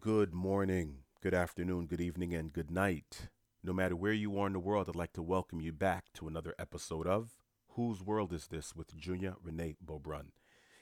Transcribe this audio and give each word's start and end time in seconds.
Good 0.00 0.32
morning, 0.32 1.00
good 1.20 1.34
afternoon, 1.34 1.84
good 1.84 2.00
evening, 2.00 2.32
and 2.34 2.50
good 2.50 2.70
night. 2.70 3.28
No 3.62 3.74
matter 3.74 3.94
where 3.94 4.14
you 4.14 4.38
are 4.38 4.46
in 4.46 4.54
the 4.54 4.58
world, 4.58 4.88
I'd 4.88 4.96
like 4.96 5.12
to 5.12 5.22
welcome 5.22 5.60
you 5.60 5.74
back 5.74 6.06
to 6.14 6.26
another 6.26 6.54
episode 6.58 7.06
of 7.06 7.36
Whose 7.72 8.02
World 8.02 8.32
Is 8.32 8.46
This 8.46 8.74
with 8.74 8.96
Junior 8.96 9.34
Renee 9.42 9.76
Beaubrun. 9.84 10.28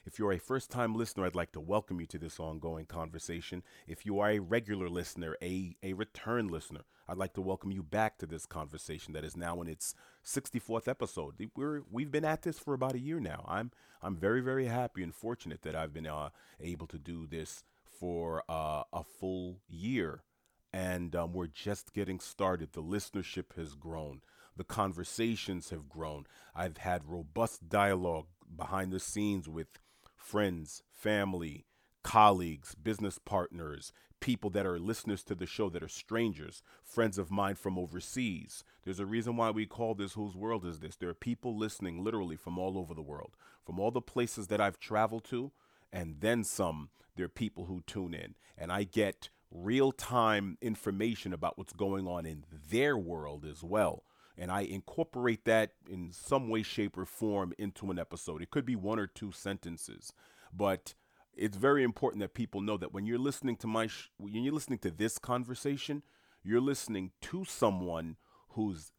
If 0.05 0.17
you're 0.17 0.31
a 0.31 0.39
first 0.39 0.71
time 0.71 0.95
listener, 0.95 1.25
I'd 1.25 1.35
like 1.35 1.51
to 1.51 1.59
welcome 1.59 1.99
you 1.99 2.05
to 2.05 2.17
this 2.17 2.39
ongoing 2.39 2.85
conversation. 2.85 3.61
If 3.89 4.05
you 4.05 4.21
are 4.21 4.29
a 4.29 4.39
regular 4.39 4.87
listener, 4.87 5.35
a, 5.41 5.75
a 5.83 5.91
return 5.91 6.47
listener, 6.47 6.85
I'd 7.09 7.17
like 7.17 7.33
to 7.33 7.41
welcome 7.41 7.71
you 7.71 7.83
back 7.83 8.19
to 8.19 8.25
this 8.25 8.45
conversation 8.45 9.11
that 9.13 9.25
is 9.25 9.35
now 9.35 9.61
in 9.61 9.67
its 9.67 9.95
64th 10.25 10.87
episode. 10.87 11.33
We're, 11.57 11.83
we've 11.91 12.09
been 12.09 12.23
at 12.23 12.43
this 12.43 12.57
for 12.57 12.73
about 12.73 12.95
a 12.95 12.99
year 12.99 13.19
now. 13.19 13.43
I'm, 13.49 13.71
I'm 14.01 14.15
very, 14.15 14.39
very 14.39 14.67
happy 14.67 15.03
and 15.03 15.13
fortunate 15.13 15.63
that 15.63 15.75
I've 15.75 15.93
been 15.93 16.07
uh, 16.07 16.29
able 16.61 16.87
to 16.87 16.97
do 16.97 17.27
this 17.27 17.65
for 17.99 18.43
uh, 18.49 18.83
a 18.93 19.03
full 19.03 19.59
year. 19.67 20.23
And 20.71 21.15
um, 21.15 21.33
we're 21.33 21.47
just 21.47 21.93
getting 21.93 22.19
started. 22.19 22.73
The 22.73 22.83
listenership 22.83 23.55
has 23.55 23.73
grown, 23.73 24.21
the 24.55 24.63
conversations 24.63 25.69
have 25.69 25.89
grown. 25.89 26.25
I've 26.55 26.77
had 26.77 27.09
robust 27.09 27.69
dialogue 27.69 28.27
behind 28.55 28.91
the 28.91 28.99
scenes 28.99 29.49
with 29.49 29.67
friends, 30.15 30.83
family, 30.91 31.65
colleagues, 32.03 32.75
business 32.75 33.19
partners, 33.19 33.91
people 34.19 34.49
that 34.49 34.65
are 34.65 34.79
listeners 34.79 35.23
to 35.23 35.35
the 35.35 35.45
show 35.45 35.69
that 35.69 35.83
are 35.83 35.87
strangers, 35.87 36.61
friends 36.83 37.17
of 37.17 37.31
mine 37.31 37.55
from 37.55 37.77
overseas. 37.77 38.63
There's 38.83 38.99
a 38.99 39.05
reason 39.05 39.37
why 39.37 39.51
we 39.51 39.65
call 39.65 39.95
this 39.95 40.13
Whose 40.13 40.35
World 40.35 40.65
Is 40.65 40.79
This? 40.79 40.95
There 40.95 41.09
are 41.09 41.13
people 41.13 41.57
listening 41.57 42.03
literally 42.03 42.35
from 42.35 42.57
all 42.57 42.77
over 42.77 42.93
the 42.93 43.01
world, 43.01 43.35
from 43.65 43.79
all 43.79 43.91
the 43.91 44.01
places 44.01 44.47
that 44.47 44.61
I've 44.61 44.79
traveled 44.79 45.23
to, 45.25 45.51
and 45.91 46.21
then 46.21 46.43
some. 46.43 46.89
There 47.15 47.25
are 47.25 47.29
people 47.29 47.65
who 47.65 47.83
tune 47.85 48.13
in, 48.13 48.35
and 48.57 48.71
I 48.71 48.83
get 48.83 49.29
real 49.51 49.91
time 49.91 50.57
information 50.61 51.33
about 51.33 51.57
what's 51.57 51.73
going 51.73 52.07
on 52.07 52.25
in 52.25 52.45
their 52.69 52.97
world 52.97 53.45
as 53.45 53.63
well 53.63 54.03
and 54.39 54.51
I 54.51 54.61
incorporate 54.61 55.43
that 55.45 55.73
in 55.87 56.11
some 56.13 56.47
way, 56.47 56.63
shape, 56.63 56.97
or 56.97 57.05
form 57.05 57.53
into 57.57 57.91
an 57.91 57.99
episode. 57.99 58.41
It 58.41 58.49
could 58.49 58.65
be 58.65 58.77
one 58.77 58.97
or 58.97 59.05
two 59.05 59.33
sentences, 59.33 60.13
but 60.53 60.93
it's 61.35 61.57
very 61.57 61.83
important 61.83 62.21
that 62.21 62.33
people 62.33 62.61
know 62.61 62.77
that 62.77 62.93
when 62.93 63.05
you're 63.05 63.19
listening 63.19 63.57
to 63.57 63.67
my 63.67 63.87
sh- 63.87 64.09
when 64.17 64.43
you're 64.43 64.53
listening 64.53 64.79
to 64.79 64.91
this 64.91 65.17
conversation, 65.17 66.03
you're 66.41 66.61
listening 66.61 67.11
to 67.21 67.43
someone 67.43 68.15
who's 68.51 68.93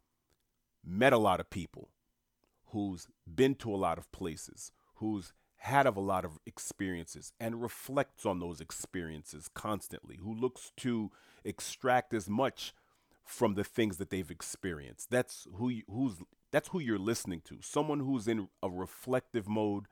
met 0.84 1.14
a 1.14 1.18
lot 1.18 1.40
of 1.40 1.48
people, 1.48 1.88
who's 2.66 3.08
been 3.26 3.54
to 3.56 3.74
a 3.74 3.76
lot 3.76 3.96
of 3.96 4.12
places, 4.12 4.72
who's 4.96 5.32
had 5.60 5.86
of 5.86 5.96
a 5.96 6.00
lot 6.00 6.24
of 6.24 6.38
experiences 6.46 7.32
and 7.38 7.62
reflects 7.62 8.24
on 8.24 8.40
those 8.40 8.60
experiences 8.60 9.48
constantly, 9.52 10.16
who 10.16 10.34
looks 10.34 10.72
to 10.78 11.10
extract 11.44 12.14
as 12.14 12.28
much 12.28 12.74
from 13.24 13.54
the 13.54 13.64
things 13.64 13.98
that 13.98 14.10
they've 14.10 14.30
experienced. 14.30 15.10
That's 15.10 15.46
who 15.56 15.68
you, 15.68 15.82
who's 15.90 16.14
that's 16.50 16.68
who 16.68 16.80
you're 16.80 16.98
listening 16.98 17.42
to. 17.44 17.58
Someone 17.60 18.00
who's 18.00 18.26
in 18.26 18.48
a 18.62 18.70
reflective 18.70 19.48
mode 19.48 19.84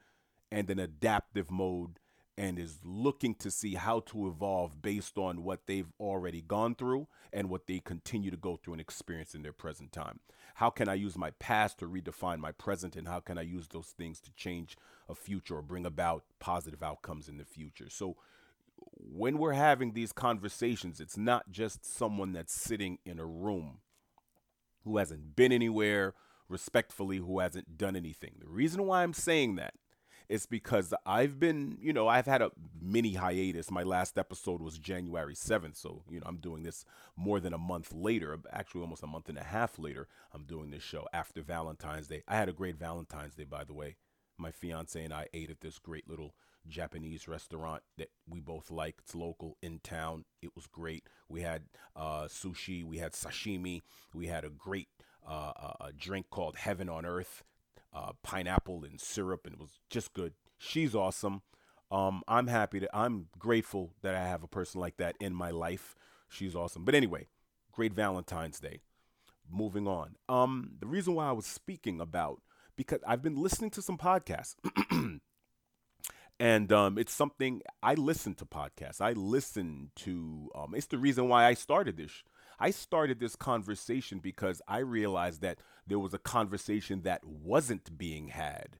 and 0.50 0.70
an 0.70 0.78
adaptive 0.78 1.50
mode 1.50 1.98
and 2.38 2.56
is 2.56 2.78
looking 2.84 3.34
to 3.34 3.50
see 3.50 3.74
how 3.74 3.98
to 3.98 4.28
evolve 4.28 4.80
based 4.80 5.18
on 5.18 5.42
what 5.42 5.66
they've 5.66 5.92
already 5.98 6.40
gone 6.40 6.72
through 6.72 7.08
and 7.32 7.50
what 7.50 7.66
they 7.66 7.80
continue 7.80 8.30
to 8.30 8.36
go 8.36 8.56
through 8.56 8.74
and 8.74 8.80
experience 8.80 9.34
in 9.34 9.42
their 9.42 9.52
present 9.52 9.90
time. 9.90 10.20
How 10.54 10.70
can 10.70 10.88
I 10.88 10.94
use 10.94 11.18
my 11.18 11.32
past 11.32 11.78
to 11.80 11.88
redefine 11.88 12.38
my 12.38 12.52
present 12.52 12.94
and 12.94 13.08
how 13.08 13.18
can 13.18 13.38
I 13.38 13.42
use 13.42 13.66
those 13.66 13.88
things 13.88 14.20
to 14.20 14.32
change 14.34 14.76
a 15.08 15.16
future 15.16 15.56
or 15.56 15.62
bring 15.62 15.84
about 15.84 16.22
positive 16.38 16.80
outcomes 16.80 17.28
in 17.28 17.38
the 17.38 17.44
future? 17.44 17.90
So 17.90 18.16
when 18.92 19.38
we're 19.38 19.52
having 19.54 19.92
these 19.92 20.12
conversations, 20.12 21.00
it's 21.00 21.16
not 21.16 21.50
just 21.50 21.84
someone 21.84 22.32
that's 22.32 22.54
sitting 22.54 22.98
in 23.04 23.18
a 23.18 23.26
room 23.26 23.78
who 24.84 24.98
hasn't 24.98 25.34
been 25.34 25.50
anywhere, 25.50 26.14
respectfully, 26.48 27.16
who 27.16 27.40
hasn't 27.40 27.76
done 27.76 27.96
anything. 27.96 28.34
The 28.38 28.48
reason 28.48 28.84
why 28.84 29.02
I'm 29.02 29.12
saying 29.12 29.56
that 29.56 29.74
is 30.28 30.46
because 30.46 30.92
I've 31.06 31.40
been, 31.40 31.78
you 31.80 31.92
know, 31.92 32.06
I've 32.08 32.26
had 32.26 32.42
a 32.42 32.50
mini 32.80 33.14
hiatus. 33.14 33.70
My 33.70 33.82
last 33.82 34.18
episode 34.18 34.60
was 34.60 34.78
January 34.78 35.34
7th. 35.34 35.76
So, 35.76 36.02
you 36.10 36.20
know, 36.20 36.26
I'm 36.26 36.36
doing 36.36 36.62
this 36.62 36.84
more 37.16 37.40
than 37.40 37.54
a 37.54 37.58
month 37.58 37.92
later, 37.92 38.38
actually 38.52 38.82
almost 38.82 39.02
a 39.02 39.06
month 39.06 39.28
and 39.28 39.38
a 39.38 39.44
half 39.44 39.78
later. 39.78 40.06
I'm 40.32 40.44
doing 40.44 40.70
this 40.70 40.82
show 40.82 41.06
after 41.12 41.42
Valentine's 41.42 42.08
Day. 42.08 42.22
I 42.28 42.36
had 42.36 42.48
a 42.48 42.52
great 42.52 42.76
Valentine's 42.76 43.34
Day, 43.34 43.44
by 43.44 43.64
the 43.64 43.74
way. 43.74 43.96
My 44.36 44.50
fiance 44.50 45.02
and 45.02 45.12
I 45.12 45.26
ate 45.32 45.50
at 45.50 45.60
this 45.60 45.78
great 45.78 46.08
little 46.08 46.34
Japanese 46.68 47.26
restaurant 47.26 47.82
that 47.96 48.10
we 48.28 48.40
both 48.40 48.70
like. 48.70 48.96
It's 48.98 49.14
local 49.14 49.56
in 49.62 49.80
town. 49.80 50.24
It 50.42 50.54
was 50.54 50.66
great. 50.66 51.04
We 51.28 51.40
had 51.40 51.62
uh, 51.96 52.24
sushi, 52.24 52.84
we 52.84 52.98
had 52.98 53.12
sashimi, 53.12 53.82
we 54.14 54.26
had 54.26 54.44
a 54.44 54.50
great 54.50 54.88
uh, 55.26 55.52
uh, 55.56 55.90
drink 55.96 56.26
called 56.30 56.56
Heaven 56.56 56.88
on 56.88 57.04
Earth, 57.04 57.42
uh, 57.92 58.12
pineapple 58.22 58.84
and 58.84 59.00
syrup, 59.00 59.46
and 59.46 59.54
it 59.54 59.60
was 59.60 59.80
just 59.90 60.12
good. 60.12 60.34
She's 60.58 60.94
awesome. 60.94 61.42
Um, 61.90 62.22
I'm 62.28 62.48
happy 62.48 62.78
that 62.80 62.90
I'm 62.94 63.28
grateful 63.38 63.94
that 64.02 64.14
I 64.14 64.26
have 64.26 64.42
a 64.42 64.48
person 64.48 64.80
like 64.80 64.98
that 64.98 65.16
in 65.20 65.34
my 65.34 65.50
life. 65.50 65.94
She's 66.28 66.54
awesome. 66.54 66.84
But 66.84 66.94
anyway, 66.94 67.28
great 67.72 67.94
Valentine's 67.94 68.60
Day. 68.60 68.80
Moving 69.50 69.88
on. 69.88 70.16
Um, 70.28 70.72
the 70.78 70.86
reason 70.86 71.14
why 71.14 71.28
I 71.28 71.32
was 71.32 71.46
speaking 71.46 72.00
about 72.00 72.42
because 72.76 73.00
I've 73.06 73.22
been 73.22 73.36
listening 73.36 73.70
to 73.72 73.82
some 73.82 73.98
podcasts. 73.98 74.54
and 76.40 76.72
um, 76.72 76.96
it's 76.96 77.12
something 77.12 77.60
I 77.82 77.94
listen 77.94 78.34
to 78.36 78.46
podcasts. 78.46 79.00
I 79.00 79.12
listen 79.12 79.90
to. 79.96 80.50
Um, 80.54 80.74
it's 80.74 80.86
the 80.86 80.98
reason 80.98 81.28
why 81.28 81.46
I 81.46 81.54
started 81.54 81.96
this. 81.96 82.22
I 82.58 82.70
started 82.70 83.20
this 83.20 83.36
conversation 83.36 84.18
because 84.18 84.60
I 84.66 84.78
realized 84.78 85.42
that 85.42 85.58
there 85.86 85.98
was 85.98 86.12
a 86.12 86.18
conversation 86.18 87.02
that 87.02 87.24
wasn't 87.24 87.96
being 87.96 88.28
had, 88.28 88.78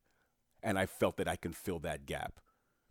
and 0.63 0.79
I 0.79 0.87
felt 0.87 1.17
that 1.19 1.29
I 1.29 1.37
can 1.37 1.53
fill 1.53 1.79
that 1.81 2.07
gap. 2.07 2.41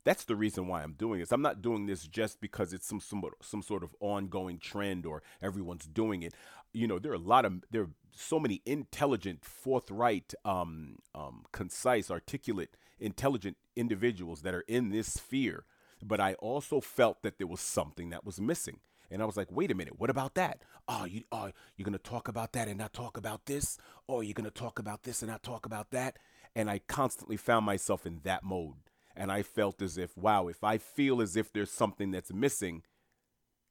That's 0.05 0.23
the 0.23 0.37
reason 0.37 0.67
why 0.67 0.83
I'm 0.83 0.93
doing 0.93 1.19
this. 1.19 1.33
I'm 1.33 1.41
not 1.41 1.61
doing 1.61 1.85
this 1.85 2.07
just 2.07 2.39
because 2.39 2.71
it's 2.71 2.87
some 2.87 3.01
some 3.01 3.23
some 3.41 3.61
sort 3.61 3.83
of 3.83 3.93
ongoing 3.99 4.57
trend 4.57 5.05
or 5.05 5.21
everyone's 5.41 5.85
doing 5.85 6.23
it. 6.23 6.33
You 6.73 6.87
know, 6.87 6.99
there 6.99 7.11
are 7.11 7.15
a 7.15 7.19
lot 7.19 7.43
of 7.43 7.63
there 7.69 7.81
are 7.81 7.89
so 8.15 8.39
many 8.39 8.61
intelligent, 8.65 9.43
forthright, 9.43 10.33
um, 10.45 10.99
um, 11.13 11.43
concise, 11.51 12.09
articulate 12.09 12.77
intelligent 12.99 13.57
individuals 13.75 14.41
that 14.41 14.55
are 14.55 14.63
in 14.67 14.89
this 14.89 15.13
sphere. 15.13 15.65
But 16.01 16.21
I 16.21 16.35
also 16.35 16.79
felt 16.79 17.21
that 17.23 17.37
there 17.37 17.47
was 17.47 17.59
something 17.59 18.09
that 18.11 18.23
was 18.25 18.39
missing. 18.39 18.79
And 19.09 19.21
I 19.21 19.25
was 19.25 19.37
like, 19.37 19.51
wait 19.51 19.71
a 19.71 19.75
minute, 19.75 19.99
what 19.99 20.09
about 20.09 20.35
that? 20.35 20.61
Oh, 20.87 21.05
you 21.05 21.23
oh, 21.31 21.51
you're 21.75 21.85
gonna 21.85 21.97
talk 21.97 22.27
about 22.27 22.53
that 22.53 22.67
and 22.67 22.77
not 22.77 22.93
talk 22.93 23.17
about 23.17 23.45
this? 23.45 23.77
Or 24.07 24.23
you're 24.23 24.33
gonna 24.33 24.51
talk 24.51 24.79
about 24.79 25.03
this 25.03 25.21
and 25.21 25.31
not 25.31 25.43
talk 25.43 25.65
about 25.65 25.91
that? 25.91 26.17
And 26.55 26.69
I 26.69 26.79
constantly 26.87 27.37
found 27.37 27.65
myself 27.65 28.05
in 28.05 28.21
that 28.23 28.43
mode. 28.43 28.75
And 29.15 29.31
I 29.31 29.41
felt 29.41 29.81
as 29.81 29.97
if, 29.97 30.15
wow, 30.15 30.47
if 30.47 30.63
I 30.63 30.77
feel 30.77 31.21
as 31.21 31.35
if 31.35 31.51
there's 31.51 31.71
something 31.71 32.11
that's 32.11 32.31
missing 32.31 32.83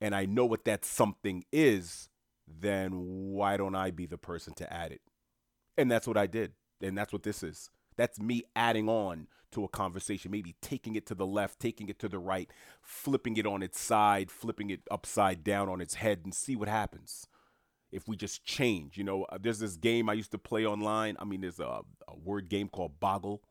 and 0.00 0.14
I 0.14 0.26
know 0.26 0.44
what 0.44 0.64
that 0.64 0.84
something 0.84 1.44
is, 1.52 2.08
then 2.46 2.92
why 2.94 3.56
don't 3.56 3.74
I 3.74 3.90
be 3.90 4.06
the 4.06 4.18
person 4.18 4.54
to 4.54 4.72
add 4.72 4.92
it? 4.92 5.00
And 5.76 5.90
that's 5.90 6.06
what 6.06 6.16
I 6.16 6.26
did. 6.26 6.52
And 6.80 6.96
that's 6.96 7.12
what 7.12 7.22
this 7.22 7.42
is. 7.42 7.70
That's 7.96 8.20
me 8.20 8.42
adding 8.54 8.88
on 8.88 9.28
to 9.56 9.64
a 9.64 9.68
conversation, 9.68 10.30
maybe 10.30 10.54
taking 10.60 10.96
it 10.96 11.06
to 11.06 11.14
the 11.14 11.26
left, 11.26 11.58
taking 11.58 11.88
it 11.88 11.98
to 11.98 12.08
the 12.08 12.18
right, 12.18 12.50
flipping 12.82 13.38
it 13.38 13.46
on 13.46 13.62
its 13.62 13.80
side, 13.80 14.30
flipping 14.30 14.68
it 14.68 14.80
upside 14.90 15.42
down 15.42 15.66
on 15.66 15.80
its 15.80 15.94
head, 15.94 16.20
and 16.24 16.34
see 16.34 16.54
what 16.54 16.68
happens. 16.68 17.26
If 17.90 18.06
we 18.06 18.16
just 18.16 18.44
change, 18.44 18.98
you 18.98 19.04
know, 19.04 19.24
uh, 19.24 19.38
there's 19.40 19.60
this 19.60 19.76
game 19.76 20.10
I 20.10 20.12
used 20.12 20.32
to 20.32 20.38
play 20.38 20.66
online. 20.66 21.16
I 21.18 21.24
mean, 21.24 21.40
there's 21.40 21.58
a, 21.58 21.80
a 22.06 22.16
word 22.22 22.50
game 22.50 22.68
called 22.68 23.00
Boggle, 23.00 23.42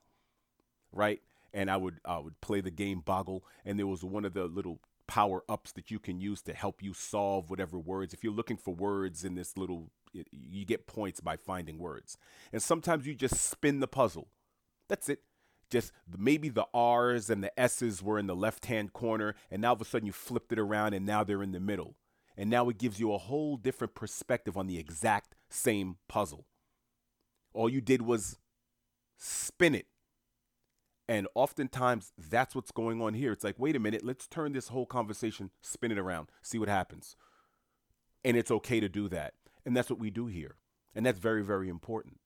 right? 0.91 1.21
And 1.51 1.71
I 1.71 1.77
would 1.77 1.99
I 2.05 2.19
would 2.19 2.39
play 2.39 2.61
the 2.61 2.69
game 2.69 3.01
Boggle, 3.03 3.43
and 3.66 3.79
there 3.79 3.87
was 3.87 4.03
one 4.03 4.25
of 4.25 4.35
the 4.35 4.45
little 4.45 4.79
power 5.07 5.43
ups 5.49 5.72
that 5.72 5.90
you 5.90 5.97
can 5.97 6.19
use 6.19 6.43
to 6.43 6.53
help 6.53 6.84
you 6.84 6.93
solve 6.93 7.49
whatever 7.49 7.79
words. 7.79 8.13
If 8.13 8.23
you're 8.23 8.34
looking 8.34 8.57
for 8.57 8.75
words 8.75 9.23
in 9.23 9.34
this 9.34 9.57
little, 9.57 9.90
you 10.13 10.66
get 10.66 10.85
points 10.85 11.19
by 11.19 11.35
finding 11.35 11.79
words. 11.79 12.17
And 12.53 12.61
sometimes 12.61 13.07
you 13.07 13.16
just 13.16 13.41
spin 13.41 13.79
the 13.79 13.87
puzzle. 13.87 14.28
That's 14.87 15.09
it. 15.09 15.22
Just 15.70 15.91
maybe 16.17 16.50
the 16.50 16.67
R's 16.73 17.29
and 17.29 17.44
the 17.44 17.59
S's 17.59 18.03
were 18.03 18.20
in 18.20 18.28
the 18.28 18.35
left 18.35 18.66
hand 18.66 18.94
corner, 18.94 19.35
and 19.50 19.62
now 19.62 19.70
all 19.70 19.76
of 19.76 19.82
a 19.82 19.85
sudden 19.85 20.06
you 20.06 20.12
flipped 20.12 20.52
it 20.52 20.59
around 20.59 20.94
and 20.94 21.06
now 21.06 21.23
they're 21.23 21.44
in 21.44 21.52
the 21.52 21.59
middle. 21.59 21.96
And 22.38 22.50
now 22.50 22.70
it 22.70 22.78
gives 22.78 23.00
you 23.00 23.14
a 23.14 23.17
whole 23.17 23.58
different 23.58 23.96
perspective 23.96 24.58
on 24.58 24.67
the 24.67 24.78
exact 24.78 25.35
same 25.50 25.97
puzzle. 26.08 26.46
All 27.53 27.70
you 27.70 27.82
did 27.82 28.02
was 28.02 28.38
spin 29.17 29.76
it. 29.76 29.88
And 31.08 31.28
oftentimes 31.35 32.12
that's 32.17 32.56
what's 32.56 32.72
going 32.72 33.02
on 33.02 33.14
here. 33.14 33.32
It's 33.32 33.44
like, 33.44 33.56
wait 33.58 33.76
a 33.76 33.79
minute, 33.79 34.03
let's 34.03 34.28
turn 34.28 34.53
this 34.53 34.70
whole 34.70 34.85
conversation, 34.85 35.52
spin 35.62 35.91
it 35.91 36.00
around, 36.00 36.29
see 36.41 36.58
what 36.58 36.67
happens. 36.67 37.16
And 38.23 38.35
it's 38.35 38.52
okay 38.52 38.79
to 38.79 38.90
do 38.90 39.08
that. 39.09 39.35
And 39.66 39.78
that's 39.78 39.90
what 39.90 40.00
we 40.00 40.09
do 40.09 40.26
here. 40.26 40.56
And 40.96 41.06
that's 41.06 41.20
very, 41.20 41.44
very 41.44 41.70
important. 41.70 42.20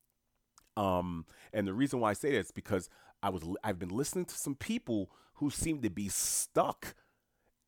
Um, 0.77 1.25
and 1.51 1.67
the 1.67 1.73
reason 1.73 1.99
why 1.99 2.11
I 2.11 2.13
say 2.13 2.31
that 2.31 2.37
is 2.37 2.51
because 2.51 2.89
I 3.21 3.29
was 3.29 3.43
I've 3.63 3.79
been 3.79 3.89
listening 3.89 4.25
to 4.25 4.35
some 4.35 4.55
people 4.55 5.09
who 5.35 5.49
seem 5.49 5.81
to 5.81 5.89
be 5.89 6.09
stuck 6.09 6.95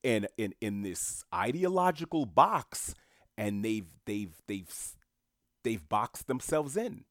in 0.03 0.27
in 0.37 0.53
in 0.61 0.81
this 0.81 1.23
ideological 1.33 2.25
box 2.25 2.95
and 3.37 3.63
they've 3.63 3.87
they've 4.05 4.35
they've 4.47 4.73
they've 5.63 5.87
boxed 5.87 6.27
themselves 6.27 6.77
in 6.77 7.05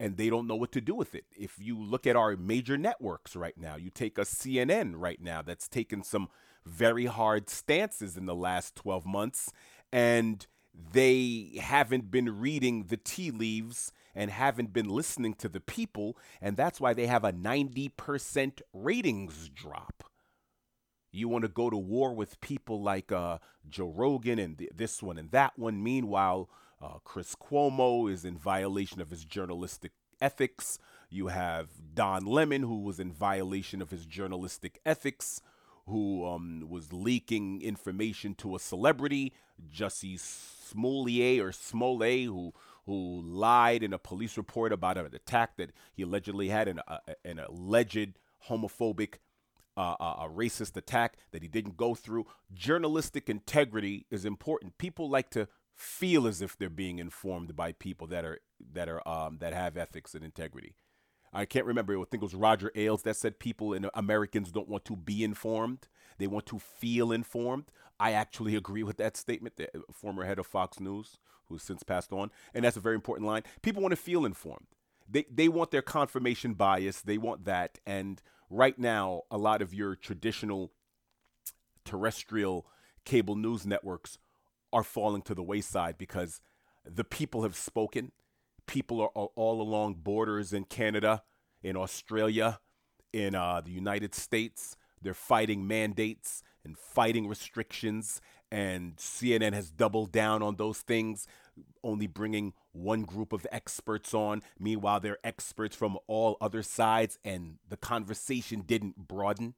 and 0.00 0.16
they 0.16 0.30
don't 0.30 0.46
know 0.46 0.56
what 0.56 0.72
to 0.72 0.80
do 0.80 0.94
with 0.94 1.14
it. 1.14 1.24
If 1.36 1.58
you 1.58 1.78
look 1.78 2.06
at 2.06 2.16
our 2.16 2.36
major 2.36 2.78
networks 2.78 3.34
right 3.34 3.56
now, 3.56 3.76
you 3.76 3.90
take 3.90 4.16
a 4.16 4.22
CNN 4.22 4.92
right 4.96 5.20
now 5.20 5.42
that's 5.42 5.68
taken 5.68 6.02
some 6.04 6.28
very 6.64 7.06
hard 7.06 7.48
stances 7.48 8.16
in 8.16 8.26
the 8.26 8.34
last 8.34 8.76
12 8.76 9.06
months 9.06 9.52
and 9.92 10.46
they 10.92 11.58
haven't 11.60 12.10
been 12.10 12.38
reading 12.38 12.84
the 12.84 12.96
tea 12.96 13.30
leaves 13.30 13.92
and 14.18 14.32
haven't 14.32 14.72
been 14.72 14.88
listening 14.88 15.32
to 15.32 15.48
the 15.48 15.60
people 15.60 16.18
and 16.42 16.56
that's 16.56 16.80
why 16.80 16.92
they 16.92 17.06
have 17.06 17.22
a 17.22 17.32
90% 17.32 18.60
ratings 18.72 19.48
drop. 19.48 20.02
You 21.12 21.28
want 21.28 21.42
to 21.42 21.48
go 21.48 21.70
to 21.70 21.76
war 21.76 22.12
with 22.12 22.40
people 22.40 22.82
like 22.82 23.12
uh, 23.12 23.38
Joe 23.68 23.92
Rogan 23.94 24.40
and 24.40 24.58
th- 24.58 24.72
this 24.74 25.00
one 25.02 25.18
and 25.18 25.30
that 25.30 25.56
one. 25.56 25.82
Meanwhile, 25.82 26.50
uh, 26.82 26.98
Chris 27.04 27.36
Cuomo 27.36 28.10
is 28.10 28.24
in 28.24 28.36
violation 28.36 29.00
of 29.00 29.10
his 29.10 29.24
journalistic 29.24 29.92
ethics. 30.20 30.78
You 31.08 31.28
have 31.28 31.68
Don 31.94 32.26
Lemon, 32.26 32.62
who 32.62 32.80
was 32.80 32.98
in 32.98 33.12
violation 33.12 33.80
of 33.80 33.90
his 33.90 34.04
journalistic 34.04 34.80
ethics, 34.84 35.40
who 35.86 36.26
um, 36.26 36.66
was 36.68 36.92
leaking 36.92 37.62
information 37.62 38.34
to 38.34 38.56
a 38.56 38.58
celebrity, 38.58 39.32
Jussie 39.72 40.18
Smollett 40.18 41.40
or 41.40 41.52
Smollett, 41.52 42.26
who 42.26 42.52
who 42.88 43.20
lied 43.22 43.82
in 43.82 43.92
a 43.92 43.98
police 43.98 44.38
report 44.38 44.72
about 44.72 44.96
an 44.96 45.14
attack 45.14 45.58
that 45.58 45.72
he 45.92 46.02
allegedly 46.02 46.48
had, 46.48 46.68
an, 46.68 46.80
uh, 46.88 46.96
an 47.22 47.38
alleged 47.38 48.18
homophobic 48.48 49.16
uh, 49.76 49.94
a 50.00 50.28
racist 50.28 50.74
attack 50.76 51.18
that 51.30 51.42
he 51.42 51.48
didn't 51.48 51.76
go 51.76 51.94
through. 51.94 52.26
Journalistic 52.52 53.28
integrity 53.28 54.06
is 54.10 54.24
important. 54.24 54.78
People 54.78 55.08
like 55.08 55.30
to 55.30 55.48
feel 55.76 56.26
as 56.26 56.40
if 56.40 56.56
they're 56.56 56.70
being 56.70 56.98
informed 56.98 57.54
by 57.54 57.72
people 57.72 58.06
that 58.08 58.24
are 58.24 58.40
that 58.72 58.88
are 58.88 59.06
um, 59.06 59.36
that 59.38 59.52
have 59.52 59.76
ethics 59.76 60.14
and 60.14 60.24
integrity. 60.24 60.74
I 61.32 61.44
can't 61.44 61.66
remember. 61.66 61.92
I 61.92 62.04
think 62.10 62.22
it 62.22 62.26
was 62.26 62.34
Roger 62.34 62.72
Ailes 62.74 63.02
that 63.02 63.16
said 63.16 63.38
people 63.38 63.74
and 63.74 63.90
Americans 63.92 64.50
don't 64.50 64.68
want 64.68 64.86
to 64.86 64.96
be 64.96 65.22
informed; 65.22 65.86
they 66.16 66.26
want 66.26 66.46
to 66.46 66.58
feel 66.58 67.12
informed. 67.12 67.70
I 68.00 68.12
actually 68.12 68.56
agree 68.62 68.82
with 68.82 68.96
that 68.98 69.16
statement. 69.16 69.56
The 69.56 69.68
uh, 69.76 69.80
former 69.92 70.24
head 70.24 70.38
of 70.38 70.46
Fox 70.46 70.80
News, 70.80 71.18
who's 71.48 71.62
since 71.62 71.82
passed 71.82 72.12
on, 72.12 72.30
and 72.54 72.64
that's 72.64 72.76
a 72.76 72.80
very 72.80 72.94
important 72.94 73.26
line. 73.26 73.42
People 73.62 73.82
want 73.82 73.92
to 73.92 73.96
feel 73.96 74.24
informed. 74.24 74.66
They 75.08 75.24
they 75.30 75.48
want 75.48 75.70
their 75.70 75.82
confirmation 75.82 76.54
bias. 76.54 77.00
They 77.00 77.18
want 77.18 77.44
that, 77.44 77.78
and 77.86 78.22
right 78.50 78.78
now, 78.78 79.22
a 79.30 79.38
lot 79.38 79.62
of 79.62 79.72
your 79.74 79.94
traditional 79.94 80.72
terrestrial 81.84 82.66
cable 83.04 83.36
news 83.36 83.66
networks 83.66 84.18
are 84.72 84.82
falling 84.82 85.22
to 85.22 85.34
the 85.34 85.42
wayside 85.42 85.96
because 85.96 86.40
the 86.84 87.04
people 87.04 87.42
have 87.42 87.56
spoken. 87.56 88.12
People 88.66 89.00
are 89.00 89.08
all 89.08 89.62
along 89.62 89.94
borders 89.94 90.52
in 90.52 90.64
Canada, 90.64 91.22
in 91.62 91.74
Australia, 91.74 92.60
in 93.14 93.34
uh, 93.34 93.62
the 93.62 93.70
United 93.70 94.14
States. 94.14 94.76
They're 95.00 95.14
fighting 95.14 95.66
mandates 95.66 96.42
and 96.64 96.76
fighting 96.76 97.28
restrictions, 97.28 98.20
and 98.50 98.96
CNN 98.96 99.52
has 99.52 99.70
doubled 99.70 100.12
down 100.12 100.42
on 100.42 100.56
those 100.56 100.80
things, 100.80 101.26
only 101.82 102.06
bringing 102.06 102.54
one 102.72 103.02
group 103.02 103.32
of 103.32 103.46
experts 103.50 104.14
on. 104.14 104.42
Meanwhile, 104.58 105.00
they're 105.00 105.18
experts 105.24 105.76
from 105.76 105.98
all 106.06 106.36
other 106.40 106.62
sides, 106.62 107.18
and 107.24 107.58
the 107.68 107.76
conversation 107.76 108.60
didn't 108.60 109.08
broaden. 109.08 109.54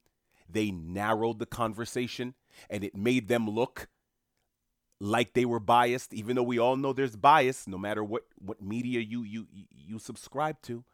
They 0.48 0.70
narrowed 0.70 1.38
the 1.38 1.46
conversation, 1.46 2.34
and 2.68 2.82
it 2.82 2.96
made 2.96 3.28
them 3.28 3.48
look 3.48 3.88
like 5.00 5.32
they 5.32 5.44
were 5.44 5.60
biased, 5.60 6.12
even 6.12 6.36
though 6.36 6.42
we 6.42 6.58
all 6.58 6.76
know 6.76 6.92
there's 6.92 7.16
bias, 7.16 7.66
no 7.66 7.78
matter 7.78 8.04
what, 8.04 8.24
what 8.38 8.60
media 8.60 9.00
you, 9.00 9.22
you, 9.22 9.46
you 9.70 9.98
subscribe 9.98 10.60
to. 10.62 10.84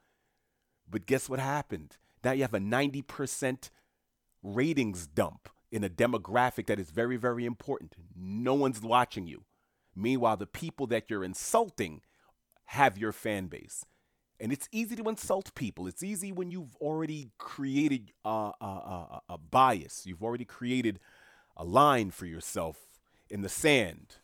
But 0.89 1.07
guess 1.07 1.29
what 1.29 1.41
happened? 1.41 1.97
Now 2.23 2.33
you 2.33 2.43
have 2.43 2.55
a 2.55 2.61
90% 2.61 3.71
ratings 4.43 5.07
dump 5.09 5.49
in 5.77 5.85
a 5.85 5.91
demographic 5.91 6.67
that 6.67 6.81
is 6.81 6.91
very, 6.91 7.17
very 7.17 7.45
important. 7.45 7.95
No 8.17 8.55
one's 8.55 8.81
watching 8.81 9.27
you. 9.27 9.45
Meanwhile, 9.95 10.39
the 10.39 10.47
people 10.47 10.87
that 10.89 11.09
you're 11.09 11.23
insulting 11.23 12.01
have 12.67 12.99
your 12.99 13.13
fan 13.13 13.47
base. 13.47 13.85
And 14.41 14.53
it's 14.53 14.69
easy 14.73 14.97
to 14.97 15.09
insult 15.09 15.55
people. 15.55 15.87
It's 15.87 16.03
easy 16.03 16.33
when 16.33 16.51
you've 16.51 16.75
already 16.77 17.31
created 17.39 18.13
a, 18.25 18.51
a, 18.61 18.65
a, 18.65 19.21
a 19.31 19.39
bias. 19.39 20.05
You've 20.05 20.23
already 20.23 20.45
created 20.45 20.99
a 21.57 21.65
line 21.65 22.11
for 22.11 22.27
yourself 22.27 22.79
in 23.31 23.43
the 23.43 23.49
sand. 23.49 24.17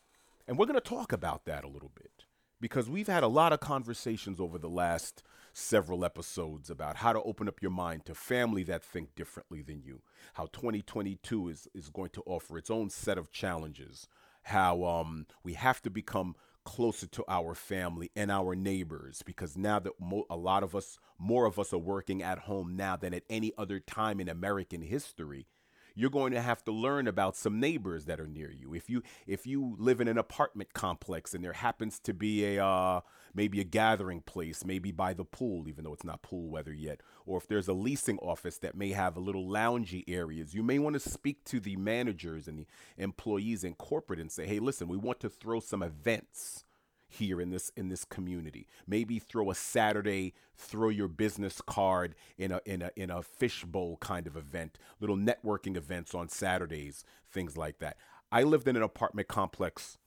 And 0.49 0.59
we're 0.59 0.67
going 0.67 0.81
to 0.81 0.81
talk 0.81 1.13
about 1.13 1.45
that 1.45 1.65
a 1.65 1.69
little 1.69 1.93
bit 1.95 2.25
because 2.61 2.89
we've 2.89 3.09
had 3.09 3.23
a 3.23 3.29
lot 3.29 3.53
of 3.53 3.61
conversations 3.61 4.41
over 4.41 4.59
the 4.59 4.69
last 4.69 5.23
several 5.53 6.05
episodes 6.05 6.71
about 6.71 6.97
how 6.97 7.13
to 7.13 7.23
open 7.23 7.49
up 7.49 7.61
your 7.61 7.71
mind 7.71 8.05
to 8.07 8.15
family 8.15 8.63
that 8.65 8.83
think 8.83 9.15
differently 9.15 9.63
than 9.63 9.83
you, 9.83 10.03
how 10.35 10.47
2022 10.47 11.49
is, 11.49 11.69
is 11.75 11.89
going 11.89 12.11
to 12.11 12.23
offer 12.27 12.59
its 12.59 12.71
own 12.71 12.91
set 12.91 13.19
of 13.19 13.31
challenges, 13.33 14.09
how 14.43 14.85
um, 14.85 15.27
we 15.43 15.55
have 15.55 15.83
to 15.83 15.91
become 15.91 16.35
closer 16.65 17.07
to 17.09 17.25
our 17.29 17.55
family 17.55 18.11
and 18.15 18.31
our 18.31 18.55
neighbors 18.55 19.23
because 19.25 19.57
now 19.57 19.79
that 19.79 19.93
mo- 20.01 20.27
a 20.31 20.37
lot 20.37 20.63
of 20.63 20.77
us, 20.77 20.99
more 21.19 21.45
of 21.45 21.59
us 21.59 21.73
are 21.73 21.79
working 21.79 22.23
at 22.23 22.41
home 22.41 22.77
now 22.77 22.97
than 22.97 23.13
at 23.13 23.25
any 23.29 23.53
other 23.59 23.81
time 23.81 24.21
in 24.21 24.29
American 24.29 24.83
history 24.83 25.47
you're 25.95 26.11
going 26.11 26.33
to 26.33 26.41
have 26.41 26.65
to 26.65 26.73
learn 26.73 27.07
about 27.07 27.37
some 27.37 27.61
neighbors 27.61 28.07
that 28.07 28.21
are 28.21 28.27
near 28.27 28.51
you. 28.51 28.75
If 28.75 28.89
you 28.89 29.03
if 29.27 29.47
you 29.47 29.77
live 29.79 30.01
in 30.01 30.09
an 30.09 30.19
apartment 30.19 30.73
complex 30.73 31.35
and 31.35 31.45
there 31.45 31.53
happens 31.53 31.99
to 32.01 32.15
be 32.15 32.57
a 32.57 32.65
uh, 32.65 33.01
maybe 33.35 33.61
a 33.61 33.65
gathering 33.65 34.21
place, 34.21 34.65
maybe 34.65 34.93
by 34.93 35.15
the 35.15 35.25
pool, 35.25 35.69
even 35.69 35.85
though 35.85 35.93
it's 35.93 36.05
not 36.05 36.23
pool 36.23 36.51
weather 36.51 36.73
yet, 36.73 37.01
or 37.27 37.39
if 37.39 37.47
there's 37.47 37.69
a 37.69 37.73
leasing 37.73 38.19
office 38.19 38.59
that 38.59 38.77
may 38.77 38.91
have 38.91 39.17
a 39.17 39.21
little 39.21 39.47
loungy 39.47 40.05
areas, 40.09 40.55
you 40.55 40.63
may 40.63 40.79
want 40.79 40.95
to 40.95 41.01
speak 41.01 41.45
to 41.45 41.61
the 41.61 41.77
managers 41.77 42.49
and 42.49 42.59
the 42.59 42.67
employees 42.97 43.65
in 43.65 43.75
corporate 43.75 44.21
and 44.21 44.31
say, 44.31 44.47
"Hey, 44.47 44.59
listen, 44.59 44.89
we 44.89 44.97
want 44.97 45.21
to 45.21 45.29
throw 45.29 45.61
some 45.61 45.83
events." 45.83 46.65
Here 47.13 47.41
in 47.41 47.51
this 47.51 47.71
in 47.77 47.89
this 47.89 48.05
community. 48.05 48.67
Maybe 48.87 49.19
throw 49.19 49.51
a 49.51 49.55
Saturday, 49.55 50.35
throw 50.57 50.89
your 50.89 51.09
business 51.09 51.61
card 51.61 52.15
in 52.39 52.53
a 52.53 52.61
in 52.65 52.83
a 52.83 52.91
in 52.97 53.11
a 53.11 53.23
fishbowl 53.23 53.99
kind 53.99 54.27
of 54.27 54.37
event, 54.37 54.79
little 55.01 55.17
networking 55.17 55.77
events 55.77 56.15
on 56.15 56.29
Saturdays, 56.29 57.05
things 57.31 57.57
like 57.57 57.79
that. 57.79 57.97
I 58.31 58.43
lived 58.43 58.67
in 58.67 58.77
an 58.77 58.83
apartment 58.83 59.29
complex 59.29 59.99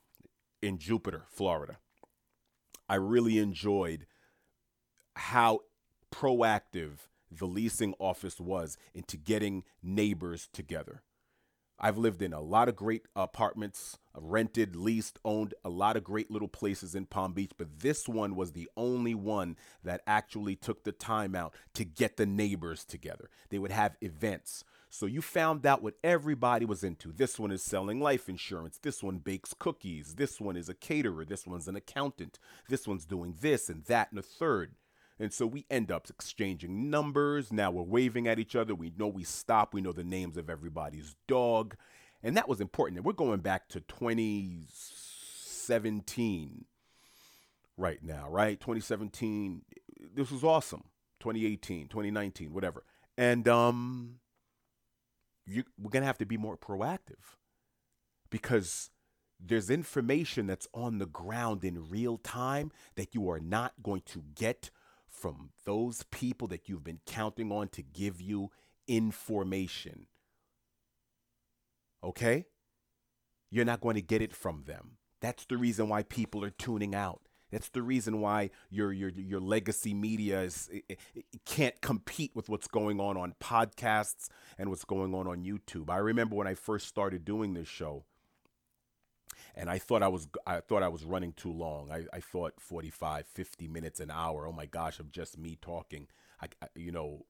in 0.61 0.79
Jupiter, 0.79 1.23
Florida. 1.29 1.77
I 2.89 2.95
really 2.95 3.37
enjoyed 3.37 4.07
how 5.15 5.61
proactive 6.11 7.07
the 7.31 7.45
leasing 7.45 7.93
office 7.99 8.39
was 8.39 8.77
into 8.93 9.17
getting 9.17 9.63
neighbors 9.83 10.49
together. 10.53 11.03
I've 11.79 11.97
lived 11.97 12.21
in 12.21 12.33
a 12.33 12.41
lot 12.41 12.69
of 12.69 12.75
great 12.75 13.05
apartments, 13.15 13.97
rented, 14.15 14.75
leased, 14.75 15.19
owned 15.25 15.53
a 15.63 15.69
lot 15.69 15.97
of 15.97 16.03
great 16.03 16.31
little 16.31 16.47
places 16.47 16.95
in 16.95 17.05
Palm 17.05 17.33
Beach, 17.33 17.51
but 17.57 17.79
this 17.79 18.07
one 18.07 18.35
was 18.35 18.53
the 18.53 18.69
only 18.77 19.13
one 19.13 19.57
that 19.83 20.01
actually 20.07 20.55
took 20.55 20.83
the 20.83 20.93
time 20.93 21.35
out 21.35 21.53
to 21.73 21.83
get 21.83 22.15
the 22.15 22.25
neighbors 22.25 22.85
together. 22.85 23.29
They 23.49 23.59
would 23.59 23.71
have 23.71 23.97
events. 24.01 24.63
So 24.89 25.05
you 25.05 25.21
found 25.21 25.65
out 25.65 25.83
what 25.83 25.95
everybody 26.01 26.65
was 26.65 26.81
into. 26.81 27.11
This 27.11 27.37
one 27.37 27.51
is 27.51 27.61
selling 27.61 27.99
life 27.99 28.29
insurance. 28.29 28.79
This 28.81 29.03
one 29.03 29.17
bakes 29.17 29.53
cookies. 29.53 30.15
This 30.15 30.39
one 30.39 30.55
is 30.55 30.69
a 30.69 30.73
caterer. 30.73 31.25
This 31.25 31.45
one's 31.45 31.67
an 31.67 31.75
accountant. 31.75 32.39
This 32.69 32.87
one's 32.87 33.05
doing 33.05 33.35
this 33.41 33.67
and 33.67 33.83
that 33.85 34.11
and 34.11 34.19
a 34.19 34.23
third. 34.23 34.75
And 35.19 35.33
so 35.33 35.47
we 35.47 35.65
end 35.69 35.91
up 35.91 36.09
exchanging 36.09 36.89
numbers. 36.89 37.53
Now 37.53 37.71
we're 37.71 37.83
waving 37.83 38.27
at 38.27 38.39
each 38.39 38.55
other. 38.55 38.73
We 38.75 38.91
know 38.97 39.07
we 39.07 39.23
stop. 39.23 39.73
We 39.73 39.81
know 39.81 39.93
the 39.93 40.03
names 40.03 40.37
of 40.37 40.49
everybody's 40.49 41.15
dog. 41.27 41.75
And 42.21 42.37
that 42.37 42.49
was 42.49 42.59
important. 42.59 42.97
And 42.97 43.05
we're 43.05 43.13
going 43.13 43.39
back 43.39 43.69
to 43.69 43.79
2017 43.79 46.65
right 47.77 48.03
now, 48.03 48.27
right? 48.29 48.59
2017. 48.59 49.61
This 50.13 50.31
was 50.31 50.43
awesome. 50.43 50.83
2018, 51.21 51.87
2019, 51.87 52.53
whatever. 52.53 52.83
And 53.17 53.47
um, 53.47 54.15
you, 55.45 55.63
we're 55.79 55.91
going 55.91 56.03
to 56.03 56.07
have 56.07 56.17
to 56.17 56.25
be 56.25 56.35
more 56.37 56.57
proactive 56.57 57.37
because 58.29 58.89
there's 59.39 59.69
information 59.69 60.47
that's 60.47 60.67
on 60.73 60.97
the 60.97 61.05
ground 61.05 61.63
in 61.63 61.89
real 61.89 62.17
time 62.17 62.71
that 62.95 63.13
you 63.13 63.29
are 63.29 63.39
not 63.39 63.73
going 63.81 64.01
to 64.07 64.23
get 64.35 64.69
from 65.19 65.49
those 65.65 66.03
people 66.11 66.47
that 66.49 66.67
you've 66.67 66.83
been 66.83 67.01
counting 67.05 67.51
on 67.51 67.69
to 67.69 67.81
give 67.81 68.21
you 68.21 68.51
information. 68.87 70.07
Okay? 72.03 72.45
You're 73.49 73.65
not 73.65 73.81
going 73.81 73.95
to 73.95 74.01
get 74.01 74.21
it 74.21 74.35
from 74.35 74.63
them. 74.65 74.97
That's 75.21 75.45
the 75.45 75.57
reason 75.57 75.89
why 75.89 76.03
people 76.03 76.43
are 76.43 76.51
tuning 76.51 76.93
out. 76.93 77.21
That's 77.51 77.69
the 77.69 77.83
reason 77.83 78.19
why 78.19 78.49
your 78.69 78.91
your 78.91 79.09
your 79.09 79.39
legacy 79.39 79.93
media 79.93 80.41
is 80.41 80.69
it, 80.71 80.99
it 81.15 81.45
can't 81.45 81.79
compete 81.79 82.31
with 82.33 82.49
what's 82.49 82.67
going 82.67 82.99
on 82.99 83.17
on 83.17 83.33
podcasts 83.41 84.27
and 84.57 84.69
what's 84.69 84.83
going 84.83 85.13
on 85.13 85.27
on 85.27 85.43
YouTube. 85.43 85.89
I 85.89 85.97
remember 85.97 86.35
when 86.35 86.47
I 86.47 86.55
first 86.55 86.87
started 86.87 87.23
doing 87.23 87.53
this 87.53 87.67
show, 87.67 88.03
and 89.55 89.69
I 89.69 89.79
thought 89.79 90.03
I 90.03 90.07
was 90.07 90.27
I 90.45 90.59
thought 90.59 90.83
I 90.83 90.89
was 90.89 91.05
running 91.05 91.33
too 91.33 91.51
long. 91.51 91.91
I, 91.91 92.03
I 92.13 92.19
thought 92.19 92.53
45, 92.59 93.25
50 93.25 93.67
minutes 93.67 93.99
an 93.99 94.11
hour. 94.11 94.45
Oh 94.45 94.51
my 94.51 94.65
gosh, 94.65 94.99
of 94.99 95.11
just 95.11 95.37
me 95.37 95.57
talking. 95.61 96.07
I, 96.41 96.47
I 96.61 96.67
you 96.75 96.91
know, 96.91 97.25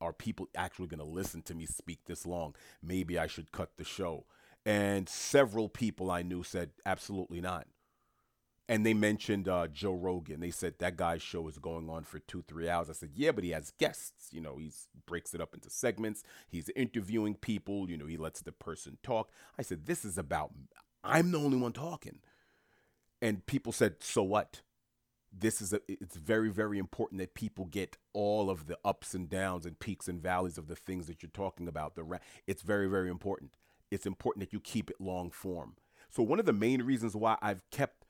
are 0.00 0.12
people 0.12 0.48
actually 0.54 0.88
going 0.88 1.00
to 1.00 1.04
listen 1.04 1.42
to 1.42 1.54
me 1.54 1.66
speak 1.66 2.00
this 2.06 2.26
long? 2.26 2.54
Maybe 2.82 3.18
I 3.18 3.26
should 3.26 3.52
cut 3.52 3.70
the 3.76 3.84
show. 3.84 4.26
And 4.66 5.08
several 5.08 5.68
people 5.70 6.10
I 6.10 6.22
knew 6.22 6.42
said 6.42 6.70
absolutely 6.84 7.40
not. 7.40 7.66
And 8.68 8.86
they 8.86 8.94
mentioned 8.94 9.48
uh, 9.48 9.66
Joe 9.66 9.94
Rogan. 9.94 10.38
They 10.38 10.52
said 10.52 10.74
that 10.78 10.96
guy's 10.96 11.22
show 11.22 11.48
is 11.48 11.58
going 11.58 11.90
on 11.90 12.04
for 12.04 12.20
two, 12.20 12.44
three 12.46 12.68
hours. 12.68 12.88
I 12.88 12.92
said, 12.92 13.10
yeah, 13.14 13.32
but 13.32 13.42
he 13.42 13.50
has 13.50 13.72
guests. 13.80 14.28
You 14.30 14.40
know, 14.40 14.58
he 14.58 14.70
breaks 15.06 15.34
it 15.34 15.40
up 15.40 15.54
into 15.54 15.70
segments. 15.70 16.22
He's 16.48 16.68
interviewing 16.76 17.34
people. 17.34 17.90
You 17.90 17.96
know, 17.96 18.06
he 18.06 18.16
lets 18.16 18.42
the 18.42 18.52
person 18.52 18.98
talk. 19.02 19.32
I 19.58 19.62
said, 19.62 19.86
this 19.86 20.04
is 20.04 20.16
about 20.18 20.52
I'm 21.02 21.30
the 21.30 21.38
only 21.38 21.56
one 21.56 21.72
talking. 21.72 22.20
And 23.22 23.44
people 23.46 23.72
said, 23.72 23.96
so 24.00 24.22
what? 24.22 24.62
This 25.32 25.60
is 25.62 25.72
a, 25.72 25.80
it's 25.86 26.16
very, 26.16 26.50
very 26.50 26.78
important 26.78 27.20
that 27.20 27.34
people 27.34 27.66
get 27.66 27.96
all 28.12 28.50
of 28.50 28.66
the 28.66 28.78
ups 28.84 29.14
and 29.14 29.28
downs 29.28 29.64
and 29.64 29.78
peaks 29.78 30.08
and 30.08 30.20
valleys 30.20 30.58
of 30.58 30.66
the 30.66 30.74
things 30.74 31.06
that 31.06 31.22
you're 31.22 31.30
talking 31.30 31.68
about. 31.68 31.94
The 31.94 32.02
ra- 32.02 32.18
it's 32.46 32.62
very, 32.62 32.88
very 32.88 33.08
important. 33.08 33.52
It's 33.90 34.06
important 34.06 34.44
that 34.44 34.52
you 34.52 34.60
keep 34.60 34.90
it 34.90 35.00
long 35.00 35.30
form. 35.30 35.76
So 36.08 36.22
one 36.22 36.40
of 36.40 36.46
the 36.46 36.52
main 36.52 36.82
reasons 36.82 37.14
why 37.14 37.36
I've 37.40 37.62
kept 37.70 38.06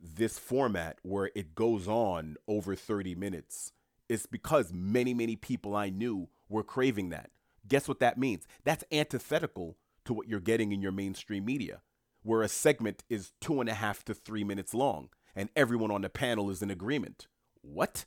this 0.00 0.38
format 0.38 0.98
where 1.02 1.30
it 1.34 1.54
goes 1.54 1.86
on 1.86 2.36
over 2.48 2.74
30 2.74 3.14
minutes 3.14 3.72
is 4.08 4.26
because 4.26 4.72
many, 4.72 5.12
many 5.14 5.36
people 5.36 5.76
I 5.76 5.90
knew 5.90 6.28
were 6.48 6.64
craving 6.64 7.10
that. 7.10 7.30
Guess 7.68 7.86
what 7.86 8.00
that 8.00 8.18
means? 8.18 8.46
That's 8.64 8.84
antithetical 8.90 9.76
to 10.04 10.14
what 10.14 10.28
you're 10.28 10.40
getting 10.40 10.72
in 10.72 10.82
your 10.82 10.92
mainstream 10.92 11.44
media 11.44 11.82
where 12.22 12.42
a 12.42 12.48
segment 12.48 13.04
is 13.08 13.32
two 13.40 13.60
and 13.60 13.68
a 13.68 13.74
half 13.74 14.04
to 14.04 14.14
three 14.14 14.44
minutes 14.44 14.74
long 14.74 15.08
and 15.34 15.48
everyone 15.56 15.90
on 15.90 16.02
the 16.02 16.08
panel 16.08 16.50
is 16.50 16.62
in 16.62 16.70
agreement. 16.70 17.26
What? 17.62 18.04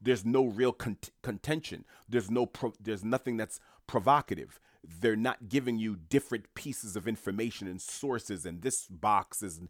There's 0.00 0.24
no 0.24 0.44
real 0.44 0.72
contention. 0.72 1.84
There's 2.08 2.30
no 2.30 2.46
pro- 2.46 2.74
there's 2.80 3.04
nothing 3.04 3.36
that's 3.36 3.58
provocative. 3.86 4.60
They're 4.84 5.16
not 5.16 5.48
giving 5.48 5.78
you 5.78 5.96
different 5.96 6.54
pieces 6.54 6.94
of 6.94 7.08
information 7.08 7.66
and 7.66 7.82
sources 7.82 8.46
and 8.46 8.62
this 8.62 8.86
box 8.86 9.42
is, 9.42 9.60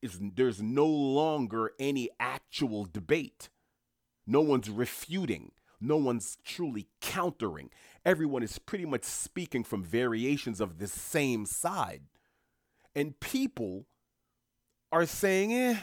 is 0.00 0.18
there's 0.20 0.62
no 0.62 0.86
longer 0.86 1.72
any 1.78 2.08
actual 2.18 2.86
debate. 2.86 3.50
No 4.26 4.40
one's 4.40 4.70
refuting. 4.70 5.52
No 5.80 5.98
one's 5.98 6.38
truly 6.44 6.88
countering. 7.02 7.68
Everyone 8.06 8.42
is 8.42 8.58
pretty 8.58 8.86
much 8.86 9.04
speaking 9.04 9.64
from 9.64 9.84
variations 9.84 10.60
of 10.60 10.78
the 10.78 10.86
same 10.86 11.44
side 11.44 12.04
and 12.94 13.18
people 13.20 13.86
are 14.92 15.06
saying, 15.06 15.52
eh, 15.52 15.78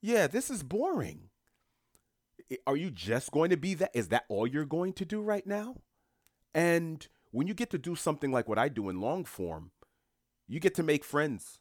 yeah, 0.00 0.26
this 0.26 0.50
is 0.50 0.62
boring. 0.62 1.30
Are 2.66 2.76
you 2.76 2.90
just 2.90 3.32
going 3.32 3.50
to 3.50 3.56
be 3.56 3.74
that? 3.74 3.90
Is 3.92 4.08
that 4.08 4.24
all 4.28 4.46
you're 4.46 4.64
going 4.64 4.92
to 4.94 5.04
do 5.04 5.20
right 5.20 5.46
now? 5.46 5.76
And 6.54 7.06
when 7.32 7.46
you 7.46 7.54
get 7.54 7.70
to 7.70 7.78
do 7.78 7.96
something 7.96 8.32
like 8.32 8.48
what 8.48 8.58
I 8.58 8.68
do 8.68 8.88
in 8.88 9.00
long 9.00 9.24
form, 9.24 9.72
you 10.48 10.60
get 10.60 10.74
to 10.76 10.82
make 10.82 11.04
friends. 11.04 11.58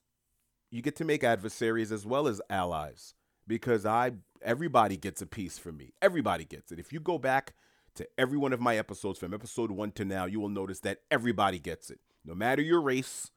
You 0.71 0.81
get 0.81 0.95
to 0.97 1.05
make 1.05 1.23
adversaries 1.23 1.91
as 1.91 2.05
well 2.05 2.27
as 2.27 2.41
allies 2.49 3.13
because 3.47 3.85
I 3.85 4.13
everybody 4.41 4.97
gets 4.97 5.21
a 5.21 5.25
piece 5.25 5.57
from 5.57 5.77
me. 5.77 5.93
Everybody 6.01 6.45
gets 6.45 6.71
it. 6.71 6.79
If 6.79 6.93
you 6.93 6.99
go 6.99 7.17
back 7.17 7.53
to 7.95 8.07
every 8.17 8.37
one 8.37 8.53
of 8.53 8.59
my 8.59 8.77
episodes 8.77 9.19
from 9.19 9.33
episode 9.33 9.71
1 9.71 9.91
to 9.93 10.05
now, 10.05 10.25
you 10.25 10.39
will 10.39 10.49
notice 10.49 10.79
that 10.81 10.99
everybody 11.09 11.59
gets 11.59 11.89
it. 11.89 11.99
No 12.23 12.35
matter 12.35 12.61
your 12.61 12.81
race, 12.81 13.31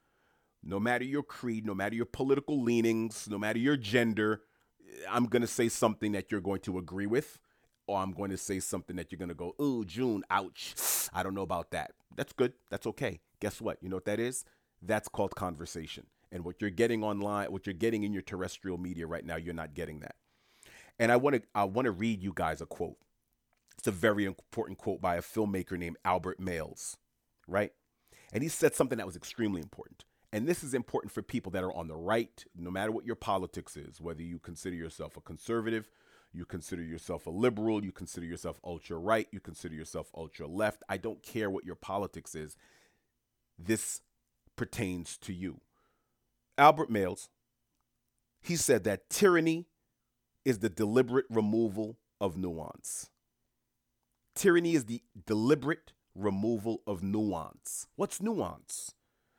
no 0.63 0.81
matter 0.81 1.05
your 1.05 1.23
creed, 1.23 1.67
no 1.67 1.75
matter 1.75 1.95
your 1.95 2.07
political 2.07 2.63
leanings, 2.63 3.29
no 3.31 3.39
matter 3.39 3.59
your 3.59 3.77
gender, 3.77 4.43
I'm 5.09 5.27
going 5.27 5.43
to 5.43 5.49
say 5.49 5.69
something 5.69 6.13
that 6.13 6.31
you're 6.31 6.41
going 6.41 6.61
to 6.63 6.79
agree 6.79 7.07
with, 7.07 7.39
or 7.87 7.99
I'm 7.99 8.13
going 8.13 8.31
to 8.31 8.37
say 8.37 8.61
something 8.61 8.97
that 8.97 9.11
you're 9.11 9.19
going 9.19 9.29
to 9.29 9.35
go, 9.35 9.55
ooh, 9.61 9.85
June, 9.85 10.25
ouch. 10.31 10.75
I 11.13 11.23
don't 11.23 11.35
know 11.35 11.43
about 11.43 11.71
that. 11.71 11.93
That's 12.17 12.33
good. 12.33 12.53
That's 12.71 12.87
okay. 12.87 13.21
Guess 13.41 13.61
what? 13.61 13.79
You 13.81 13.89
know 13.89 13.97
what 13.97 14.05
that 14.07 14.21
is? 14.21 14.45
That's 14.83 15.09
called 15.09 15.35
conversation. 15.35 16.07
And 16.31 16.45
what 16.45 16.61
you're 16.61 16.71
getting 16.71 17.03
online, 17.03 17.51
what 17.53 17.67
you're 17.67 17.75
getting 17.75 18.05
in 18.05 18.13
your 18.13 18.23
terrestrial 18.23 18.79
media 18.79 19.07
right 19.07 19.25
now, 19.25 19.37
you're 19.37 19.55
not 19.55 19.75
getting 19.75 20.01
that. 20.01 20.17
And 20.99 21.13
I 21.13 21.17
want 21.17 21.37
to 21.37 21.43
I 21.55 21.65
want 21.65 21.87
to 21.87 21.93
read 21.93 22.23
you 22.23 22.33
guys 22.35 22.61
a 22.61 22.67
quote. 22.67 22.97
It's 23.79 23.87
a 23.87 23.93
very 23.93 24.25
important 24.25 24.79
quote 24.79 25.01
by 25.01 25.17
a 25.17 25.23
filmmaker 25.23 25.79
named 25.79 25.97
Albert 26.05 26.41
Mays, 26.41 26.97
right? 27.47 27.73
And 28.33 28.43
he 28.43 28.49
said 28.49 28.75
something 28.75 28.99
that 28.99 29.07
was 29.07 29.17
extremely 29.17 29.63
important. 29.63 30.05
And 30.33 30.47
this 30.47 30.63
is 30.63 30.75
important 30.75 31.13
for 31.13 31.23
people 31.23 31.51
that 31.53 31.65
are 31.65 31.73
on 31.73 31.89
the 31.89 31.97
right, 31.97 32.45
no 32.55 32.71
matter 32.71 32.93
what 32.93 33.07
your 33.07 33.17
politics 33.17 33.77
is, 33.77 34.01
whether 34.01 34.23
you 34.23 34.39
consider 34.39 34.77
yourself 34.77 35.17
a 35.17 35.23
conservative, 35.23 35.89
you 36.33 36.45
consider 36.45 36.83
yourself 36.83 37.27
a 37.27 37.31
liberal, 37.31 37.83
you 37.83 37.93
consider 37.93 38.27
yourself 38.27 38.61
ultra 38.63 38.99
right, 38.99 39.27
you 39.31 39.41
consider 39.41 39.75
yourself 39.75 40.11
ultra 40.15 40.47
left. 40.47 40.83
I 40.89 40.99
don't 40.99 41.23
care 41.23 41.49
what 41.49 41.65
your 41.65 41.77
politics 41.77 42.35
is. 42.35 42.57
This 43.59 44.03
pertains 44.55 45.17
to 45.19 45.33
you. 45.33 45.61
Albert 46.59 46.91
Mays, 46.91 47.29
he 48.43 48.57
said 48.57 48.85
that 48.85 49.09
tyranny 49.09 49.67
is 50.45 50.59
the 50.59 50.69
deliberate 50.69 51.27
removal 51.31 51.97
of 52.21 52.37
nuance. 52.37 53.09
Tyranny 54.35 54.75
is 54.75 54.85
the 54.85 55.03
deliberate 55.27 55.93
removal 56.15 56.83
of 56.87 57.03
nuance. 57.03 57.87
What's 57.97 58.21
nuance? 58.21 58.95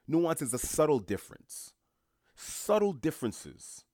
Nuance 0.10 0.42
is 0.42 0.56
a 0.56 0.58
subtle 0.58 0.98
difference. 0.98 1.74
Subtle 2.36 2.94
differences. 2.94 3.86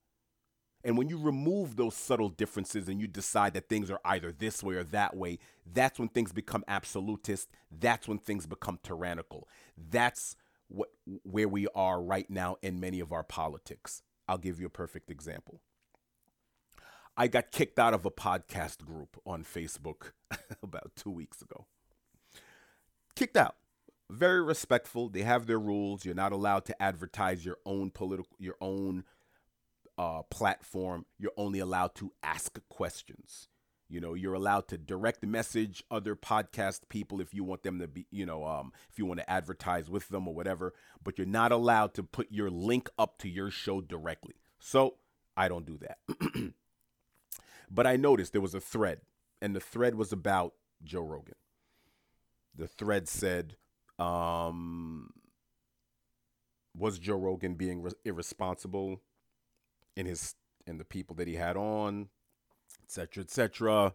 And 0.82 0.98
when 0.98 1.10
you 1.10 1.18
remove 1.18 1.76
those 1.76 1.94
subtle 1.94 2.30
differences 2.30 2.88
and 2.88 3.02
you 3.02 3.08
decide 3.08 3.54
that 3.56 3.68
things 3.68 3.92
are 3.92 4.00
either 4.06 4.32
this 4.32 4.64
way 4.64 4.76
or 4.76 4.84
that 4.86 5.18
way, 5.18 5.40
that's 5.74 6.00
when 6.00 6.08
things 6.08 6.32
become 6.32 6.64
absolutist. 6.70 7.50
That's 7.70 8.08
when 8.08 8.18
things 8.18 8.46
become 8.46 8.80
tyrannical. 8.82 9.50
That's 9.78 10.38
what 10.70 10.90
where 11.24 11.50
we 11.50 11.68
are 11.76 12.02
right 12.02 12.30
now 12.30 12.56
in 12.62 12.80
many 12.80 13.02
of 13.02 13.12
our 13.12 13.24
politics. 13.24 14.02
I'll 14.28 14.38
give 14.38 14.60
you 14.60 14.68
a 14.68 14.70
perfect 14.72 15.12
example. 15.12 15.60
I 17.18 17.28
got 17.28 17.52
kicked 17.52 17.78
out 17.78 17.94
of 17.94 18.06
a 18.06 18.12
podcast 18.12 18.86
group 18.86 19.20
on 19.26 19.44
Facebook 19.44 20.12
about 20.64 20.92
2 20.96 21.10
weeks 21.10 21.42
ago. 21.42 21.66
Kicked 23.16 23.38
out 23.38 23.56
very 24.10 24.42
respectful. 24.42 25.10
They 25.10 25.24
have 25.24 25.48
their 25.48 25.60
rules. 25.60 26.06
You're 26.06 26.16
not 26.16 26.32
allowed 26.32 26.66
to 26.66 26.82
advertise 26.82 27.46
your 27.46 27.58
own 27.66 27.92
political, 27.92 28.36
your 28.40 28.56
own 28.62 29.04
uh, 29.98 30.24
platform. 30.24 31.06
You're 31.18 31.32
only 31.38 31.60
allowed 31.60 31.96
to 31.96 32.12
ask 32.24 32.60
questions. 32.70 33.48
You 33.88 34.02
know, 34.02 34.16
you're 34.16 34.34
allowed 34.34 34.68
to 34.70 34.78
direct 34.78 35.24
message 35.24 35.84
other 35.92 36.16
podcast 36.16 36.82
people 36.90 37.22
if 37.22 37.34
you 37.34 37.44
want 37.44 37.62
them 37.62 37.80
to 37.80 37.88
be, 37.88 38.08
you 38.10 38.26
know, 38.26 38.44
um, 38.44 38.72
if 38.92 38.98
you 38.98 39.06
want 39.06 39.20
to 39.20 39.30
advertise 39.30 39.90
with 39.90 40.10
them 40.10 40.28
or 40.28 40.34
whatever. 40.34 40.74
But 41.04 41.18
you're 41.18 41.28
not 41.28 41.52
allowed 41.52 41.94
to 41.96 42.04
put 42.04 42.32
your 42.32 42.50
link 42.50 42.90
up 42.98 43.20
to 43.20 43.30
your 43.30 43.52
show 43.52 43.82
directly. 43.82 44.36
So 44.60 44.96
I 45.38 45.48
don't 45.48 45.66
do 45.66 45.78
that. 45.78 46.00
but 47.72 47.86
I 47.86 47.96
noticed 47.96 48.32
there 48.32 48.42
was 48.42 48.56
a 48.56 48.62
thread, 48.62 49.02
and 49.42 49.56
the 49.56 49.60
thread 49.60 49.96
was 49.96 50.12
about 50.12 50.54
Joe 50.84 51.02
Rogan. 51.02 51.36
The 52.56 52.68
thread 52.68 53.08
said, 53.08 53.56
um, 54.00 55.12
was 56.78 57.00
Joe 57.00 57.18
Rogan 57.18 57.56
being 57.56 57.82
re- 57.82 57.92
irresponsible 58.04 59.02
in 59.96 60.06
his 60.06 60.36
in 60.68 60.78
the 60.78 60.86
people 60.86 61.16
that 61.16 61.28
he 61.28 61.36
had 61.36 61.56
on, 61.56 62.10
etc., 62.84 63.24
etc. 63.24 63.94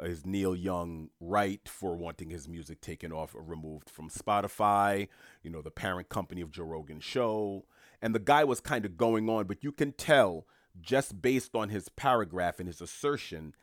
Is 0.00 0.24
Neil 0.24 0.54
Young 0.54 1.10
right 1.18 1.60
for 1.68 1.96
wanting 1.96 2.30
his 2.30 2.48
music 2.48 2.80
taken 2.80 3.12
off 3.12 3.34
or 3.34 3.42
removed 3.42 3.90
from 3.90 4.08
Spotify? 4.08 5.08
You 5.42 5.50
know, 5.50 5.60
the 5.60 5.72
parent 5.72 6.08
company 6.08 6.40
of 6.40 6.52
Joe 6.52 6.64
Rogan's 6.64 7.04
show. 7.04 7.64
And 8.00 8.14
the 8.14 8.20
guy 8.20 8.44
was 8.44 8.60
kind 8.60 8.84
of 8.84 8.96
going 8.96 9.28
on, 9.28 9.46
but 9.46 9.64
you 9.64 9.72
can 9.72 9.90
tell 9.92 10.46
just 10.80 11.20
based 11.20 11.56
on 11.56 11.68
his 11.68 11.88
paragraph 11.88 12.60
and 12.60 12.68
his 12.68 12.80
assertion 12.80 13.54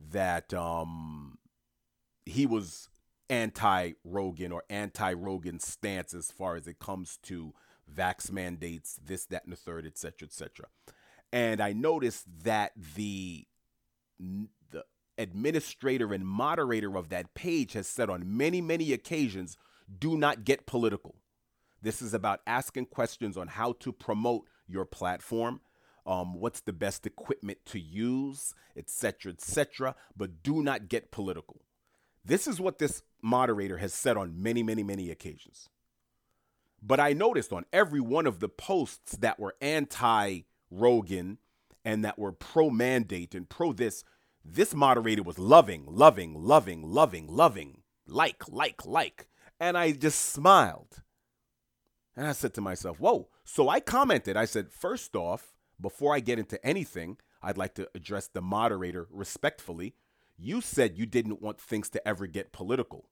that 0.00 0.54
um, 0.54 1.36
he 2.24 2.46
was 2.46 2.88
anti 3.30 3.92
Rogan 4.04 4.52
or 4.52 4.64
anti 4.70 5.12
Rogan 5.14 5.60
stance 5.60 6.14
as 6.14 6.30
far 6.30 6.56
as 6.56 6.66
it 6.68 6.78
comes 6.78 7.18
to 7.24 7.54
vax 7.92 8.30
mandates, 8.32 8.98
this, 9.04 9.26
that, 9.26 9.44
and 9.44 9.52
the 9.52 9.56
third, 9.56 9.86
et 9.86 9.98
cetera, 9.98 10.26
et 10.28 10.32
cetera. 10.32 10.66
And 11.32 11.60
I 11.60 11.72
noticed 11.72 12.26
that 12.44 12.72
the 12.96 13.46
the 14.18 14.84
administrator 15.18 16.14
and 16.14 16.26
moderator 16.26 16.96
of 16.96 17.08
that 17.10 17.34
page 17.34 17.74
has 17.74 17.86
said 17.86 18.10
on 18.10 18.36
many, 18.36 18.60
many 18.60 18.92
occasions, 18.92 19.56
do 19.98 20.16
not 20.16 20.44
get 20.44 20.66
political. 20.66 21.16
This 21.82 22.02
is 22.02 22.14
about 22.14 22.40
asking 22.46 22.86
questions 22.86 23.36
on 23.36 23.48
how 23.48 23.72
to 23.80 23.92
promote 23.92 24.48
your 24.68 24.84
platform. 24.86 25.60
um, 26.06 26.34
what's 26.34 26.60
the 26.60 26.72
best 26.72 27.06
equipment 27.06 27.58
to 27.66 27.78
use, 27.78 28.54
etc., 28.76 29.32
etc., 29.32 29.94
but 30.16 30.42
do 30.42 30.62
not 30.62 30.88
get 30.88 31.10
political. 31.10 31.62
This 32.24 32.46
is 32.46 32.60
what 32.60 32.78
this 32.78 33.02
moderator 33.20 33.78
has 33.78 33.92
said 33.92 34.16
on 34.16 34.42
many, 34.42 34.62
many, 34.62 34.82
many 34.82 35.10
occasions. 35.10 35.68
But 36.82 37.00
I 37.00 37.12
noticed 37.12 37.52
on 37.52 37.64
every 37.72 38.00
one 38.00 38.26
of 38.26 38.40
the 38.40 38.48
posts 38.48 39.16
that 39.18 39.38
were 39.38 39.54
anti 39.60 40.40
Rogan 40.70 41.38
and 41.84 42.04
that 42.04 42.18
were 42.18 42.32
pro 42.32 42.70
mandate 42.70 43.34
and 43.34 43.48
pro 43.48 43.72
this, 43.72 44.04
this 44.44 44.74
moderator 44.74 45.22
was 45.22 45.38
loving, 45.38 45.84
loving, 45.86 46.34
loving, 46.34 46.82
loving, 46.82 47.26
loving, 47.28 47.82
like, 48.06 48.48
like, 48.48 48.84
like. 48.84 49.28
And 49.60 49.78
I 49.78 49.92
just 49.92 50.18
smiled. 50.18 51.02
And 52.16 52.26
I 52.26 52.32
said 52.32 52.54
to 52.54 52.60
myself, 52.60 52.98
whoa. 52.98 53.28
So 53.44 53.68
I 53.68 53.80
commented, 53.80 54.36
I 54.36 54.44
said, 54.44 54.72
first 54.72 55.14
off, 55.16 55.54
before 55.80 56.14
I 56.14 56.20
get 56.20 56.38
into 56.38 56.64
anything, 56.64 57.18
I'd 57.42 57.58
like 57.58 57.74
to 57.74 57.88
address 57.94 58.28
the 58.28 58.42
moderator 58.42 59.06
respectfully. 59.10 59.94
You 60.36 60.60
said 60.60 60.98
you 60.98 61.06
didn't 61.06 61.40
want 61.40 61.60
things 61.60 61.88
to 61.90 62.08
ever 62.08 62.26
get 62.26 62.52
political. 62.52 63.08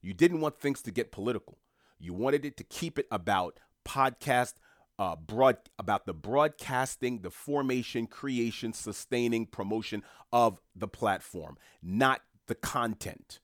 You 0.00 0.14
didn't 0.14 0.40
want 0.40 0.58
things 0.58 0.82
to 0.82 0.90
get 0.90 1.12
political. 1.12 1.58
You 1.98 2.14
wanted 2.14 2.44
it 2.44 2.56
to 2.58 2.64
keep 2.64 2.98
it 2.98 3.06
about 3.10 3.58
podcast, 3.84 4.54
uh, 4.98 5.16
broad 5.16 5.58
about 5.78 6.06
the 6.06 6.14
broadcasting, 6.14 7.20
the 7.22 7.30
formation, 7.30 8.06
creation, 8.06 8.72
sustaining, 8.72 9.46
promotion 9.46 10.02
of 10.32 10.60
the 10.74 10.88
platform, 10.88 11.56
not 11.82 12.22
the 12.46 12.54
content. 12.54 13.40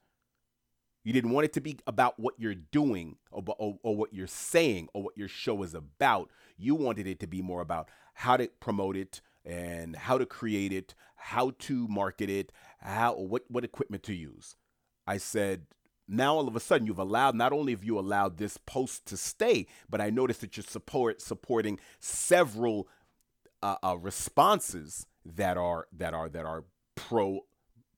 You 1.03 1.13
didn't 1.13 1.33
want 1.33 1.45
it 1.45 1.53
to 1.55 1.61
be 1.61 1.79
about 1.87 2.19
what 2.19 2.35
you're 2.39 2.55
doing 2.55 3.17
or, 3.31 3.45
or, 3.59 3.79
or, 3.83 3.97
what 3.97 4.15
you're 4.15 4.27
saying 4.27 4.89
or 4.95 5.03
what 5.03 5.19
your 5.19 5.29
show 5.29 5.63
is 5.63 5.75
about. 5.75 6.31
You 6.57 6.75
wanted 6.75 7.07
it 7.07 7.21
to 7.21 7.27
be 7.27 7.43
more 7.43 7.61
about 7.61 7.91
how 8.15 8.39
to 8.39 8.49
promote 8.59 8.97
it 8.97 9.21
and 9.45 9.97
how 9.97 10.19
to 10.19 10.27
create 10.27 10.73
it, 10.73 10.95
how 11.17 11.53
to 11.59 11.87
market 11.89 12.31
it, 12.31 12.53
how 12.79 13.15
what 13.15 13.45
what 13.49 13.65
equipment 13.65 14.03
to 14.05 14.15
use. 14.15 14.57
I 15.07 15.19
said 15.19 15.67
now 16.07 16.37
all 16.37 16.49
of 16.49 16.57
a 16.57 16.61
sudden 16.61 16.87
you've 16.87 16.99
allowed 16.99 17.35
not 17.35 17.53
only 17.53 17.73
have 17.73 17.85
you 17.85 17.99
allowed 17.99 18.37
this 18.37 18.57
post 18.57 19.07
to 19.07 19.17
stay, 19.17 19.67
but 19.89 20.01
I 20.01 20.11
noticed 20.11 20.41
that 20.43 20.57
you're 20.57 20.65
support 20.65 21.21
supporting 21.21 21.79
several 21.99 22.89
uh, 23.63 23.77
uh, 23.83 23.97
responses 23.99 25.07
that 25.25 25.57
are 25.57 25.89
that 25.97 26.15
are 26.15 26.29
that 26.29 26.45
are 26.45 26.65
pro 26.95 27.41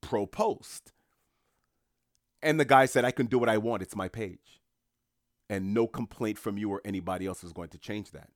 pro 0.00 0.26
post. 0.26 0.92
And 2.42 2.60
the 2.60 2.64
guy 2.64 2.86
said, 2.86 3.04
"I 3.04 3.10
can 3.10 3.26
do 3.26 3.38
what 3.38 3.48
I 3.48 3.58
want. 3.58 3.82
It's 3.82 3.96
my 3.96 4.08
page, 4.08 4.60
and 5.48 5.74
no 5.74 5.86
complaint 5.86 6.38
from 6.38 6.58
you 6.58 6.70
or 6.70 6.80
anybody 6.84 7.26
else 7.26 7.42
is 7.42 7.52
going 7.52 7.70
to 7.70 7.78
change 7.78 8.12
that." 8.12 8.30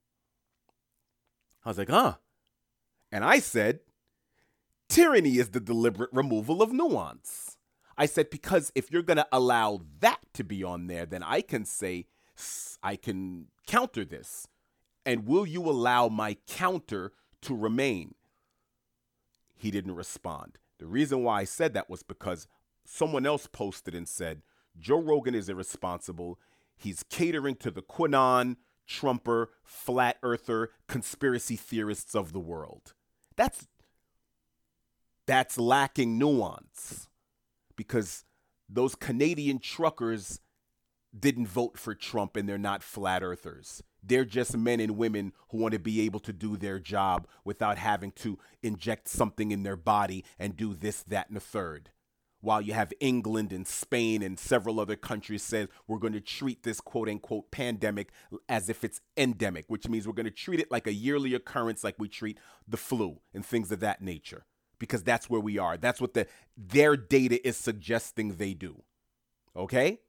I 1.65 1.69
was 1.69 1.79
like, 1.79 1.91
"Huh," 1.91 2.17
and 3.13 3.25
I 3.25 3.39
said, 3.39 3.81
"Tyranny 4.89 5.39
is 5.39 5.51
the 5.51 5.61
deliberate 5.61 6.11
removal 6.13 6.63
of 6.63 6.73
nuance." 6.73 7.57
I 8.01 8.07
said, 8.07 8.31
because 8.31 8.73
if 8.75 8.91
you're 8.91 9.03
going 9.03 9.19
to 9.19 9.29
allow 9.31 9.83
that 9.99 10.21
to 10.33 10.43
be 10.43 10.65
on 10.65 10.87
there, 10.87 11.05
then 11.05 11.23
I 11.23 11.43
can 11.43 11.67
say, 11.67 12.07
I 12.83 12.97
can 12.97 13.49
counter 13.67 14.07
this. 14.07 14.49
And 15.05 15.27
will 15.27 15.47
you 15.47 15.61
allow 15.69 16.09
my 16.09 16.39
counter 16.47 17.13
to 17.43 17.55
remain? 17.55 18.15
He 19.55 19.71
didn't 19.71 19.97
respond. 19.97 20.57
The 20.79 20.87
reason 20.87 21.23
why 21.23 21.41
I 21.41 21.45
said 21.45 21.75
that 21.75 21.91
was 21.91 22.03
because 22.03 22.49
someone 22.87 23.27
else 23.27 23.47
posted 23.47 23.95
and 23.95 24.09
said, 24.09 24.41
Joe 24.79 25.03
Rogan 25.03 25.35
is 25.35 25.51
irresponsible. 25.51 26.39
He's 26.79 27.03
catering 27.03 27.57
to 27.57 27.71
the 27.71 27.83
QAnon, 27.83 28.57
Trumper, 28.87 29.51
flat 29.63 30.17
earther, 30.23 30.71
conspiracy 30.89 31.57
theorists 31.57 32.15
of 32.15 32.33
the 32.33 32.41
world. 32.41 32.95
That's 33.41 33.67
that's 35.27 35.57
lacking 35.57 36.19
nuance 36.19 37.09
because 37.75 38.27
those 38.69 38.95
Canadian 38.95 39.61
truckers 39.61 40.41
didn't 41.19 41.47
vote 41.47 41.79
for 41.79 41.95
Trump 41.95 42.37
and 42.37 42.47
they're 42.47 42.59
not 42.59 42.83
flat 42.83 43.23
earthers. 43.23 43.83
They're 44.03 44.27
just 44.27 44.59
men 44.59 44.79
and 44.79 44.99
women 44.99 45.33
who 45.49 45.57
want 45.57 45.73
to 45.73 45.79
be 45.79 46.03
able 46.03 46.21
to 46.21 46.35
do 46.35 46.59
their 46.59 46.79
job 46.79 47.27
without 47.43 47.79
having 47.79 48.13
to 48.17 48.39
inject 48.63 49.09
something 49.09 49.53
in 49.53 49.63
their 49.63 49.75
body 49.75 50.23
and 50.39 50.55
do 50.55 50.75
this, 50.75 51.03
that, 51.05 51.29
and 51.29 51.37
the 51.37 51.41
third. 51.41 51.89
While 52.41 52.63
you 52.63 52.73
have 52.73 52.93
England 53.01 53.53
and 53.53 53.67
Spain 53.67 54.23
and 54.23 54.39
several 54.39 54.81
other 54.81 54.97
countries 54.97 55.43
says 55.43 55.69
we're 55.87 55.99
going 55.99 56.15
to 56.15 56.21
treat 56.21 56.63
this 56.63 56.81
quote 56.81 57.09
unquote 57.09 57.51
pandemic 57.51 58.11
as 58.49 58.69
if 58.69 58.83
it's 58.83 59.01
endemic, 59.17 59.67
which 59.69 59.89
means 59.89 60.07
we're 60.07 60.15
going 60.15 60.25
to 60.25 60.31
treat 60.31 60.61
it 60.61 60.71
like 60.71 60.87
a 60.87 60.93
yearly 60.93 61.35
occurrence 61.35 61.85
like 61.85 61.97
we 61.99 62.09
treat 62.09 62.39
the 62.67 62.77
flu 62.79 63.21
and 63.35 63.45
things 63.45 63.71
of 63.71 63.81
that 63.81 64.01
nature 64.01 64.47
because 64.79 65.05
that's 65.05 65.31
where 65.31 65.41
we 65.41 65.59
are. 65.59 65.77
That's 65.77 66.01
what 66.01 66.15
the 66.15 66.27
their 66.57 66.97
data 66.97 67.47
is 67.47 67.57
suggesting 67.57 68.37
they 68.37 68.55
do. 68.55 68.83
Okay? 69.55 70.01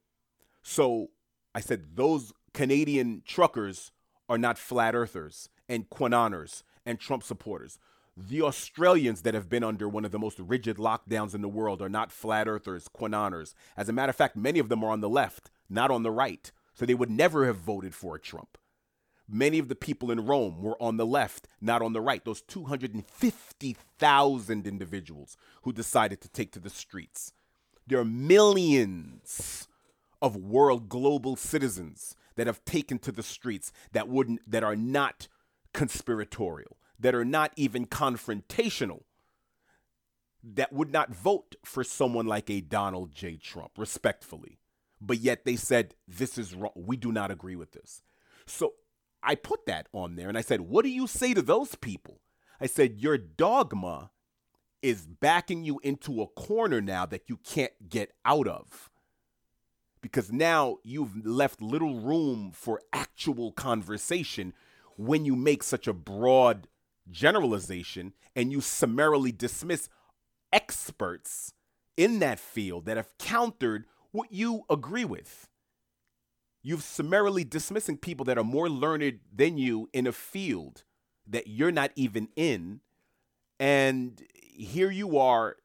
So 0.62 1.10
I 1.54 1.60
said 1.60 1.96
those 1.96 2.32
Canadian 2.54 3.22
truckers 3.26 3.92
are 4.28 4.38
not 4.38 4.58
flat 4.58 4.94
earthers 4.94 5.48
and 5.68 5.88
QAnoners 5.90 6.62
and 6.84 6.98
Trump 6.98 7.22
supporters. 7.22 7.78
The 8.16 8.42
Australians 8.42 9.22
that 9.22 9.32
have 9.32 9.48
been 9.48 9.64
under 9.64 9.88
one 9.88 10.04
of 10.04 10.10
the 10.10 10.18
most 10.18 10.38
rigid 10.38 10.76
lockdowns 10.76 11.34
in 11.34 11.40
the 11.40 11.48
world 11.48 11.80
are 11.80 11.88
not 11.88 12.12
flat 12.12 12.46
earthers, 12.46 12.86
QAnoners. 12.88 13.54
As 13.74 13.88
a 13.88 13.92
matter 13.92 14.10
of 14.10 14.16
fact, 14.16 14.36
many 14.36 14.58
of 14.58 14.68
them 14.68 14.84
are 14.84 14.90
on 14.90 15.00
the 15.00 15.08
left, 15.08 15.50
not 15.70 15.90
on 15.90 16.02
the 16.02 16.10
right. 16.10 16.52
So 16.74 16.84
they 16.84 16.92
would 16.94 17.10
never 17.10 17.46
have 17.46 17.56
voted 17.56 17.94
for 17.94 18.16
a 18.16 18.20
Trump. 18.20 18.58
Many 19.28 19.58
of 19.58 19.68
the 19.68 19.74
people 19.74 20.10
in 20.10 20.26
Rome 20.26 20.60
were 20.60 20.76
on 20.82 20.98
the 20.98 21.06
left, 21.06 21.48
not 21.60 21.80
on 21.80 21.94
the 21.94 22.02
right. 22.02 22.22
Those 22.22 22.42
250,000 22.42 24.66
individuals 24.66 25.38
who 25.62 25.72
decided 25.72 26.20
to 26.20 26.28
take 26.28 26.52
to 26.52 26.60
the 26.60 26.68
streets. 26.68 27.32
There 27.86 27.98
are 27.98 28.04
millions 28.04 29.68
of 30.20 30.36
world 30.36 30.90
global 30.90 31.36
citizens 31.36 32.14
that 32.36 32.46
have 32.46 32.64
taken 32.64 32.98
to 33.00 33.12
the 33.12 33.22
streets 33.22 33.72
that 33.92 34.08
wouldn't 34.08 34.40
that 34.50 34.62
are 34.62 34.76
not 34.76 35.28
conspiratorial, 35.72 36.76
that 37.02 37.14
are 37.14 37.24
not 37.24 37.52
even 37.56 37.86
confrontational, 37.86 39.02
that 40.42 40.72
would 40.72 40.92
not 40.92 41.14
vote 41.14 41.56
for 41.64 41.84
someone 41.84 42.26
like 42.26 42.48
a 42.48 42.60
Donald 42.60 43.12
J. 43.12 43.36
Trump, 43.36 43.72
respectfully. 43.76 44.58
But 45.00 45.18
yet 45.18 45.44
they 45.44 45.56
said, 45.56 45.94
this 46.06 46.38
is 46.38 46.54
wrong. 46.54 46.72
We 46.76 46.96
do 46.96 47.12
not 47.12 47.30
agree 47.30 47.56
with 47.56 47.72
this. 47.72 48.02
So 48.46 48.74
I 49.22 49.34
put 49.34 49.66
that 49.66 49.88
on 49.92 50.14
there 50.14 50.28
and 50.28 50.38
I 50.38 50.42
said, 50.42 50.62
What 50.62 50.84
do 50.84 50.90
you 50.90 51.06
say 51.06 51.34
to 51.34 51.42
those 51.42 51.74
people? 51.74 52.20
I 52.60 52.66
said, 52.66 53.00
Your 53.00 53.18
dogma 53.18 54.10
is 54.80 55.06
backing 55.06 55.64
you 55.64 55.80
into 55.82 56.22
a 56.22 56.26
corner 56.26 56.80
now 56.80 57.06
that 57.06 57.28
you 57.28 57.36
can't 57.36 57.88
get 57.88 58.12
out 58.24 58.48
of. 58.48 58.90
Because 60.00 60.32
now 60.32 60.78
you've 60.82 61.24
left 61.24 61.62
little 61.62 62.00
room 62.00 62.50
for 62.52 62.80
actual 62.92 63.52
conversation 63.52 64.52
when 64.96 65.24
you 65.24 65.36
make 65.36 65.62
such 65.62 65.86
a 65.86 65.92
broad 65.92 66.66
generalization 67.10 68.12
and 68.34 68.52
you 68.52 68.60
summarily 68.60 69.32
dismiss 69.32 69.88
experts 70.52 71.52
in 71.96 72.18
that 72.20 72.38
field 72.38 72.86
that 72.86 72.96
have 72.96 73.16
countered 73.18 73.86
what 74.10 74.32
you 74.32 74.62
agree 74.70 75.04
with. 75.04 75.48
You've 76.62 76.82
summarily 76.82 77.44
dismissing 77.44 77.96
people 77.96 78.24
that 78.26 78.38
are 78.38 78.44
more 78.44 78.68
learned 78.68 79.20
than 79.34 79.58
you 79.58 79.88
in 79.92 80.06
a 80.06 80.12
field 80.12 80.84
that 81.26 81.48
you're 81.48 81.72
not 81.72 81.90
even 81.96 82.28
in. 82.36 82.80
And 83.58 84.22
here 84.32 84.90
you 84.90 85.18
are 85.18 85.56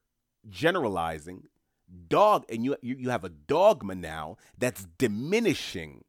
generalizing 0.49 1.43
dog 2.07 2.45
and 2.49 2.65
you 2.65 2.75
you 2.81 3.09
have 3.09 3.23
a 3.23 3.29
dogma 3.29 3.95
now 3.95 4.37
that's 4.57 4.87
diminishing 4.97 6.03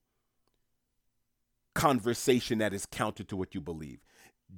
conversation 1.75 2.59
that 2.59 2.75
is 2.75 2.87
counter 2.87 3.23
to 3.23 3.37
what 3.37 3.55
you 3.55 3.61
believe 3.61 4.01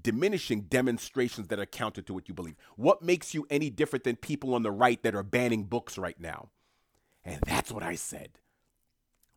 diminishing 0.02 0.62
demonstrations 0.62 1.48
that 1.48 1.58
are 1.58 1.66
counter 1.66 2.00
to 2.00 2.14
what 2.14 2.28
you 2.28 2.34
believe 2.34 2.56
what 2.76 3.02
makes 3.02 3.34
you 3.34 3.46
any 3.50 3.70
different 3.70 4.04
than 4.04 4.16
people 4.16 4.54
on 4.54 4.62
the 4.62 4.70
right 4.70 5.02
that 5.02 5.14
are 5.14 5.22
banning 5.22 5.64
books 5.64 5.98
right 5.98 6.20
now 6.20 6.48
and 7.24 7.40
that's 7.46 7.72
what 7.72 7.82
i 7.82 7.94
said 7.94 8.38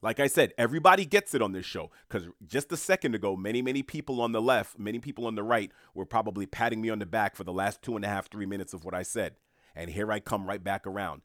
like 0.03 0.19
I 0.19 0.27
said, 0.27 0.53
everybody 0.57 1.05
gets 1.05 1.33
it 1.33 1.41
on 1.41 1.53
this 1.53 1.65
show 1.65 1.89
because 2.09 2.27
just 2.45 2.73
a 2.73 2.77
second 2.77 3.15
ago, 3.15 3.37
many, 3.37 3.61
many 3.61 3.83
people 3.83 4.19
on 4.19 4.33
the 4.33 4.41
left, 4.41 4.77
many 4.77 4.99
people 4.99 5.25
on 5.25 5.35
the 5.35 5.43
right 5.43 5.71
were 5.93 6.05
probably 6.05 6.45
patting 6.45 6.81
me 6.81 6.89
on 6.89 6.99
the 6.99 7.05
back 7.05 7.37
for 7.37 7.45
the 7.45 7.53
last 7.53 7.81
two 7.81 7.95
and 7.95 8.03
a 8.03 8.09
half, 8.09 8.29
three 8.29 8.45
minutes 8.45 8.73
of 8.73 8.83
what 8.83 8.93
I 8.93 9.01
said. 9.03 9.35
And 9.73 9.89
here 9.89 10.11
I 10.11 10.19
come 10.19 10.45
right 10.45 10.61
back 10.61 10.85
around. 10.85 11.21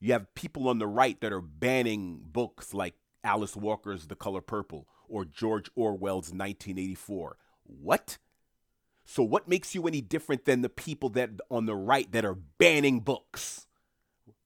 You 0.00 0.14
have 0.14 0.34
people 0.34 0.66
on 0.66 0.78
the 0.78 0.86
right 0.86 1.20
that 1.20 1.32
are 1.32 1.42
banning 1.42 2.22
books 2.24 2.72
like 2.72 2.94
Alice 3.22 3.54
Walker's 3.54 4.06
The 4.06 4.16
Color 4.16 4.40
Purple 4.40 4.88
or 5.08 5.26
George 5.26 5.68
Orwell's 5.76 6.32
1984. 6.32 7.36
What? 7.64 8.16
So, 9.06 9.22
what 9.22 9.48
makes 9.48 9.74
you 9.74 9.86
any 9.86 10.00
different 10.00 10.44
than 10.44 10.62
the 10.62 10.68
people 10.68 11.08
that 11.10 11.30
on 11.48 11.66
the 11.66 11.76
right 11.76 12.10
that 12.10 12.24
are 12.24 12.34
banning 12.34 13.00
books? 13.00 13.66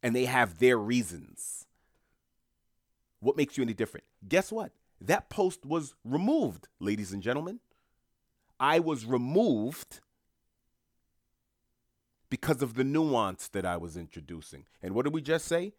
And 0.03 0.15
they 0.15 0.27
have 0.27 0.59
their 0.59 0.79
reasons. 0.79 1.67
What 3.21 3.37
makes 3.37 3.57
you 3.57 3.63
any 3.63 3.75
different? 3.75 4.05
Guess 4.27 4.53
what? 4.53 4.73
That 5.01 5.29
post 5.29 5.67
was 5.67 5.95
removed, 6.05 6.69
ladies 6.79 7.13
and 7.13 7.23
gentlemen. 7.23 7.61
I 8.59 8.81
was 8.81 9.05
removed 9.05 10.01
because 12.29 12.63
of 12.63 12.75
the 12.75 12.85
nuance 12.85 13.49
that 13.49 13.65
I 13.65 13.77
was 13.77 13.97
introducing. 13.97 14.65
And 14.83 14.95
what 14.95 15.05
did 15.05 15.15
we 15.15 15.23
just 15.23 15.47
say? 15.47 15.73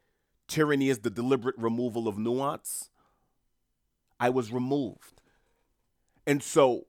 Tyranny 0.48 0.90
is 0.90 1.00
the 1.00 1.10
deliberate 1.10 1.58
removal 1.58 2.08
of 2.08 2.18
nuance. 2.18 2.90
I 4.20 4.30
was 4.30 4.52
removed. 4.52 5.22
And 6.28 6.44
so 6.44 6.88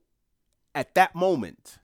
at 0.75 0.95
that 0.95 1.15
moment, 1.15 1.77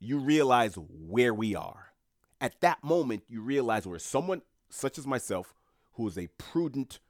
you 0.00 0.18
realize 0.18 0.74
where 0.74 1.34
we 1.34 1.54
are. 1.54 1.92
At 2.40 2.60
that 2.60 2.84
moment, 2.84 3.24
you 3.28 3.40
realize 3.40 3.86
where 3.86 3.98
someone 3.98 4.42
such 4.70 4.98
as 4.98 5.06
myself, 5.06 5.54
who 5.94 6.06
is 6.06 6.18
a 6.18 6.28
prudent, 6.38 7.00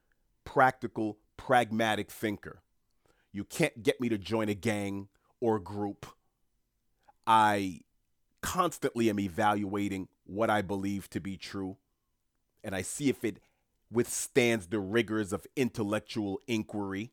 practical, 0.44 1.18
pragmatic 1.36 2.10
thinker, 2.10 2.62
you 3.32 3.44
can't 3.44 3.82
get 3.82 4.00
me 4.00 4.08
to 4.08 4.18
join 4.18 4.48
a 4.48 4.54
gang 4.54 5.08
or 5.40 5.58
group. 5.58 6.06
I 7.26 7.80
constantly 8.40 9.10
am 9.10 9.20
evaluating 9.20 10.08
what 10.24 10.48
I 10.48 10.62
believe 10.62 11.10
to 11.10 11.20
be 11.20 11.36
true, 11.36 11.76
and 12.64 12.74
I 12.74 12.82
see 12.82 13.08
if 13.08 13.24
it 13.24 13.40
withstands 13.90 14.68
the 14.68 14.80
rigors 14.80 15.32
of 15.32 15.46
intellectual 15.56 16.40
inquiry. 16.46 17.12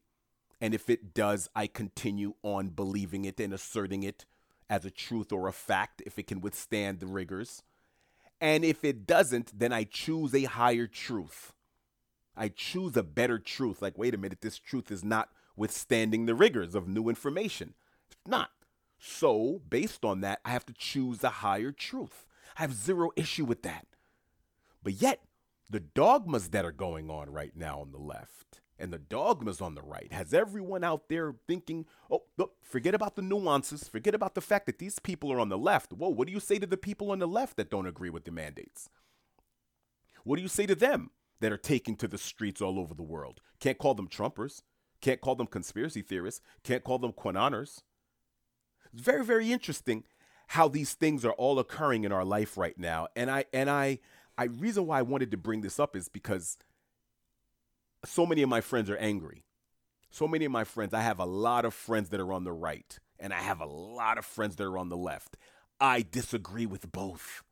And 0.62 0.74
if 0.74 0.90
it 0.90 1.14
does, 1.14 1.50
I 1.56 1.68
continue 1.68 2.36
on 2.44 2.70
believing 2.70 3.26
it 3.26 3.40
and 3.40 3.54
asserting 3.54 4.04
it 4.04 4.26
as 4.70 4.86
a 4.86 4.92
truth 4.92 5.32
or 5.32 5.48
a 5.48 5.54
fact 5.54 6.02
if 6.06 6.18
it 6.18 6.28
can 6.28 6.42
withstand 6.42 7.00
the 7.00 7.08
rigors. 7.08 7.64
And 8.42 8.66
if 8.66 8.84
it 8.84 9.08
doesn't, 9.08 9.58
then 9.58 9.72
I 9.72 9.86
choose 9.86 10.34
a 10.34 10.44
higher 10.44 10.88
truth. 10.88 11.54
I 12.36 12.50
choose 12.50 12.98
a 12.98 13.04
better 13.04 13.40
truth. 13.40 13.82
Like, 13.82 13.98
wait 13.98 14.14
a 14.14 14.18
minute, 14.18 14.42
this 14.42 14.60
truth 14.60 14.92
is 14.92 15.04
not 15.04 15.30
withstanding 15.56 16.26
the 16.26 16.36
rigors 16.36 16.76
of 16.76 16.88
new 16.88 17.08
information. 17.08 17.74
It's 18.08 18.28
not. 18.28 18.52
So, 19.00 19.62
based 19.70 20.04
on 20.04 20.22
that, 20.22 20.40
I 20.44 20.50
have 20.50 20.66
to 20.66 20.74
choose 20.74 21.24
a 21.24 21.30
higher 21.30 21.72
truth. 21.72 22.26
I 22.58 22.62
have 22.62 22.74
zero 22.74 23.12
issue 23.16 23.46
with 23.46 23.62
that. 23.64 23.88
But 24.84 25.02
yet, 25.02 25.22
the 25.70 25.80
dogmas 25.80 26.50
that 26.50 26.66
are 26.66 26.72
going 26.72 27.10
on 27.10 27.30
right 27.30 27.56
now 27.56 27.80
on 27.80 27.92
the 27.92 27.98
left 27.98 28.62
and 28.78 28.92
the 28.92 29.00
dogmas 29.00 29.62
on 29.62 29.76
the 29.76 29.82
right 29.82 30.12
has 30.12 30.34
everyone 30.34 30.84
out 30.84 31.08
there 31.10 31.36
thinking, 31.48 31.86
oh, 32.12 32.24
look, 32.38 32.56
forget 32.62 32.94
about 32.94 33.16
the 33.16 33.22
nuances, 33.22 33.88
forget 33.88 34.16
about 34.16 34.36
the 34.36 34.42
fact 34.42 34.66
that 34.66 34.80
these 34.80 35.00
people 35.00 35.32
are 35.32 35.40
on 35.40 35.50
the 35.50 35.58
left. 35.58 35.94
Whoa, 35.94 36.10
what 36.10 36.28
do 36.28 36.34
you 36.34 36.40
say 36.40 36.60
to 36.60 36.68
the 36.68 36.78
people 36.78 37.12
on 37.12 37.20
the 37.20 37.28
left 37.28 37.58
that 37.58 37.70
don't 37.70 37.88
agree 37.88 38.10
with 38.10 38.26
the 38.26 38.32
mandates? 38.32 38.90
What 40.24 40.38
do 40.38 40.42
you 40.42 40.48
say 40.48 40.66
to 40.66 40.76
them 40.76 41.12
that 41.40 41.52
are 41.52 41.58
taking 41.58 41.96
to 41.98 42.08
the 42.08 42.18
streets 42.18 42.62
all 42.62 42.80
over 42.80 42.94
the 42.94 43.04
world? 43.04 43.42
Can't 43.60 43.78
call 43.78 43.94
them 43.94 44.08
Trumpers, 44.08 44.62
can't 45.02 45.22
call 45.22 45.36
them 45.36 45.48
conspiracy 45.48 46.02
theorists, 46.02 46.42
can't 46.64 46.84
call 46.84 47.00
them 47.00 47.14
QAnoners. 47.14 47.84
It's 48.92 49.02
very, 49.02 49.24
very 49.24 49.52
interesting 49.52 50.04
how 50.48 50.68
these 50.68 50.94
things 50.94 51.26
are 51.26 51.34
all 51.34 51.60
occurring 51.60 52.04
in 52.04 52.12
our 52.12 52.26
life 52.26 52.58
right 52.58 52.78
now. 52.78 53.08
And 53.16 53.30
I 53.32 53.46
and 53.54 53.70
I 53.70 54.00
I 54.38 54.46
reason 54.46 54.88
why 54.88 55.00
I 55.00 55.04
wanted 55.04 55.32
to 55.32 55.38
bring 55.38 55.62
this 55.62 55.80
up 55.80 55.96
is 55.96 56.08
because 56.08 56.58
so 58.06 58.26
many 58.26 58.42
of 58.42 58.50
my 58.50 58.62
friends 58.62 58.90
are 58.90 58.98
angry. 58.98 59.44
So 60.10 60.28
many 60.28 60.46
of 60.46 60.52
my 60.52 60.64
friends, 60.64 60.94
I 60.94 61.02
have 61.02 61.20
a 61.20 61.26
lot 61.26 61.66
of 61.66 61.74
friends 61.74 62.10
that 62.10 62.20
are 62.20 62.32
on 62.32 62.46
the 62.46 62.54
right, 62.54 62.98
and 63.20 63.34
I 63.34 63.42
have 63.42 63.60
a 63.60 63.66
lot 63.66 64.18
of 64.18 64.26
friends 64.26 64.56
that 64.56 64.64
are 64.64 64.78
on 64.78 64.90
the 64.90 64.98
left. 64.98 65.36
I 65.80 66.06
disagree 66.10 66.66
with 66.66 66.92
both. 66.92 67.44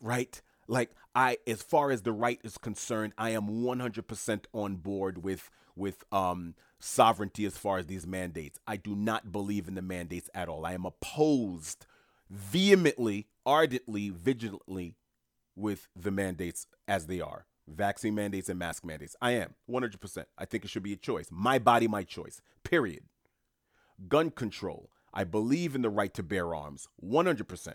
Right? 0.00 0.40
Like 0.66 0.90
I 1.14 1.38
as 1.46 1.62
far 1.62 1.90
as 1.90 2.02
the 2.02 2.12
right 2.12 2.40
is 2.42 2.56
concerned, 2.56 3.12
I 3.18 3.30
am 3.30 3.48
100% 3.48 4.44
on 4.52 4.76
board 4.76 5.22
with 5.22 5.50
with 5.76 6.04
um 6.10 6.54
sovereignty 6.78 7.44
as 7.44 7.58
far 7.58 7.78
as 7.78 7.86
these 7.86 8.06
mandates. 8.06 8.58
I 8.66 8.76
do 8.76 8.96
not 8.96 9.30
believe 9.30 9.68
in 9.68 9.74
the 9.74 9.82
mandates 9.82 10.30
at 10.34 10.48
all. 10.48 10.64
I 10.64 10.72
am 10.72 10.86
opposed 10.86 11.86
vehemently, 12.30 13.26
ardently, 13.44 14.08
vigilantly 14.08 14.96
with 15.54 15.88
the 15.94 16.10
mandates 16.10 16.66
as 16.88 17.06
they 17.06 17.20
are 17.20 17.46
vaccine 17.74 18.14
mandates 18.14 18.48
and 18.48 18.58
mask 18.58 18.84
mandates. 18.84 19.16
I 19.20 19.32
am 19.32 19.54
100%. 19.68 20.24
I 20.38 20.44
think 20.44 20.64
it 20.64 20.70
should 20.70 20.82
be 20.82 20.92
a 20.92 20.96
choice. 20.96 21.28
My 21.30 21.58
body, 21.58 21.88
my 21.88 22.02
choice, 22.02 22.40
period. 22.64 23.04
Gun 24.08 24.30
control. 24.30 24.90
I 25.14 25.24
believe 25.24 25.74
in 25.74 25.82
the 25.82 25.90
right 25.90 26.12
to 26.14 26.22
bear 26.22 26.54
arms 26.54 26.88
100%. 27.04 27.74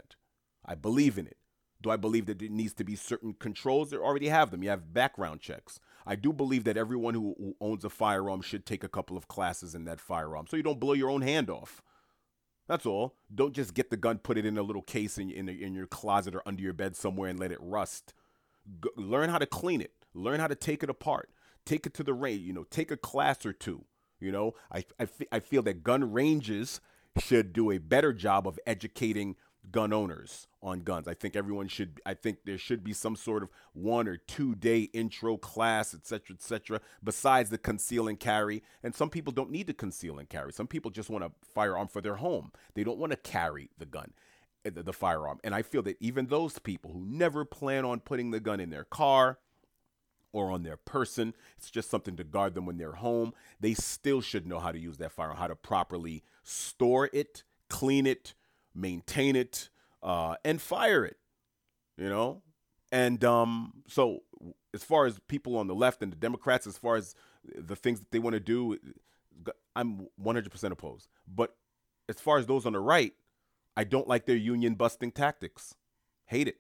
I 0.66 0.76
believe 0.76 1.18
in 1.18 1.28
it. 1.28 1.38
Do 1.82 1.92
I 1.92 1.96
believe 1.96 2.26
that 2.26 2.40
there 2.40 2.50
needs 2.50 2.74
to 2.76 2.84
be 2.84 2.96
certain 2.96 3.34
controls? 3.34 3.92
They 3.92 3.98
already 3.98 4.30
have 4.30 4.50
them. 4.50 4.64
You 4.64 4.70
have 4.70 4.94
background 4.94 5.42
checks. 5.42 5.80
I 6.08 6.16
do 6.16 6.34
believe 6.34 6.64
that 6.64 6.78
everyone 6.78 7.14
who, 7.14 7.56
owns 7.62 7.86
a 7.86 7.90
firearm 7.90 8.42
should 8.42 8.66
take 8.66 8.84
a 8.84 8.90
couple 8.90 9.16
of 9.16 9.28
classes 9.28 9.76
in 9.76 9.86
that 9.86 10.00
firearm 10.00 10.48
so 10.48 10.58
you 10.58 10.64
don't 10.64 10.80
blow 10.80 10.94
your 10.94 11.10
own 11.10 11.22
hand 11.22 11.50
off. 11.50 11.84
That's 12.68 12.86
all. 12.86 13.16
Don't 13.34 13.54
just 13.54 13.74
get 13.74 13.90
the 13.90 13.98
gun, 13.98 14.18
put 14.18 14.38
it 14.38 14.46
in 14.46 14.58
a 14.58 14.64
little 14.64 14.82
case 14.82 15.18
in, 15.18 15.30
in, 15.30 15.48
in 15.48 15.74
your 15.74 15.88
closet 15.88 16.36
or 16.36 16.42
under 16.46 16.62
your 16.62 16.74
bed 16.74 16.96
somewhere 16.96 17.30
and 17.30 17.40
let 17.40 17.52
it 17.52 17.60
rust. 17.62 18.14
Learn 18.96 19.30
how 19.30 19.38
to 19.38 19.46
clean 19.46 19.82
it. 19.82 19.92
Learn 20.14 20.40
how 20.40 20.48
to 20.48 20.56
take 20.56 20.84
it 20.84 20.90
apart. 20.90 21.30
Take 21.66 21.86
it 21.86 21.94
to 21.96 22.04
the 22.04 22.14
range. 22.14 22.42
You 22.42 22.54
know, 22.54 22.64
take 22.64 22.92
a 22.92 22.98
class 22.98 23.46
or 23.46 23.54
two. 23.54 23.86
You 24.20 24.32
know, 24.32 24.54
I, 24.72 24.80
I, 25.00 25.04
f- 25.04 25.28
I 25.32 25.40
feel 25.40 25.62
that 25.64 25.84
gun 25.84 26.12
ranges 26.12 26.82
should 27.20 27.54
do 27.54 27.72
a 27.72 27.78
better 27.78 28.14
job 28.14 28.48
of 28.48 28.60
educating 28.66 29.36
gun 29.72 29.92
owners 29.94 30.48
on 30.62 30.82
guns. 30.82 31.08
I 31.08 31.14
think 31.14 31.36
everyone 31.36 31.68
should. 31.68 32.00
I 32.06 32.14
think 32.14 32.40
there 32.46 32.58
should 32.58 32.84
be 32.84 32.94
some 32.94 33.16
sort 33.16 33.44
of 33.44 33.50
one 33.74 34.08
or 34.08 34.18
two 34.18 34.56
day 34.56 34.90
intro 34.94 35.38
class, 35.38 35.94
etc., 35.94 36.36
etc. 36.36 36.82
Besides 37.04 37.50
the 37.50 37.58
conceal 37.58 38.08
and 38.08 38.20
carry, 38.20 38.64
and 38.84 38.96
some 38.96 39.10
people 39.10 39.34
don't 39.34 39.52
need 39.52 39.68
to 39.68 39.74
conceal 39.74 40.20
and 40.20 40.30
carry. 40.30 40.54
Some 40.54 40.68
people 40.68 40.92
just 40.92 41.10
want 41.10 41.24
a 41.24 41.32
firearm 41.54 41.88
for 41.88 42.02
their 42.02 42.16
home. 42.16 42.52
They 42.74 42.84
don't 42.84 42.98
want 43.00 43.12
to 43.12 43.18
carry 43.18 43.70
the 43.78 43.86
gun, 43.86 44.14
the, 44.64 44.84
the 44.84 44.94
firearm. 44.94 45.40
And 45.44 45.56
I 45.56 45.62
feel 45.62 45.82
that 45.84 45.98
even 46.00 46.28
those 46.28 46.60
people 46.60 46.92
who 46.92 47.06
never 47.06 47.46
plan 47.46 47.86
on 47.86 48.00
putting 48.00 48.32
the 48.32 48.40
gun 48.40 48.60
in 48.60 48.70
their 48.70 48.84
car 48.84 49.40
or 50.34 50.52
on 50.52 50.64
their 50.64 50.78
person, 50.78 51.34
it's 51.58 51.72
just 51.72 51.90
something 51.90 52.16
to 52.18 52.24
guard 52.24 52.54
them 52.54 52.66
when 52.66 52.78
they're 52.78 52.94
home. 52.94 53.34
They 53.60 53.74
still 53.74 54.22
should 54.22 54.46
know 54.46 54.60
how 54.60 54.72
to 54.72 54.80
use 54.80 54.98
that 54.98 55.12
firearm, 55.12 55.38
how 55.38 55.48
to 55.48 55.56
properly 55.56 56.24
store 56.44 57.10
it, 57.14 57.44
clean 57.70 58.06
it 58.06 58.34
maintain 58.78 59.36
it, 59.36 59.70
uh, 60.04 60.36
and 60.46 60.62
fire 60.62 61.04
it. 61.04 61.18
You 61.98 62.10
know, 62.10 62.44
and 62.92 63.24
um, 63.24 63.74
so 63.88 64.22
as 64.74 64.84
far 64.84 65.08
as 65.08 65.20
people 65.28 65.58
on 65.58 65.66
the 65.66 65.74
left 65.74 66.04
and 66.04 66.12
the 66.12 66.16
Democrats, 66.18 66.68
as 66.68 66.78
far 66.78 66.96
as 66.96 67.16
the 67.44 67.76
things 67.76 68.00
that 68.00 68.12
they 68.12 68.20
want 68.20 68.36
to 68.36 68.40
do, 68.40 68.78
I'm 69.76 70.08
100% 70.24 70.72
opposed. 70.72 71.08
But 71.28 71.56
as 72.08 72.20
far 72.20 72.38
as 72.38 72.46
those 72.46 72.68
on 72.68 72.74
the 72.74 72.80
right, 72.80 73.14
I 73.78 73.84
don't 73.84 74.08
like 74.08 74.26
their 74.26 74.36
union 74.36 74.74
busting 74.74 75.12
tactics. 75.12 75.76
Hate 76.26 76.48
it. 76.48 76.58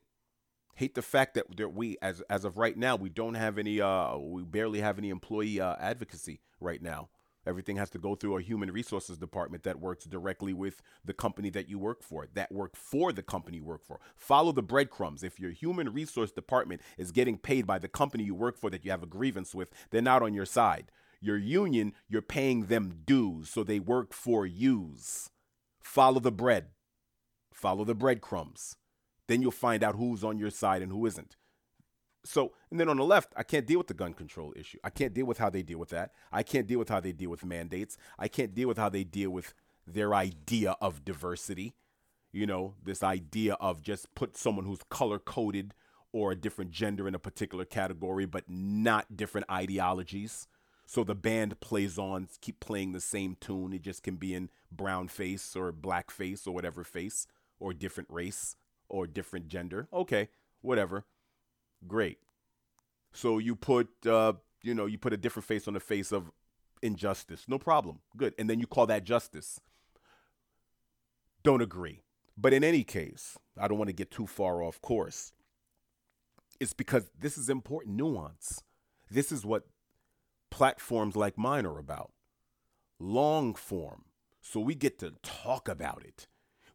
Hate 0.75 0.93
the 0.93 1.01
fact 1.01 1.34
that, 1.34 1.73
we, 1.73 1.97
as 1.99 2.21
as 2.30 2.45
of 2.45 2.60
right 2.60 2.77
now, 2.77 2.95
we 2.95 3.10
don't 3.10 3.34
have 3.34 3.58
any. 3.58 3.82
Uh, 3.82 4.15
we 4.17 4.43
barely 4.43 4.82
have 4.82 4.99
any 4.99 5.10
employee 5.10 5.60
uh, 5.60 5.75
advocacy 5.80 6.41
right 6.60 6.80
now. 6.80 7.10
Everything 7.47 7.77
has 7.77 7.89
to 7.91 7.97
go 7.97 8.13
through 8.13 8.38
a 8.38 8.41
human 8.41 8.71
resources 8.71 9.17
department 9.17 9.63
that 9.63 9.80
works 9.80 10.06
directly 10.06 10.53
with 10.53 10.84
the 11.03 11.13
company 11.13 11.49
that 11.49 11.67
you 11.67 11.80
work 11.80 12.03
for, 12.03 12.27
that 12.36 12.51
work 12.51 12.75
for 12.75 13.12
the 13.12 13.23
company 13.23 13.58
you 13.58 13.63
work 13.63 13.84
for. 13.84 13.99
Follow 14.15 14.51
the 14.51 14.62
breadcrumbs. 14.62 15.23
If 15.23 15.39
your 15.39 15.51
human 15.51 15.91
resource 15.91 16.32
department 16.32 16.82
is 16.97 17.12
getting 17.12 17.39
paid 17.39 17.65
by 17.65 17.80
the 17.80 17.88
company 17.88 18.25
you 18.25 18.36
work 18.36 18.60
for 18.60 18.69
that 18.69 18.86
you 18.86 18.91
have 18.91 19.01
a 19.01 19.08
grievance 19.08 19.56
with, 19.56 19.69
they're 19.89 20.01
not 20.03 20.21
on 20.21 20.36
your 20.36 20.45
side. 20.45 20.91
Your 21.19 21.38
union, 21.38 21.93
you're 22.08 22.21
paying 22.21 22.65
them 22.65 23.01
dues, 23.06 23.49
so 23.49 23.63
they 23.63 23.80
work 23.80 24.13
for 24.13 24.45
yous. 24.45 25.32
Follow 25.82 26.19
the 26.19 26.32
bread. 26.32 26.67
Follow 27.57 27.83
the 27.83 27.95
breadcrumbs. 27.95 28.75
Then 29.27 29.41
you'll 29.41 29.51
find 29.51 29.83
out 29.83 29.95
who's 29.95 30.23
on 30.23 30.37
your 30.37 30.51
side 30.51 30.83
and 30.83 30.91
who 30.91 31.07
isn't. 31.07 31.35
So, 32.23 32.53
and 32.69 32.79
then 32.79 32.87
on 32.87 32.97
the 32.97 33.03
left, 33.03 33.33
I 33.35 33.41
can't 33.41 33.65
deal 33.65 33.79
with 33.79 33.87
the 33.87 33.95
gun 33.95 34.13
control 34.13 34.53
issue. 34.55 34.77
I 34.83 34.91
can't 34.91 35.13
deal 35.13 35.25
with 35.25 35.39
how 35.39 35.49
they 35.49 35.63
deal 35.63 35.79
with 35.79 35.89
that. 35.89 36.11
I 36.31 36.43
can't 36.43 36.67
deal 36.67 36.77
with 36.77 36.89
how 36.89 36.99
they 36.99 37.13
deal 37.13 37.31
with 37.31 37.43
mandates. 37.43 37.97
I 38.19 38.27
can't 38.27 38.53
deal 38.53 38.67
with 38.67 38.77
how 38.77 38.89
they 38.89 39.03
deal 39.03 39.31
with 39.31 39.55
their 39.87 40.13
idea 40.13 40.75
of 40.79 41.03
diversity. 41.03 41.73
You 42.31 42.45
know, 42.45 42.75
this 42.83 43.01
idea 43.01 43.55
of 43.55 43.81
just 43.81 44.13
put 44.13 44.37
someone 44.37 44.65
who's 44.65 44.81
color 44.89 45.17
coded 45.17 45.73
or 46.11 46.31
a 46.31 46.35
different 46.35 46.69
gender 46.69 47.07
in 47.07 47.15
a 47.15 47.19
particular 47.19 47.65
category, 47.65 48.27
but 48.27 48.43
not 48.47 49.17
different 49.17 49.49
ideologies. 49.49 50.47
So 50.85 51.03
the 51.03 51.15
band 51.15 51.59
plays 51.59 51.97
on, 51.97 52.29
keep 52.39 52.59
playing 52.59 52.91
the 52.91 53.01
same 53.01 53.35
tune. 53.41 53.73
It 53.73 53.81
just 53.81 54.03
can 54.03 54.17
be 54.17 54.35
in 54.35 54.51
brown 54.71 55.07
face 55.07 55.55
or 55.55 55.71
black 55.71 56.11
face 56.11 56.45
or 56.45 56.53
whatever 56.53 56.83
face 56.83 57.25
or 57.59 57.73
different 57.73 58.09
race 58.11 58.55
or 58.89 59.07
different 59.07 59.47
gender. 59.47 59.87
Okay, 59.91 60.29
whatever. 60.61 61.05
Great. 61.87 62.19
So 63.13 63.37
you 63.37 63.55
put, 63.55 63.89
uh, 64.05 64.33
you 64.63 64.73
know, 64.73 64.85
you 64.85 64.97
put 64.97 65.13
a 65.13 65.17
different 65.17 65.45
face 65.45 65.67
on 65.67 65.73
the 65.73 65.79
face 65.79 66.11
of 66.11 66.31
injustice. 66.81 67.45
No 67.47 67.57
problem. 67.57 67.99
Good. 68.15 68.33
And 68.37 68.49
then 68.49 68.59
you 68.59 68.67
call 68.67 68.85
that 68.87 69.03
justice. 69.03 69.59
Don't 71.43 71.61
agree. 71.61 72.03
But 72.37 72.53
in 72.53 72.63
any 72.63 72.83
case, 72.83 73.37
I 73.59 73.67
don't 73.67 73.77
want 73.77 73.89
to 73.89 73.93
get 73.93 74.11
too 74.11 74.27
far 74.27 74.61
off 74.61 74.81
course. 74.81 75.31
It's 76.59 76.73
because 76.73 77.09
this 77.17 77.37
is 77.37 77.49
important 77.49 77.95
nuance. 77.95 78.63
This 79.09 79.31
is 79.31 79.45
what 79.45 79.67
platforms 80.51 81.15
like 81.15 81.37
mine 81.37 81.65
are 81.65 81.79
about 81.79 82.11
long 82.99 83.53
form, 83.53 84.05
So 84.41 84.59
we 84.59 84.75
get 84.75 84.97
to 84.99 85.13
talk 85.21 85.67
about 85.67 86.03
it. 86.05 86.27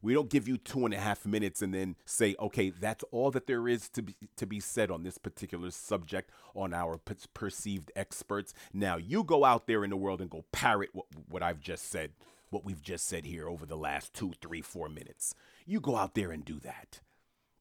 We 0.03 0.13
don't 0.13 0.29
give 0.29 0.49
you 0.49 0.57
two 0.57 0.83
and 0.83 0.93
a 0.93 0.99
half 0.99 1.25
minutes 1.25 1.61
and 1.61 1.73
then 1.73 1.95
say, 2.05 2.35
okay, 2.37 2.69
that's 2.71 3.05
all 3.11 3.31
that 3.31 3.47
there 3.47 3.69
is 3.69 3.87
to 3.89 4.01
be, 4.01 4.15
to 4.35 4.45
be 4.45 4.59
said 4.59 4.91
on 4.91 5.03
this 5.03 5.17
particular 5.17 5.71
subject 5.71 6.29
on 6.53 6.73
our 6.73 6.97
p- 6.97 7.15
perceived 7.33 7.89
experts. 7.95 8.53
Now 8.73 8.97
you 8.97 9.23
go 9.23 9.45
out 9.45 9.65
there 9.65 9.81
in 9.81 9.89
the 9.89 9.95
world 9.95 10.19
and 10.19 10.29
go 10.29 10.43
parrot 10.51 10.89
what, 10.91 11.05
what 11.29 11.41
I've 11.41 11.61
just 11.61 11.89
said, 11.89 12.11
what 12.49 12.65
we've 12.65 12.81
just 12.81 13.07
said 13.07 13.25
here 13.25 13.47
over 13.47 13.65
the 13.65 13.77
last 13.77 14.13
two, 14.13 14.33
three, 14.41 14.61
four 14.61 14.89
minutes. 14.89 15.35
You 15.65 15.79
go 15.79 15.95
out 15.95 16.15
there 16.15 16.31
and 16.31 16.43
do 16.43 16.59
that. 16.59 16.99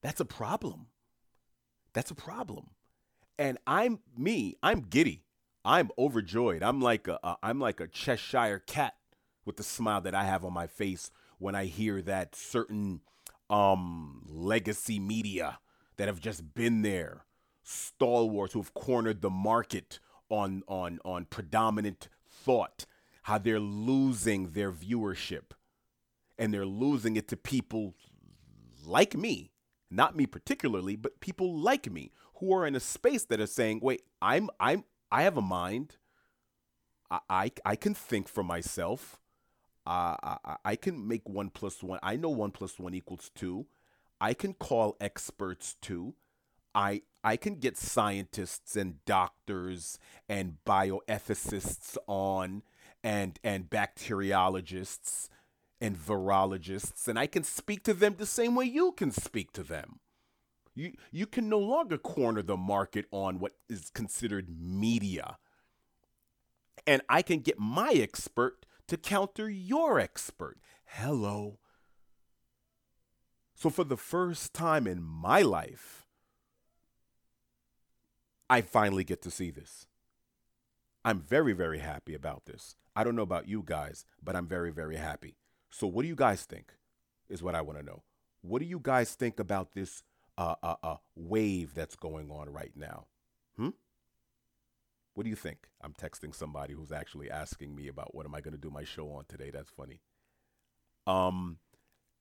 That's 0.02 0.20
a 0.20 0.24
problem. 0.24 0.86
That's 1.92 2.10
a 2.10 2.16
problem. 2.16 2.70
And 3.38 3.56
I'm 3.68 4.00
me, 4.18 4.56
I'm 4.64 4.80
giddy. 4.80 5.22
I'm 5.64 5.90
overjoyed. 5.96 6.64
I'm 6.64 6.80
like 6.80 7.06
a, 7.06 7.20
a 7.22 7.36
I'm 7.40 7.60
like 7.60 7.78
a 7.78 7.86
Cheshire 7.86 8.62
cat 8.66 8.94
with 9.44 9.58
the 9.58 9.62
smile 9.62 10.00
that 10.00 10.14
I 10.14 10.24
have 10.24 10.44
on 10.44 10.52
my 10.52 10.66
face 10.66 11.12
when 11.42 11.56
I 11.56 11.64
hear 11.64 12.00
that 12.02 12.36
certain 12.36 13.00
um, 13.50 14.22
legacy 14.28 15.00
media 15.00 15.58
that 15.96 16.06
have 16.06 16.20
just 16.20 16.54
been 16.54 16.82
there, 16.82 17.24
stalwarts 17.64 18.52
who 18.52 18.60
have 18.60 18.74
cornered 18.74 19.22
the 19.22 19.30
market 19.30 19.98
on 20.30 20.62
on 20.68 21.00
on 21.04 21.24
predominant 21.26 22.08
thought, 22.30 22.86
how 23.24 23.38
they're 23.38 23.60
losing 23.60 24.52
their 24.52 24.70
viewership, 24.70 25.50
and 26.38 26.54
they're 26.54 26.64
losing 26.64 27.16
it 27.16 27.26
to 27.28 27.36
people 27.36 27.94
like 28.86 29.16
me, 29.16 29.50
not 29.90 30.16
me 30.16 30.26
particularly, 30.26 30.94
but 30.94 31.20
people 31.20 31.58
like 31.58 31.90
me 31.90 32.12
who 32.36 32.54
are 32.54 32.66
in 32.66 32.76
a 32.76 32.80
space 32.80 33.24
that 33.24 33.40
are 33.40 33.46
saying, 33.48 33.80
"Wait, 33.82 34.02
I'm 34.22 34.48
I'm 34.60 34.84
I 35.10 35.24
have 35.24 35.36
a 35.36 35.42
mind. 35.42 35.96
I 37.10 37.18
I, 37.28 37.52
I 37.64 37.76
can 37.76 37.94
think 37.94 38.28
for 38.28 38.44
myself." 38.44 39.18
Uh, 39.86 40.16
I, 40.22 40.56
I 40.64 40.76
can 40.76 41.06
make 41.08 41.28
one 41.28 41.50
plus 41.50 41.82
one. 41.82 41.98
I 42.02 42.16
know 42.16 42.30
one 42.30 42.52
plus 42.52 42.78
one 42.78 42.94
equals 42.94 43.30
two. 43.34 43.66
I 44.20 44.34
can 44.34 44.54
call 44.54 44.96
experts 45.00 45.76
too. 45.80 46.14
I 46.74 47.02
I 47.24 47.36
can 47.36 47.56
get 47.56 47.76
scientists 47.76 48.76
and 48.76 49.04
doctors 49.04 49.98
and 50.28 50.58
bioethicists 50.64 51.96
on 52.06 52.62
and 53.02 53.38
and 53.42 53.68
bacteriologists 53.68 55.28
and 55.80 55.96
virologists 55.96 57.08
and 57.08 57.18
I 57.18 57.26
can 57.26 57.42
speak 57.42 57.82
to 57.84 57.94
them 57.94 58.14
the 58.16 58.26
same 58.26 58.54
way 58.54 58.66
you 58.66 58.92
can 58.92 59.10
speak 59.10 59.52
to 59.54 59.62
them. 59.62 59.98
You 60.74 60.92
you 61.10 61.26
can 61.26 61.48
no 61.48 61.58
longer 61.58 61.98
corner 61.98 62.42
the 62.42 62.56
market 62.56 63.06
on 63.10 63.38
what 63.38 63.52
is 63.68 63.90
considered 63.90 64.48
media. 64.48 65.38
And 66.86 67.02
I 67.08 67.22
can 67.22 67.40
get 67.40 67.58
my 67.58 67.90
expert 67.90 68.66
to 68.92 68.98
counter 68.98 69.48
your 69.48 69.98
expert. 69.98 70.58
Hello. 70.84 71.58
So, 73.54 73.70
for 73.70 73.84
the 73.84 73.96
first 73.96 74.52
time 74.52 74.86
in 74.86 75.02
my 75.02 75.40
life, 75.40 76.06
I 78.50 78.60
finally 78.60 79.02
get 79.02 79.22
to 79.22 79.30
see 79.30 79.50
this. 79.50 79.86
I'm 81.06 81.20
very, 81.20 81.54
very 81.54 81.78
happy 81.78 82.12
about 82.12 82.44
this. 82.44 82.76
I 82.94 83.02
don't 83.02 83.16
know 83.16 83.22
about 83.22 83.48
you 83.48 83.62
guys, 83.64 84.04
but 84.22 84.36
I'm 84.36 84.46
very, 84.46 84.70
very 84.70 84.96
happy. 84.96 85.36
So, 85.70 85.86
what 85.86 86.02
do 86.02 86.08
you 86.08 86.14
guys 86.14 86.42
think? 86.42 86.74
Is 87.30 87.42
what 87.42 87.54
I 87.54 87.62
want 87.62 87.78
to 87.78 87.84
know. 87.84 88.02
What 88.42 88.58
do 88.58 88.66
you 88.66 88.78
guys 88.78 89.14
think 89.14 89.40
about 89.40 89.72
this 89.72 90.02
uh, 90.36 90.56
uh, 90.62 90.74
uh, 90.82 90.96
wave 91.16 91.72
that's 91.72 91.96
going 91.96 92.30
on 92.30 92.50
right 92.50 92.72
now? 92.76 93.06
Hmm? 93.56 93.70
What 95.14 95.24
do 95.24 95.30
you 95.30 95.36
think? 95.36 95.68
I'm 95.80 95.92
texting 95.92 96.34
somebody 96.34 96.74
who's 96.74 96.92
actually 96.92 97.30
asking 97.30 97.74
me 97.74 97.88
about 97.88 98.14
what 98.14 98.26
am 98.26 98.34
I 98.34 98.40
going 98.40 98.54
to 98.54 98.60
do 98.60 98.70
my 98.70 98.84
show 98.84 99.10
on 99.12 99.24
today. 99.28 99.50
That's 99.50 99.70
funny. 99.70 100.00
Um, 101.06 101.58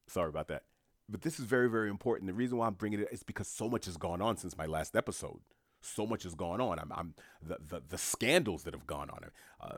sorry 0.07 0.29
about 0.29 0.47
that. 0.49 0.63
But 1.07 1.21
this 1.21 1.39
is 1.39 1.45
very, 1.45 1.69
very 1.69 1.89
important. 1.89 2.27
The 2.27 2.33
reason 2.33 2.57
why 2.57 2.67
I'm 2.67 2.73
bringing 2.73 2.99
it 2.99 3.07
is 3.11 3.23
because 3.23 3.47
so 3.47 3.69
much 3.69 3.85
has 3.85 3.97
gone 3.97 4.21
on 4.21 4.37
since 4.37 4.57
my 4.57 4.65
last 4.65 4.95
episode. 4.95 5.39
So 5.81 6.05
much 6.05 6.23
has 6.23 6.35
gone 6.35 6.61
on. 6.61 6.79
I'm, 6.79 6.91
I'm 6.93 7.13
the, 7.41 7.57
the, 7.59 7.81
the 7.89 7.97
scandals 7.97 8.63
that 8.63 8.73
have 8.73 8.85
gone 8.85 9.09
on. 9.09 9.25
Uh, 9.59 9.77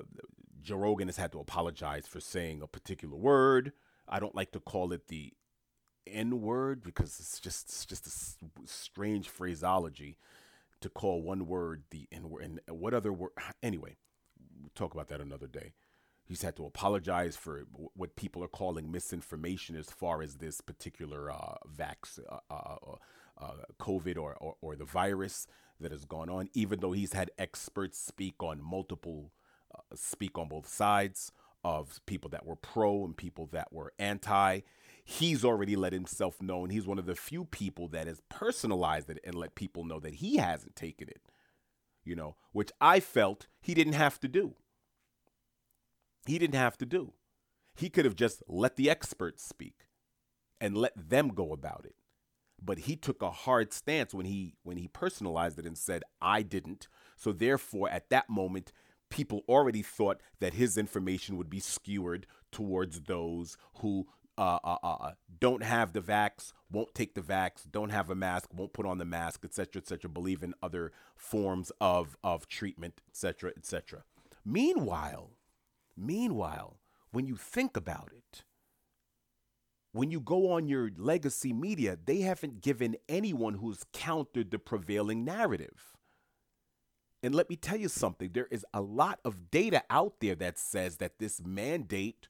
Joe 0.62 0.78
Rogan 0.78 1.08
has 1.08 1.17
had 1.17 1.32
to 1.32 1.39
apologize 1.39 2.08
for 2.08 2.19
saying 2.19 2.62
a 2.62 2.67
particular 2.67 3.15
word. 3.15 3.73
I 4.08 4.19
don't 4.19 4.36
like 4.36 4.52
to 4.52 4.60
call 4.60 4.91
it 4.91 5.08
the 5.08 5.34
N 6.06 6.41
word 6.41 6.84
because 6.84 7.19
it's 7.19 7.39
just 7.39 7.69
it's 7.69 7.86
just 7.86 8.08
a 8.08 8.67
strange 8.67 9.30
phraseology 9.30 10.17
to 10.84 10.89
call 10.89 11.22
one 11.22 11.48
word 11.48 11.84
the 11.89 12.08
N 12.12 12.30
word. 12.30 12.43
And 12.43 12.80
what 12.80 12.93
other 12.93 13.12
word? 13.12 13.32
Anyway, 13.63 13.96
we'll 14.62 14.72
talk 14.76 14.93
about 14.93 15.08
that 15.08 15.22
another 15.22 15.48
day. 15.48 15.74
He's 16.26 16.41
had 16.41 16.56
to 16.58 16.65
apologize 16.65 17.36
for 17.36 17.65
what 17.96 18.15
people 18.15 18.43
are 18.43 18.50
calling 18.50 18.91
misinformation 18.91 19.76
as 19.76 19.89
far 19.89 20.22
as 20.22 20.36
this 20.36 20.62
particular 20.62 21.32
uh, 21.32 21.56
vax, 21.69 22.19
uh, 22.30 22.38
uh, 22.50 22.76
uh, 22.88 22.96
uh, 23.38 23.54
COVID 23.80 24.17
or, 24.17 24.36
or, 24.39 24.56
or, 24.62 24.76
the 24.76 24.86
virus 24.86 25.48
that 25.82 25.91
has 25.91 26.06
gone 26.06 26.30
on, 26.30 26.50
even 26.54 26.80
though 26.80 26.93
he's 26.93 27.13
had 27.13 27.32
experts 27.38 28.00
speak 28.00 28.41
on 28.41 28.62
multiple, 28.62 29.34
uh, 29.76 29.82
speak 29.96 30.38
on 30.38 30.48
both 30.48 30.67
sides 30.67 31.32
of 31.63 32.00
people 32.06 32.30
that 32.30 32.46
were 32.46 32.56
pro 32.56 33.04
and 33.04 33.17
people 33.17 33.48
that 33.52 33.74
were 33.74 33.91
anti 34.00 34.62
he's 35.04 35.44
already 35.44 35.76
let 35.76 35.94
himself 35.94 36.42
know, 36.42 36.63
and 36.63 36.72
he's 36.72 36.88
one 36.88 37.00
of 37.00 37.06
the 37.06 37.16
few 37.16 37.46
people 37.46 37.88
that 37.89 38.08
has 38.08 38.22
personalized 38.30 39.10
it 39.10 39.20
and 39.24 39.36
let 39.36 39.56
people 39.56 39.84
know 39.84 40.00
that 40.00 40.16
he 40.16 40.38
hasn't 40.38 40.76
taken 40.76 41.10
it, 41.10 41.22
you 42.04 42.16
know, 42.16 42.36
which 42.52 42.72
I 42.80 43.00
felt 43.00 43.48
he 43.62 43.74
didn't 43.74 43.94
have 43.94 44.20
to 44.22 44.28
do. 44.28 44.56
He 46.26 46.39
didn't 46.39 46.56
have 46.56 46.78
to 46.78 46.86
do. 46.86 47.13
He 47.76 47.89
could 47.89 48.06
have 48.06 48.16
just 48.16 48.44
let 48.48 48.76
the 48.76 48.89
experts 48.89 49.44
speak 49.44 49.88
and 50.62 50.78
let 50.78 50.94
them 50.96 51.30
go 51.30 51.52
about 51.52 51.86
it. 51.86 51.96
But 52.62 52.80
he 52.80 52.96
took 52.96 53.22
a 53.22 53.32
hard 53.32 53.74
stance 53.74 54.13
when 54.13 54.26
he 54.26 54.56
when 54.63 54.78
he 54.78 54.88
personalized 54.88 55.60
it 55.60 55.66
and 55.66 55.78
said, 55.78 56.04
I 56.22 56.44
didn't. 56.44 56.88
So 57.18 57.34
therefore, 57.34 57.89
at 57.89 58.10
that 58.10 58.30
moment, 58.30 58.72
people 59.10 59.42
already 59.50 59.82
thought 59.82 60.22
that 60.39 60.54
his 60.54 60.78
information 60.78 61.36
would 61.36 61.50
be 61.50 61.60
skewered 61.60 62.26
towards 62.52 63.02
those 63.02 63.58
who 63.80 64.08
uh, 64.38 64.60
uh, 64.63 64.78
uh, 64.84 65.12
don't 65.39 65.63
have 65.63 65.93
the 65.93 66.02
vax, 66.02 66.54
won't 66.72 66.93
take 66.96 67.13
the 67.13 67.22
vax, 67.22 67.69
don't 67.69 67.91
have 67.91 68.10
a 68.10 68.15
mask, 68.15 68.50
won't 68.54 68.74
put 68.74 68.86
on 68.86 68.98
the 68.98 69.06
mask, 69.06 69.46
etc., 69.46 69.82
etc., 69.82 70.10
believe 70.10 70.43
in 70.43 70.54
other 70.62 70.91
forms 71.15 71.72
of, 71.80 72.17
of 72.24 72.48
treatment, 72.48 73.02
etc., 73.10 73.52
etc. 73.56 74.04
Meanwhile, 74.46 75.32
meanwhile, 75.96 76.80
when 77.12 77.28
you 77.28 77.36
think 77.36 77.78
about 77.78 78.12
it, 78.15 78.43
when 79.91 80.10
you 80.10 80.19
go 80.19 80.52
on 80.52 80.67
your 80.67 80.89
legacy 80.98 81.54
media, 81.54 81.98
they 82.04 82.22
haven't 82.22 82.62
given 82.62 82.96
anyone 83.08 83.56
who's 83.56 83.86
countered 83.93 84.50
the 84.50 84.58
prevailing 84.58 85.24
narrative. 85.24 85.93
And 87.22 87.34
let 87.34 87.50
me 87.50 87.56
tell 87.56 87.78
you 87.78 87.88
something 87.88 88.32
there 88.34 88.50
is 88.52 88.65
a 88.74 88.82
lot 88.82 89.19
of 89.24 89.52
data 89.52 89.84
out 89.89 90.15
there 90.19 90.36
that 90.36 90.58
says 90.58 90.98
that 90.98 91.19
this 91.19 91.41
mandate 91.46 92.28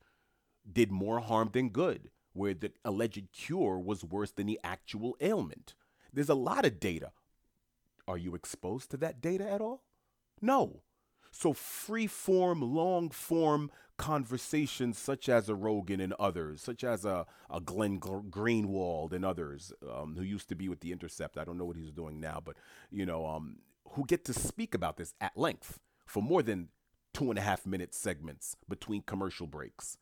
did 0.72 0.92
more 0.92 1.20
harm 1.20 1.50
than 1.54 1.70
good, 1.70 2.10
where 2.34 2.54
the 2.54 2.72
alleged 2.84 3.32
cure 3.32 3.80
was 3.80 4.04
worse 4.04 4.32
than 4.32 4.48
the 4.48 4.60
actual 4.64 5.16
ailment. 5.22 5.76
There's 6.12 6.30
a 6.30 6.36
lot 6.36 6.66
of 6.66 6.80
data. 6.80 7.12
Are 8.08 8.18
you 8.18 8.36
exposed 8.36 8.92
to 8.92 8.98
that 8.98 9.22
data 9.22 9.50
at 9.50 9.62
all? 9.62 9.84
No. 10.42 10.82
So, 11.32 11.54
free 11.54 12.06
form, 12.06 12.62
long 12.62 13.10
form 13.10 13.72
conversations 13.98 14.98
such 14.98 15.30
as 15.30 15.50
a 15.50 15.56
Rogan 15.56 16.00
and 16.00 16.14
others, 16.14 16.62
such 16.62 16.84
as 16.84 17.06
a, 17.06 17.26
a 17.50 17.60
Glenn 17.60 18.00
Greenwald 18.00 19.14
and 19.14 19.26
others, 19.26 19.72
um, 19.90 20.16
who 20.18 20.24
used 20.24 20.50
to 20.50 20.56
be 20.56 20.70
with 20.70 20.82
The 20.82 20.92
Intercept. 20.92 21.38
I 21.38 21.44
don't 21.44 21.58
know 21.58 21.66
what 21.66 21.78
he's 21.78 21.92
doing 21.92 22.20
now, 22.20 22.42
but, 22.44 22.58
you 22.92 23.06
know, 23.06 23.26
um, 23.26 23.58
who 23.90 24.06
get 24.06 24.26
to 24.26 24.34
speak 24.34 24.76
about 24.76 24.98
this 24.98 25.14
at 25.22 25.38
length 25.38 25.80
for 26.06 26.22
more 26.22 26.44
than 26.44 26.70
two 27.14 27.30
and 27.30 27.40
a 27.40 27.42
half 27.42 27.66
minute 27.66 27.94
segments 27.94 28.56
between 28.68 29.02
commercial 29.02 29.48
breaks 29.48 29.98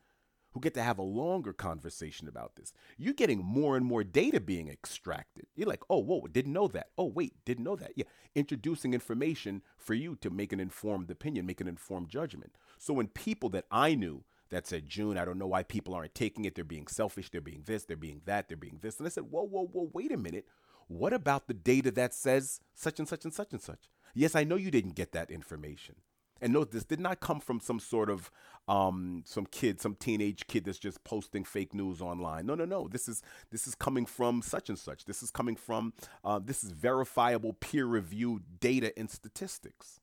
who 0.51 0.59
get 0.59 0.73
to 0.73 0.83
have 0.83 0.97
a 0.97 1.03
longer 1.03 1.53
conversation 1.53 2.27
about 2.27 2.55
this. 2.55 2.73
You're 2.97 3.13
getting 3.13 3.43
more 3.43 3.77
and 3.77 3.85
more 3.85 4.03
data 4.03 4.39
being 4.39 4.67
extracted. 4.69 5.45
You're 5.55 5.67
like, 5.67 5.83
oh, 5.89 5.99
whoa, 5.99 6.27
didn't 6.27 6.53
know 6.53 6.67
that. 6.69 6.87
Oh, 6.97 7.05
wait, 7.05 7.33
didn't 7.45 7.63
know 7.63 7.75
that. 7.77 7.93
Yeah, 7.95 8.05
introducing 8.35 8.93
information 8.93 9.61
for 9.77 9.93
you 9.93 10.15
to 10.17 10.29
make 10.29 10.51
an 10.51 10.59
informed 10.59 11.09
opinion, 11.09 11.45
make 11.45 11.61
an 11.61 11.67
informed 11.67 12.09
judgment. 12.09 12.57
So 12.77 12.93
when 12.93 13.07
people 13.07 13.49
that 13.49 13.65
I 13.71 13.95
knew 13.95 14.23
that 14.49 14.67
said, 14.67 14.89
June, 14.89 15.17
I 15.17 15.23
don't 15.25 15.37
know 15.39 15.47
why 15.47 15.63
people 15.63 15.93
aren't 15.93 16.13
taking 16.13 16.45
it. 16.45 16.55
They're 16.55 16.65
being 16.65 16.87
selfish. 16.87 17.29
They're 17.29 17.39
being 17.41 17.63
this. 17.65 17.85
They're 17.85 17.95
being 17.95 18.21
that. 18.25 18.47
They're 18.49 18.57
being 18.57 18.79
this. 18.81 18.97
And 18.97 19.07
I 19.07 19.09
said, 19.09 19.25
whoa, 19.31 19.43
whoa, 19.43 19.67
whoa, 19.67 19.89
wait 19.93 20.11
a 20.11 20.17
minute. 20.17 20.45
What 20.87 21.13
about 21.13 21.47
the 21.47 21.53
data 21.53 21.89
that 21.91 22.13
says 22.13 22.59
such 22.75 22.99
and 22.99 23.07
such 23.07 23.23
and 23.23 23.33
such 23.33 23.53
and 23.53 23.61
such? 23.61 23.89
Yes, 24.13 24.35
I 24.35 24.43
know 24.43 24.57
you 24.57 24.71
didn't 24.71 24.95
get 24.95 25.13
that 25.13 25.31
information. 25.31 25.95
And 26.41 26.53
note 26.53 26.71
this 26.71 26.83
did 26.83 26.99
not 26.99 27.19
come 27.19 27.39
from 27.39 27.59
some 27.59 27.79
sort 27.79 28.09
of 28.09 28.31
um, 28.67 29.23
some 29.25 29.45
kid, 29.45 29.79
some 29.79 29.95
teenage 29.95 30.47
kid 30.47 30.65
that's 30.65 30.79
just 30.79 31.03
posting 31.03 31.43
fake 31.43 31.73
news 31.73 32.01
online. 32.01 32.45
No, 32.45 32.55
no, 32.55 32.65
no. 32.65 32.87
This 32.87 33.07
is 33.07 33.21
this 33.51 33.67
is 33.67 33.75
coming 33.75 34.05
from 34.05 34.41
such 34.41 34.69
and 34.69 34.79
such. 34.79 35.05
This 35.05 35.21
is 35.21 35.29
coming 35.29 35.55
from 35.55 35.93
uh, 36.23 36.39
this 36.43 36.63
is 36.63 36.71
verifiable, 36.71 37.53
peer-reviewed 37.53 38.59
data 38.59 38.91
and 38.97 39.09
statistics 39.09 39.99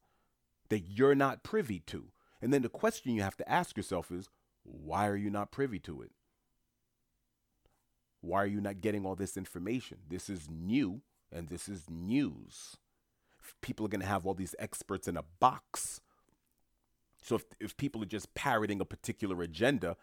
that 0.68 0.80
you're 0.80 1.14
not 1.14 1.42
privy 1.42 1.80
to. 1.80 2.08
And 2.40 2.52
then 2.52 2.62
the 2.62 2.68
question 2.68 3.14
you 3.14 3.22
have 3.22 3.36
to 3.38 3.50
ask 3.50 3.76
yourself 3.76 4.10
is, 4.10 4.28
Why 4.62 5.08
are 5.08 5.16
you 5.16 5.30
not 5.30 5.50
privy 5.50 5.78
to 5.80 6.02
it? 6.02 6.12
Why 8.20 8.42
are 8.42 8.46
you 8.46 8.60
not 8.60 8.80
getting 8.80 9.06
all 9.06 9.14
this 9.14 9.36
information? 9.36 9.98
This 10.08 10.28
is 10.28 10.48
new 10.50 11.02
and 11.32 11.48
this 11.48 11.68
is 11.68 11.84
news. 11.88 12.76
People 13.62 13.86
are 13.86 13.88
going 13.88 14.00
to 14.00 14.06
have 14.06 14.26
all 14.26 14.34
these 14.34 14.54
experts 14.58 15.08
in 15.08 15.16
a 15.16 15.24
box. 15.40 16.00
So 17.28 17.36
if, 17.36 17.44
if 17.60 17.76
people 17.76 18.02
are 18.02 18.06
just 18.06 18.34
parroting 18.34 18.80
a 18.80 18.84
particular 18.84 19.42
agenda, 19.42 19.96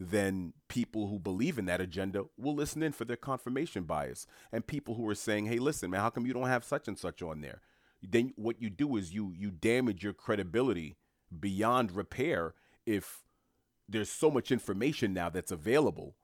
then 0.00 0.54
people 0.68 1.08
who 1.08 1.18
believe 1.18 1.58
in 1.58 1.66
that 1.66 1.80
agenda 1.80 2.24
will 2.36 2.54
listen 2.54 2.82
in 2.82 2.92
for 2.92 3.04
their 3.04 3.16
confirmation 3.16 3.82
bias. 3.82 4.26
And 4.52 4.66
people 4.66 4.94
who 4.94 5.08
are 5.08 5.14
saying, 5.14 5.46
hey, 5.46 5.58
listen, 5.58 5.90
man, 5.90 6.00
how 6.00 6.10
come 6.10 6.26
you 6.26 6.32
don't 6.32 6.48
have 6.48 6.64
such 6.64 6.88
and 6.88 6.98
such 6.98 7.20
on 7.20 7.40
there? 7.40 7.60
Then 8.02 8.32
what 8.36 8.62
you 8.62 8.70
do 8.70 8.96
is 8.96 9.12
you 9.12 9.34
you 9.36 9.50
damage 9.50 10.04
your 10.04 10.12
credibility 10.12 10.96
beyond 11.36 11.92
repair 11.92 12.54
if 12.86 13.24
there's 13.88 14.10
so 14.10 14.30
much 14.30 14.52
information 14.52 15.12
now 15.12 15.28
that's 15.28 15.50
available 15.50 16.14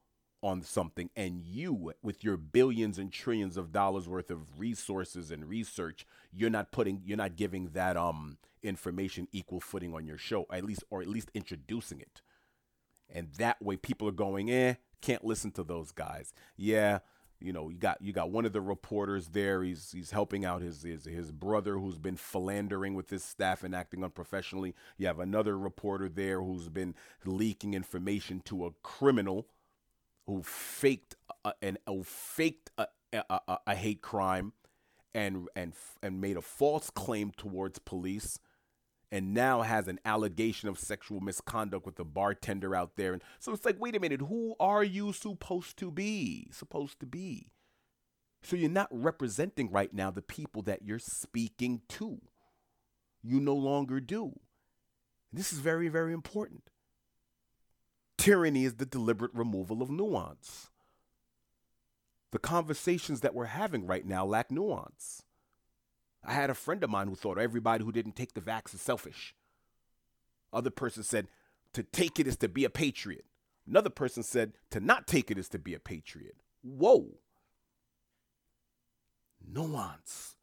on 0.45 0.61
something 0.61 1.09
and 1.17 1.43
you 1.43 1.95
with 2.03 2.23
your 2.23 2.37
billions 2.37 2.99
and 2.99 3.11
trillions 3.11 3.57
of 3.57 3.73
dollars 3.73 4.07
worth 4.07 4.31
of 4.31 4.61
resources 4.61 5.31
and 5.31 5.49
research 5.49 6.07
you're 6.35 6.51
not 6.51 6.71
putting 6.71 7.01
you're 7.03 7.17
not 7.17 7.35
giving 7.35 7.71
that 7.71 7.97
um 7.97 8.37
information 8.63 9.27
equal 9.33 9.59
footing 9.59 9.95
on 9.95 10.07
your 10.07 10.19
show 10.19 10.45
at 10.53 10.63
least 10.63 10.85
or 10.91 11.01
at 11.01 11.09
least 11.09 11.31
introducing 11.33 11.99
it. 11.99 12.21
And 13.09 13.29
that 13.39 13.61
way 13.63 13.77
people 13.77 14.07
are 14.07 14.13
going 14.13 14.51
eh 14.51 14.75
can't 15.01 15.25
listen 15.25 15.51
to 15.53 15.65
those 15.65 15.93
guys. 15.93 16.35
Yeah 16.57 16.99
you 17.41 17.53
know 17.53 17.69
you 17.71 17.79
got 17.79 18.01
you 18.01 18.13
got 18.13 18.31
one 18.31 18.45
of 18.45 18.53
the 18.53 18.61
reporters 18.61 19.29
there 19.29 19.63
he's 19.63 19.91
he's 19.93 20.13
helping 20.13 20.45
out 20.45 20.63
his 20.63 20.83
his, 20.83 21.05
his 21.05 21.33
brother 21.33 21.79
who's 21.79 21.99
been 21.99 22.17
philandering 22.17 22.95
with 22.95 23.11
his 23.11 23.25
staff 23.25 23.65
and 23.65 23.75
acting 23.75 24.05
unprofessionally. 24.05 24.75
You 24.99 25.07
have 25.07 25.21
another 25.21 25.59
reporter 25.59 26.09
there 26.09 26.43
who's 26.43 26.69
been 26.69 26.95
leaking 27.25 27.73
information 27.73 28.41
to 28.47 28.67
a 28.67 28.73
criminal 28.83 29.47
who 30.27 30.43
faked 30.43 31.17
a, 31.45 31.53
and 31.63 31.79
who 31.87 32.03
faked 32.03 32.71
a, 32.79 32.87
a, 33.13 33.59
a, 33.67 33.75
hate 33.75 34.03
crime 34.03 34.53
and 35.15 35.49
and 35.55 35.75
and 36.03 36.21
made 36.21 36.37
a 36.37 36.43
false 36.43 36.91
claim 36.91 37.31
towards 37.37 37.79
police 37.79 38.39
and 39.13 39.33
now 39.33 39.63
has 39.63 39.87
an 39.87 40.01
allegation 40.05 40.69
of 40.69 40.79
sexual 40.79 41.21
misconduct 41.21 41.87
with 41.87 41.97
the 41.97 42.05
bartender 42.05 42.75
out 42.75 42.97
there. 42.97 43.13
And 43.13 43.23
so 43.39 43.53
it's 43.53 43.65
like 43.65 43.81
wait 43.81 43.97
a 43.97 44.01
minute 44.01 44.23
who 44.23 44.55
are 44.59 44.83
you 44.83 45.13
supposed 45.13 45.77
to 45.79 45.91
be? 45.91 46.49
Supposed 46.51 47.01
to 47.01 47.07
be. 47.07 47.51
So 48.43 48.57
you're 48.57 48.71
not 48.71 48.89
representing 48.91 49.71
right 49.71 49.93
now 49.93 50.11
the 50.11 50.23
people 50.23 50.63
that 50.63 50.83
you're 50.83 50.99
speaking 50.99 51.83
to. 51.91 52.21
You 53.23 53.41
no 53.41 53.55
longer 53.55 54.01
do. 54.01 54.41
This 55.33 55.53
is 55.53 55.61
very 55.61 55.89
very 55.89 56.13
important 56.13 56.71
Tyranny 58.25 58.65
is 58.65 58.77
the 58.77 58.87
deliberate 58.87 59.35
removal 59.35 59.83
of 59.83 59.91
nuance. 59.91 60.71
The 62.31 62.39
conversations 62.39 63.21
that 63.21 63.35
we're 63.35 63.45
having 63.45 63.87
right 63.87 64.07
now 64.07 64.25
lack 64.25 64.51
nuance. 64.51 65.25
I 66.25 66.33
had 66.33 66.49
a 66.49 66.55
friend 66.55 66.83
of 66.83 66.89
mine 66.89 67.09
who 67.09 67.17
thought 67.17 67.37
everybody 67.37 67.85
who 67.85 67.93
didn't 67.93 68.17
take 68.17 68.33
the 68.33 68.41
vax 68.41 68.75
is 68.75 68.81
selfish. 68.81 69.35
Other 70.55 70.71
person 70.71 71.03
said 71.03 71.29
to 71.75 71.83
take 71.83 72.19
it 72.19 72.27
is 72.27 72.39
to 72.39 72.49
be 72.49 72.65
a 72.65 72.71
patriot. 72.71 73.27
Another 73.69 73.91
person 73.91 74.23
said 74.23 74.55
to 74.71 74.81
not 74.81 75.07
take 75.07 75.31
it 75.31 75.37
is 75.37 75.51
to 75.51 75.59
be 75.59 75.75
a 75.75 75.79
patriot. 75.79 76.37
Whoa. 76.63 77.19
Nuance. 79.47 80.35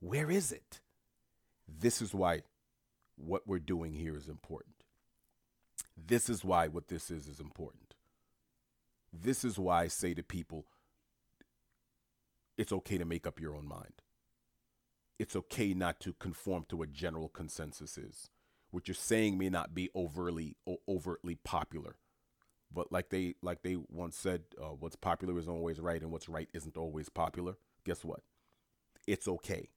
Where 0.00 0.30
is 0.30 0.52
it? 0.52 0.80
This 1.68 2.00
is 2.00 2.14
why 2.14 2.44
what 3.16 3.46
we're 3.46 3.58
doing 3.58 3.92
here 3.92 4.16
is 4.16 4.26
important. 4.26 4.73
This 5.96 6.28
is 6.28 6.44
why 6.44 6.68
what 6.68 6.88
this 6.88 7.10
is 7.10 7.26
is 7.28 7.40
important. 7.40 7.94
This 9.12 9.44
is 9.44 9.58
why 9.58 9.82
I 9.82 9.88
say 9.88 10.14
to 10.14 10.22
people 10.22 10.66
it's 12.56 12.72
okay 12.72 12.98
to 12.98 13.04
make 13.04 13.26
up 13.26 13.40
your 13.40 13.54
own 13.56 13.66
mind. 13.66 14.02
It's 15.18 15.36
okay 15.36 15.74
not 15.74 16.00
to 16.00 16.12
conform 16.14 16.66
to 16.68 16.76
what 16.76 16.92
general 16.92 17.28
consensus 17.28 17.96
is. 17.96 18.30
What 18.70 18.88
you're 18.88 18.94
saying 18.94 19.38
may 19.38 19.48
not 19.48 19.74
be 19.74 19.90
overly 19.94 20.56
overtly 20.88 21.36
popular, 21.36 21.96
but 22.72 22.90
like 22.90 23.10
they 23.10 23.34
like 23.40 23.62
they 23.62 23.76
once 23.76 24.16
said, 24.16 24.42
uh, 24.60 24.74
what's 24.78 24.96
popular 24.96 25.38
is 25.38 25.48
always 25.48 25.78
right, 25.78 26.02
and 26.02 26.10
what's 26.10 26.28
right 26.28 26.48
isn't 26.52 26.76
always 26.76 27.08
popular. 27.08 27.54
Guess 27.84 28.04
what? 28.04 28.20
It's 29.06 29.28
okay. 29.28 29.70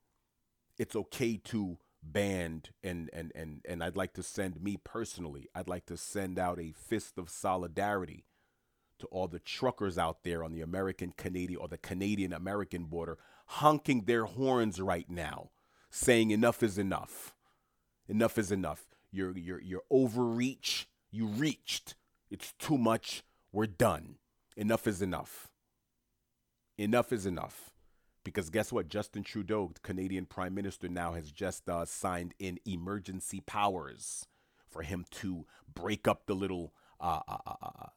It's 0.79 0.95
okay 0.95 1.37
to 1.45 1.77
band 2.03 2.69
and 2.83 3.09
and 3.11 3.31
and 3.35 3.61
and 3.67 3.83
I'd 3.83 3.97
like 3.97 4.13
to 4.13 4.23
send 4.23 4.61
me 4.61 4.77
personally 4.83 5.49
I'd 5.53 5.67
like 5.67 5.85
to 5.87 5.97
send 5.97 6.39
out 6.39 6.59
a 6.59 6.71
fist 6.71 7.17
of 7.17 7.29
solidarity 7.29 8.25
to 8.99 9.07
all 9.07 9.27
the 9.27 9.39
truckers 9.39 9.97
out 9.97 10.23
there 10.23 10.43
on 10.43 10.51
the 10.53 10.61
American 10.61 11.13
Canadian 11.15 11.59
or 11.59 11.67
the 11.67 11.77
Canadian 11.77 12.33
American 12.33 12.85
border 12.85 13.17
honking 13.47 14.03
their 14.05 14.25
horns 14.25 14.79
right 14.79 15.09
now 15.09 15.49
saying 15.89 16.31
enough 16.31 16.63
is 16.63 16.77
enough. 16.77 17.33
Enough 18.07 18.37
is 18.37 18.51
enough. 18.51 18.85
You're 19.11 19.37
you're 19.37 19.61
you're 19.61 19.83
overreach 19.89 20.87
you 21.11 21.25
reached. 21.25 21.95
It's 22.29 22.53
too 22.59 22.77
much. 22.77 23.23
We're 23.51 23.67
done. 23.67 24.15
Enough 24.55 24.87
is 24.87 25.01
enough. 25.01 25.49
Enough 26.77 27.11
is 27.11 27.25
enough 27.25 27.71
because 28.27 28.49
guess 28.49 28.73
what? 28.73 28.89
Justin 28.89 29.23
Trudeau, 29.23 29.71
Canadian 29.83 30.25
Prime 30.25 30.53
Minister, 30.53 30.89
now 30.89 31.13
has 31.13 31.31
just 31.31 31.69
uh, 31.69 31.85
signed 31.85 32.33
in 32.39 32.59
emergency 32.65 33.39
powers 33.39 34.27
for 34.67 34.81
him 34.81 35.05
to 35.11 35.45
break 35.73 36.09
up 36.09 36.25
the 36.25 36.33
little, 36.33 36.73
uh, 36.99 37.21
uh, 37.25 37.37
uh, 37.47 37.53
uh, 37.61 37.67
uh 37.83 37.87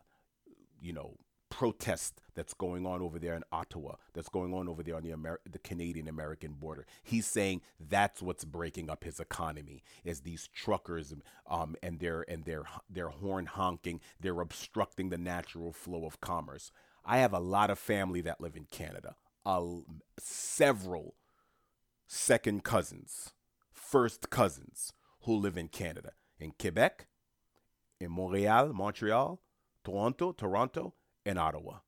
you 0.80 0.92
know, 0.92 1.16
protest 1.48 2.22
that's 2.36 2.54
going 2.54 2.86
on 2.86 3.02
over 3.02 3.18
there 3.18 3.34
in 3.34 3.42
Ottawa, 3.50 3.96
that's 4.14 4.28
going 4.28 4.54
on 4.54 4.68
over 4.68 4.84
there 4.84 4.94
on 4.94 5.02
the 5.02 5.10
Amer- 5.10 5.40
the 5.50 5.58
Canadian 5.58 6.06
American 6.06 6.52
border. 6.52 6.86
He's 7.02 7.26
saying 7.26 7.62
that's 7.80 8.22
what's 8.22 8.44
breaking 8.44 8.88
up 8.88 9.02
his 9.02 9.18
economy 9.18 9.82
is 10.04 10.20
these 10.20 10.48
truckers 10.54 11.12
um, 11.50 11.74
and 11.82 11.98
their 11.98 12.24
and 12.28 12.44
their 12.44 12.62
their 12.88 13.08
horn 13.08 13.46
honking, 13.46 14.00
they're 14.20 14.40
obstructing 14.40 15.08
the 15.08 15.18
natural 15.18 15.72
flow 15.72 16.06
of 16.06 16.20
commerce. 16.20 16.70
I 17.04 17.18
have 17.18 17.32
a 17.32 17.40
lot 17.40 17.70
of 17.70 17.80
family 17.80 18.20
that 18.20 18.40
live 18.40 18.54
in 18.54 18.66
Canada 18.70 19.16
a, 19.44 19.78
several 20.18 21.14
second 22.06 22.64
cousins, 22.64 23.32
first 23.72 24.30
cousins 24.30 24.92
who 25.22 25.34
live 25.34 25.56
in 25.56 25.68
Canada, 25.68 26.12
in 26.38 26.52
Quebec, 26.58 27.06
in 28.00 28.10
Montreal, 28.10 28.72
Montreal, 28.72 29.40
Toronto, 29.84 30.32
Toronto, 30.32 30.94
and 31.24 31.38
Ottawa. 31.38 31.78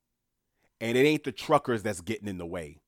And 0.80 0.98
it 0.98 1.06
ain't 1.06 1.24
the 1.24 1.32
truckers 1.32 1.82
that's 1.82 2.00
getting 2.00 2.28
in 2.28 2.38
the 2.38 2.46
way. 2.46 2.78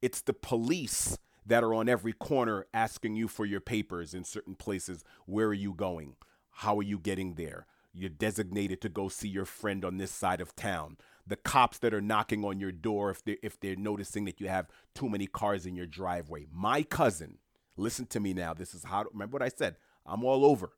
It's 0.00 0.20
the 0.20 0.34
police 0.34 1.18
that 1.44 1.64
are 1.64 1.74
on 1.74 1.88
every 1.88 2.12
corner 2.12 2.66
asking 2.74 3.16
you 3.16 3.26
for 3.26 3.46
your 3.46 3.60
papers 3.60 4.14
in 4.14 4.24
certain 4.24 4.54
places. 4.54 5.02
Where 5.26 5.48
are 5.48 5.54
you 5.54 5.72
going? 5.72 6.16
How 6.50 6.78
are 6.78 6.82
you 6.82 6.98
getting 6.98 7.34
there? 7.34 7.66
You're 7.92 8.10
designated 8.10 8.80
to 8.82 8.88
go 8.88 9.08
see 9.08 9.28
your 9.28 9.46
friend 9.46 9.84
on 9.84 9.96
this 9.96 10.12
side 10.12 10.40
of 10.40 10.54
town 10.54 10.98
the 11.28 11.36
cops 11.36 11.78
that 11.78 11.92
are 11.92 12.00
knocking 12.00 12.44
on 12.44 12.58
your 12.58 12.72
door 12.72 13.10
if 13.10 13.22
they 13.22 13.36
if 13.42 13.60
they're 13.60 13.76
noticing 13.76 14.24
that 14.24 14.40
you 14.40 14.48
have 14.48 14.68
too 14.94 15.08
many 15.08 15.26
cars 15.26 15.66
in 15.66 15.76
your 15.76 15.86
driveway. 15.86 16.46
My 16.50 16.82
cousin, 16.82 17.38
listen 17.76 18.06
to 18.06 18.20
me 18.20 18.32
now. 18.32 18.54
This 18.54 18.74
is 18.74 18.84
how 18.84 19.04
remember 19.12 19.34
what 19.34 19.42
I 19.42 19.50
said. 19.50 19.76
I'm 20.06 20.24
all 20.24 20.44
over. 20.44 20.72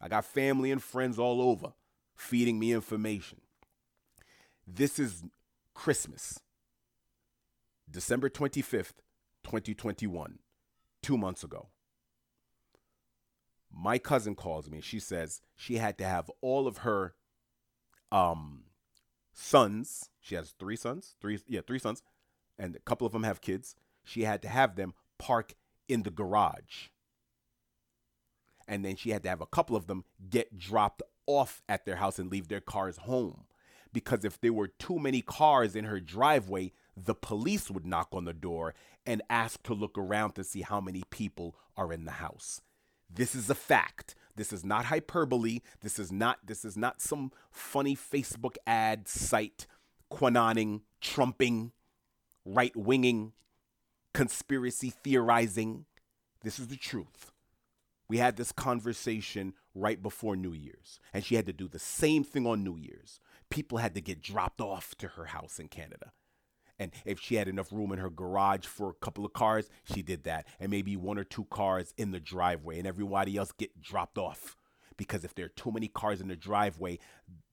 I 0.00 0.08
got 0.08 0.24
family 0.24 0.70
and 0.70 0.82
friends 0.82 1.18
all 1.18 1.40
over 1.40 1.72
feeding 2.14 2.58
me 2.58 2.72
information. 2.72 3.40
This 4.66 4.98
is 4.98 5.24
Christmas. 5.74 6.40
December 7.90 8.28
25th, 8.28 8.94
2021, 9.44 10.38
2 11.02 11.18
months 11.18 11.44
ago. 11.44 11.68
My 13.72 13.98
cousin 13.98 14.34
calls 14.34 14.70
me. 14.70 14.80
She 14.80 14.98
says 14.98 15.40
she 15.54 15.76
had 15.76 15.98
to 15.98 16.04
have 16.04 16.30
all 16.40 16.66
of 16.66 16.78
her 16.78 17.14
um 18.12 18.65
sons. 19.36 20.10
She 20.20 20.34
has 20.34 20.54
three 20.58 20.76
sons, 20.76 21.14
three 21.20 21.38
yeah, 21.46 21.60
three 21.64 21.78
sons, 21.78 22.02
and 22.58 22.74
a 22.74 22.80
couple 22.80 23.06
of 23.06 23.12
them 23.12 23.22
have 23.22 23.40
kids. 23.40 23.76
She 24.02 24.22
had 24.22 24.42
to 24.42 24.48
have 24.48 24.74
them 24.74 24.94
park 25.18 25.54
in 25.88 26.02
the 26.02 26.10
garage. 26.10 26.88
And 28.66 28.84
then 28.84 28.96
she 28.96 29.10
had 29.10 29.22
to 29.22 29.28
have 29.28 29.40
a 29.40 29.46
couple 29.46 29.76
of 29.76 29.86
them 29.86 30.04
get 30.28 30.58
dropped 30.58 31.02
off 31.26 31.62
at 31.68 31.84
their 31.84 31.96
house 31.96 32.18
and 32.18 32.30
leave 32.30 32.48
their 32.48 32.60
cars 32.60 32.96
home. 32.98 33.44
Because 33.92 34.24
if 34.24 34.40
there 34.40 34.52
were 34.52 34.68
too 34.68 34.98
many 34.98 35.22
cars 35.22 35.76
in 35.76 35.84
her 35.84 36.00
driveway, 36.00 36.72
the 36.96 37.14
police 37.14 37.70
would 37.70 37.86
knock 37.86 38.08
on 38.12 38.24
the 38.24 38.32
door 38.32 38.74
and 39.04 39.22
ask 39.30 39.62
to 39.64 39.74
look 39.74 39.96
around 39.96 40.32
to 40.32 40.44
see 40.44 40.62
how 40.62 40.80
many 40.80 41.02
people 41.10 41.54
are 41.76 41.92
in 41.92 42.04
the 42.04 42.12
house. 42.12 42.60
This 43.08 43.34
is 43.34 43.48
a 43.48 43.54
fact. 43.54 44.14
This 44.36 44.52
is 44.52 44.64
not 44.64 44.86
hyperbole. 44.86 45.60
This 45.80 45.98
is 45.98 46.12
not 46.12 46.46
this 46.46 46.64
is 46.64 46.76
not 46.76 47.00
some 47.00 47.32
funny 47.50 47.96
Facebook 47.96 48.56
ad 48.66 49.08
site 49.08 49.66
QAnoning, 50.10 50.82
trumping, 51.00 51.72
right-winging, 52.44 53.32
conspiracy 54.14 54.90
theorizing. 54.90 55.86
This 56.42 56.58
is 56.58 56.68
the 56.68 56.76
truth. 56.76 57.32
We 58.08 58.18
had 58.18 58.36
this 58.36 58.52
conversation 58.52 59.54
right 59.74 60.00
before 60.00 60.36
New 60.36 60.52
Year's, 60.52 61.00
and 61.12 61.24
she 61.24 61.34
had 61.34 61.46
to 61.46 61.52
do 61.52 61.66
the 61.66 61.80
same 61.80 62.22
thing 62.22 62.46
on 62.46 62.62
New 62.62 62.76
Year's. 62.76 63.18
People 63.50 63.78
had 63.78 63.94
to 63.94 64.00
get 64.00 64.22
dropped 64.22 64.60
off 64.60 64.94
to 64.98 65.08
her 65.08 65.26
house 65.26 65.58
in 65.58 65.68
Canada. 65.68 66.12
And 66.78 66.92
if 67.04 67.20
she 67.20 67.36
had 67.36 67.48
enough 67.48 67.72
room 67.72 67.92
in 67.92 67.98
her 67.98 68.10
garage 68.10 68.66
for 68.66 68.90
a 68.90 69.04
couple 69.04 69.24
of 69.24 69.32
cars, 69.32 69.68
she 69.84 70.02
did 70.02 70.24
that. 70.24 70.46
And 70.60 70.70
maybe 70.70 70.96
one 70.96 71.18
or 71.18 71.24
two 71.24 71.44
cars 71.44 71.94
in 71.96 72.10
the 72.10 72.20
driveway, 72.20 72.78
and 72.78 72.86
everybody 72.86 73.36
else 73.36 73.52
get 73.52 73.80
dropped 73.80 74.18
off. 74.18 74.56
Because 74.96 75.24
if 75.24 75.34
there 75.34 75.46
are 75.46 75.50
too 75.50 75.72
many 75.72 75.88
cars 75.88 76.20
in 76.20 76.28
the 76.28 76.36
driveway, 76.36 76.98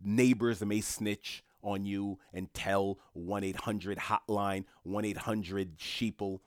neighbors 0.02 0.64
may 0.64 0.82
snitch 0.82 1.44
on 1.62 1.86
you 1.86 2.20
and 2.34 2.54
tell 2.54 3.00
1 3.14 3.44
800 3.44 3.98
hotline, 3.98 4.66
1 4.84 5.06
800 5.06 5.78
sheeple. 5.78 6.40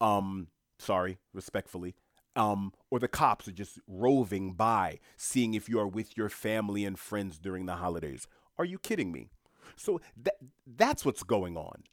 Um, 0.00 0.48
sorry, 0.78 1.18
respectfully. 1.32 1.94
Um, 2.34 2.72
or 2.90 2.98
the 2.98 3.08
cops 3.08 3.46
are 3.46 3.52
just 3.52 3.78
roving 3.86 4.54
by, 4.54 5.00
seeing 5.18 5.52
if 5.52 5.68
you 5.68 5.78
are 5.78 5.86
with 5.86 6.16
your 6.16 6.30
family 6.30 6.84
and 6.86 6.98
friends 6.98 7.38
during 7.38 7.66
the 7.66 7.76
holidays. 7.76 8.26
Are 8.58 8.64
you 8.64 8.78
kidding 8.78 9.12
me? 9.12 9.28
So 9.76 10.00
that 10.22 10.36
that's 10.66 11.04
what's 11.04 11.22
going 11.22 11.56
on. 11.56 11.84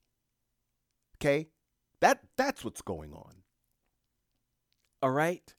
Okay? 1.22 1.50
That 2.02 2.22
that's 2.38 2.64
what's 2.64 2.82
going 2.82 3.14
on. 3.14 3.44
All 5.02 5.12
right? 5.12 5.54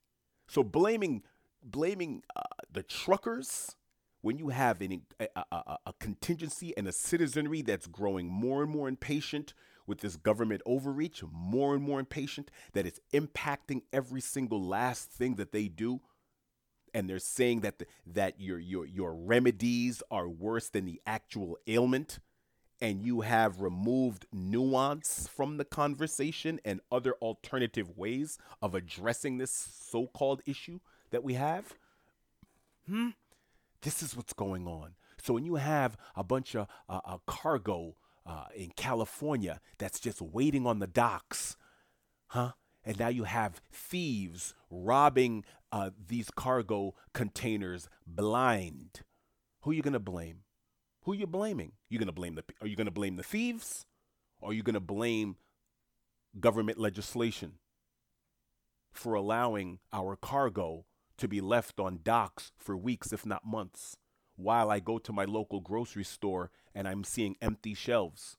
So 0.47 0.63
blaming 0.63 1.23
blaming 1.63 2.23
uh, 2.35 2.41
the 2.71 2.83
truckers 2.83 3.75
when 4.21 4.37
you 4.37 4.49
have 4.49 4.81
a, 4.81 5.01
a, 5.35 5.77
a 5.85 5.93
contingency 5.99 6.75
and 6.77 6.87
a 6.87 6.91
citizenry 6.91 7.61
that's 7.61 7.87
growing 7.87 8.27
more 8.27 8.61
and 8.61 8.71
more 8.71 8.87
impatient 8.87 9.53
with 9.87 9.99
this 9.99 10.15
government 10.15 10.61
overreach, 10.65 11.23
more 11.31 11.73
and 11.73 11.83
more 11.83 11.99
impatient, 11.99 12.51
that 12.73 12.85
it's 12.85 12.99
impacting 13.13 13.81
every 13.91 14.21
single 14.21 14.63
last 14.63 15.09
thing 15.09 15.35
that 15.35 15.51
they 15.51 15.67
do. 15.67 16.01
And 16.93 17.09
they're 17.09 17.19
saying 17.19 17.61
that 17.61 17.79
the, 17.79 17.87
that 18.05 18.39
your 18.39 18.59
your 18.59 18.85
your 18.85 19.15
remedies 19.15 20.03
are 20.11 20.27
worse 20.27 20.69
than 20.69 20.85
the 20.85 21.01
actual 21.05 21.57
ailment, 21.65 22.19
and 22.81 23.03
you 23.03 23.21
have 23.21 23.61
removed 23.61 24.25
nuance 24.33 25.29
from 25.33 25.57
the 25.57 25.65
conversation 25.65 26.59
and 26.65 26.81
other 26.91 27.13
alternative 27.21 27.95
ways 27.95 28.39
of 28.61 28.73
addressing 28.73 29.37
this 29.37 29.51
so-called 29.51 30.41
issue 30.47 30.79
that 31.11 31.23
we 31.23 31.35
have. 31.35 31.75
Hmm. 32.87 33.09
This 33.81 34.01
is 34.01 34.15
what's 34.15 34.33
going 34.33 34.67
on. 34.67 34.95
So 35.21 35.33
when 35.35 35.45
you 35.45 35.55
have 35.55 35.97
a 36.15 36.23
bunch 36.23 36.55
of 36.55 36.67
uh, 36.89 37.01
uh, 37.05 37.17
cargo 37.27 37.95
uh, 38.25 38.45
in 38.55 38.71
California 38.75 39.61
that's 39.77 39.99
just 39.99 40.21
waiting 40.21 40.65
on 40.65 40.79
the 40.79 40.87
docks, 40.87 41.57
huh? 42.27 42.53
And 42.83 42.97
now 42.97 43.09
you 43.09 43.25
have 43.25 43.61
thieves 43.71 44.55
robbing 44.71 45.45
uh, 45.71 45.91
these 46.07 46.31
cargo 46.31 46.95
containers 47.13 47.87
blind. 48.07 49.01
Who 49.61 49.71
are 49.71 49.73
you 49.73 49.83
gonna 49.83 49.99
blame? 49.99 50.39
Who 51.03 51.13
you 51.13 51.27
blaming? 51.27 51.73
You 51.89 51.99
gonna 51.99 52.11
blame 52.11 52.35
the? 52.35 52.43
Are 52.61 52.67
you 52.67 52.75
gonna 52.75 52.91
blame 52.91 53.15
the 53.15 53.23
thieves? 53.23 53.85
Or 54.39 54.51
are 54.51 54.53
you 54.53 54.63
gonna 54.63 54.79
blame 54.79 55.37
government 56.39 56.77
legislation 56.77 57.53
for 58.91 59.13
allowing 59.13 59.79
our 59.91 60.15
cargo 60.15 60.85
to 61.17 61.27
be 61.27 61.41
left 61.41 61.79
on 61.79 61.99
docks 62.03 62.51
for 62.57 62.75
weeks, 62.75 63.13
if 63.13 63.25
not 63.25 63.45
months? 63.45 63.97
while 64.41 64.71
I 64.71 64.79
go 64.79 64.97
to 64.97 65.13
my 65.13 65.25
local 65.25 65.59
grocery 65.59 66.03
store 66.03 66.51
and 66.73 66.87
I'm 66.87 67.03
seeing 67.03 67.35
empty 67.41 67.73
shelves. 67.73 68.37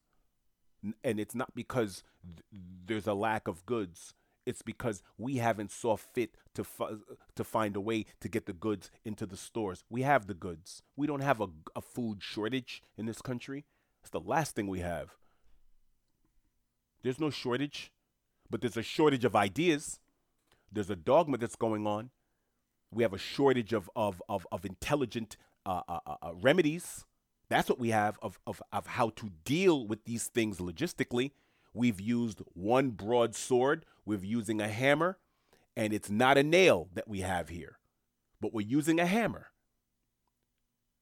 And 1.04 1.20
it's 1.20 1.34
not 1.34 1.54
because 1.54 2.02
th- 2.24 2.62
there's 2.86 3.06
a 3.06 3.14
lack 3.14 3.46
of 3.46 3.64
goods. 3.66 4.14
It's 4.44 4.62
because 4.62 5.02
we 5.18 5.36
haven't 5.36 5.70
saw 5.70 5.96
fit 5.96 6.36
to 6.54 6.64
to 7.36 7.44
find 7.44 7.76
a 7.76 7.80
way 7.80 8.06
to 8.20 8.28
get 8.28 8.46
the 8.46 8.52
goods 8.52 8.90
into 9.04 9.24
the 9.26 9.36
stores. 9.36 9.84
We 9.88 10.02
have 10.02 10.26
the 10.26 10.34
goods. 10.34 10.82
We 10.96 11.06
don't 11.06 11.20
have 11.20 11.40
a, 11.40 11.48
a 11.76 11.80
food 11.80 12.22
shortage 12.22 12.82
in 12.96 13.06
this 13.06 13.22
country. 13.22 13.64
It's 14.00 14.10
the 14.10 14.20
last 14.20 14.56
thing 14.56 14.66
we 14.66 14.80
have. 14.80 15.14
There's 17.02 17.20
no 17.20 17.30
shortage, 17.30 17.92
but 18.50 18.60
there's 18.60 18.76
a 18.76 18.82
shortage 18.82 19.24
of 19.24 19.36
ideas. 19.36 20.00
There's 20.70 20.90
a 20.90 20.96
dogma 20.96 21.38
that's 21.38 21.56
going 21.56 21.86
on. 21.86 22.10
We 22.90 23.02
have 23.02 23.12
a 23.12 23.18
shortage 23.18 23.72
of, 23.72 23.90
of, 23.96 24.22
of, 24.28 24.46
of 24.52 24.64
intelligent 24.64 25.36
uh, 25.64 25.82
uh, 25.88 26.00
uh, 26.06 26.16
uh, 26.22 26.32
remedies. 26.40 27.04
That's 27.48 27.68
what 27.68 27.78
we 27.78 27.90
have 27.90 28.18
of, 28.22 28.38
of, 28.46 28.62
of 28.72 28.86
how 28.86 29.10
to 29.10 29.30
deal 29.44 29.86
with 29.86 30.04
these 30.04 30.28
things 30.28 30.58
logistically. 30.58 31.32
We've 31.74 32.00
used 32.00 32.42
one 32.54 32.90
broadsword, 32.90 33.86
we're 34.04 34.22
using 34.22 34.60
a 34.60 34.68
hammer, 34.68 35.18
and 35.76 35.92
it's 35.92 36.10
not 36.10 36.36
a 36.36 36.42
nail 36.42 36.88
that 36.94 37.08
we 37.08 37.20
have 37.20 37.48
here, 37.48 37.78
but 38.40 38.52
we're 38.52 38.66
using 38.66 39.00
a 39.00 39.06
hammer. 39.06 39.48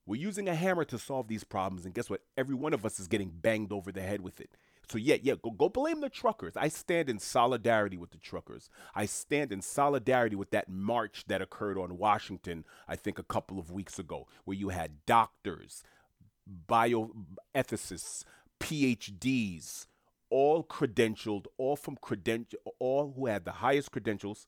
We're 0.07 0.21
using 0.21 0.49
a 0.49 0.55
hammer 0.55 0.85
to 0.87 0.99
solve 0.99 1.29
these 1.29 1.45
problems, 1.45 1.85
and 1.85 1.95
guess 1.95 2.11
what? 2.11 2.23
Every 2.37 2.55
one 2.55 2.73
of 2.73 2.85
us 2.85 2.99
is 2.99 3.09
getting 3.09 3.31
banged 3.31 3.73
over 3.73 3.93
the 3.93 4.03
head 4.03 4.21
with 4.21 4.41
it. 4.41 4.57
So 4.91 4.99
yeah, 4.99 5.17
yeah, 5.23 5.35
go 5.41 5.53
go 5.53 5.69
blame 5.69 6.01
the 6.01 6.09
truckers. 6.09 6.57
I 6.57 6.67
stand 6.67 7.09
in 7.09 7.21
solidarity 7.21 7.97
with 7.97 8.11
the 8.11 8.19
truckers. 8.19 8.69
I 8.93 9.07
stand 9.07 9.53
in 9.53 9.63
solidarity 9.63 10.35
with 10.35 10.51
that 10.51 10.69
march 10.69 11.25
that 11.29 11.41
occurred 11.41 11.79
on 11.79 11.97
Washington, 11.97 12.65
I 12.89 12.97
think 12.97 13.19
a 13.19 13.23
couple 13.23 13.61
of 13.61 13.71
weeks 13.71 14.01
ago, 14.01 14.27
where 14.45 14.57
you 14.57 14.71
had 14.71 15.07
doctors, 15.07 15.85
bioethicists, 16.69 18.25
PhDs, 18.59 19.87
all 20.31 20.65
credentialed, 20.65 21.47
all 21.59 21.77
from 21.77 21.97
credential, 21.97 22.59
all 22.79 23.13
who 23.17 23.27
had 23.27 23.45
the 23.45 23.53
highest 23.53 23.91
credentials 23.93 24.47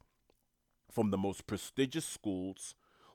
from 0.91 1.11
the 1.11 1.19
most 1.19 1.47
prestigious 1.47 2.05
schools, 2.05 2.75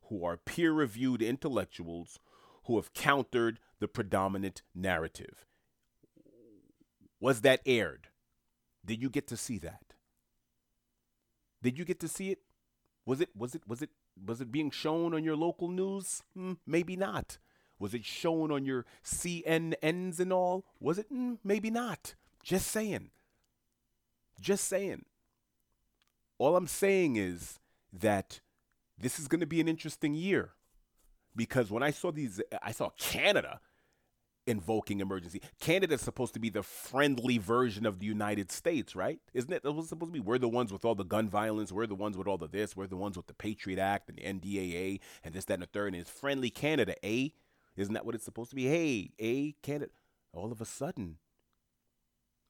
who 0.09 0.24
are 0.24 0.38
peer-reviewed 0.38 1.22
intellectuals, 1.22 2.20
who 2.65 2.76
have 2.76 2.93
countered 2.93 3.59
the 3.80 3.88
predominant 3.88 4.61
narrative 4.76 5.45
was 7.20 7.41
that 7.41 7.61
aired? 7.65 8.07
Did 8.86 9.01
you 9.01 9.09
get 9.09 9.28
to 9.28 9.38
see 9.38 9.57
that? 9.59 9.93
Did 11.61 11.78
you 11.78 11.86
get 11.86 11.99
to 12.01 12.07
see 12.07 12.32
it? 12.32 12.39
Was 13.05 13.22
it 13.22 13.30
was 13.36 13.55
it 13.55 13.63
was 13.68 13.82
it 13.82 13.89
was 14.24 14.41
it 14.41 14.51
being 14.51 14.70
shown 14.70 15.13
on 15.13 15.24
your 15.24 15.36
local 15.36 15.70
news? 15.70 16.24
Mm, 16.38 16.57
maybe 16.65 16.95
not. 16.95 17.38
Was 17.80 17.93
it 17.93 18.05
shown 18.05 18.51
on 18.51 18.65
your 18.65 18.86
CNNs 19.03 20.20
and 20.20 20.34
all? 20.34 20.65
Was 20.80 20.97
it? 20.97 21.11
Mm, 21.11 21.38
maybe 21.43 21.70
not. 21.70 22.15
Just 22.48 22.68
saying. 22.68 23.10
Just 24.39 24.70
saying. 24.70 25.04
All 26.38 26.56
I'm 26.56 26.66
saying 26.66 27.18
is 27.18 27.60
that 27.91 28.39
this 28.98 29.20
is 29.20 29.28
going 29.28 29.41
to 29.41 29.45
be 29.45 29.60
an 29.60 29.68
interesting 29.68 30.14
year 30.14 30.52
because 31.36 31.70
when 31.70 31.84
I 31.84 31.91
saw 31.91 32.10
these, 32.10 32.41
I 32.64 32.72
saw 32.72 32.91
Canada 32.98 33.60
invoking 34.45 35.02
emergency. 35.02 35.41
Canada's 35.60 36.00
supposed 36.00 36.34
to 36.36 36.39
be 36.39 36.50
the 36.50 36.64
friendly 36.64 37.38
version 37.38 37.86
of 37.86 38.00
the 38.00 38.06
United 38.06 38.50
States, 38.50 38.95
right? 38.95 39.20
Isn't 39.34 39.52
it? 39.52 39.64
That 39.64 39.74
was 39.74 39.89
supposed 39.89 40.14
to 40.14 40.18
be. 40.18 40.26
We're 40.26 40.38
the 40.38 40.48
ones 40.48 40.72
with 40.72 40.86
all 40.86 40.95
the 40.95 41.04
gun 41.04 41.28
violence. 41.28 41.74
We're 41.74 41.86
the 41.86 41.95
ones 41.95 42.18
with 42.18 42.28
all 42.28 42.38
the 42.38 42.48
this. 42.48 42.78
We're 42.78 42.88
the 42.88 42.95
ones 42.95 43.18
with 43.18 43.28
the 43.28 43.34
Patriot 43.34 43.78
Act 43.78 44.08
and 44.08 44.18
the 44.18 44.24
NDAA 44.24 45.02
and 45.26 45.34
this, 45.34 45.43
that, 45.45 45.56
and 45.56 45.64
the 45.64 45.68
third. 45.68 45.88
And 45.88 45.98
it's 45.98 46.10
friendly 46.10 46.50
Canada, 46.50 46.95
eh? 47.04 47.30
Isn't 47.76 47.93
that 47.93 48.06
what 48.06 48.16
it's 48.16 48.24
supposed 48.24 48.52
to 48.52 48.56
be? 48.56 48.68
Hey, 48.68 49.12
eh, 49.20 49.52
Canada. 49.62 49.91
All 50.32 50.54
of 50.54 50.62
a 50.62 50.66
sudden, 50.66 51.18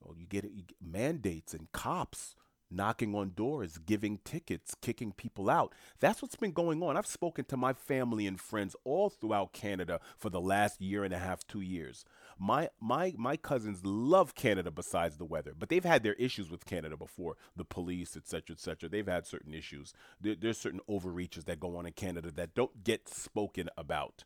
oh, 0.05 0.13
you 0.17 0.25
get, 0.25 0.43
you 0.45 0.63
get 0.63 0.77
mandates 0.81 1.53
and 1.53 1.71
cops 1.71 2.35
knocking 2.69 3.15
on 3.15 3.31
doors, 3.35 3.77
giving 3.77 4.19
tickets, 4.23 4.75
kicking 4.81 5.11
people 5.11 5.49
out. 5.49 5.73
That's 5.99 6.21
what's 6.21 6.35
been 6.35 6.51
going 6.51 6.83
on. 6.83 6.97
I've 6.97 7.07
spoken 7.07 7.45
to 7.45 7.57
my 7.57 7.73
family 7.73 8.27
and 8.27 8.39
friends 8.39 8.75
all 8.83 9.09
throughout 9.09 9.53
Canada 9.53 9.99
for 10.17 10.29
the 10.29 10.41
last 10.41 10.81
year 10.81 11.03
and 11.03 11.13
a 11.13 11.19
half, 11.19 11.45
2 11.47 11.61
years. 11.61 12.05
My 12.39 12.69
my 12.79 13.13
my 13.17 13.35
cousins 13.35 13.83
love 13.83 14.35
Canada 14.35 14.69
besides 14.69 15.17
the 15.17 15.25
weather, 15.25 15.53
but 15.57 15.69
they've 15.69 15.83
had 15.83 16.03
their 16.03 16.13
issues 16.13 16.51
with 16.51 16.65
Canada 16.65 16.95
before, 16.95 17.35
the 17.55 17.65
police, 17.65 18.15
etc., 18.15 18.53
etc. 18.53 18.89
They've 18.89 19.07
had 19.07 19.25
certain 19.25 19.55
issues. 19.55 19.91
There, 20.21 20.35
there's 20.35 20.59
certain 20.59 20.81
overreaches 20.87 21.45
that 21.45 21.59
go 21.59 21.77
on 21.77 21.87
in 21.87 21.93
Canada 21.93 22.31
that 22.31 22.53
don't 22.53 22.83
get 22.83 23.09
spoken 23.09 23.69
about. 23.75 24.23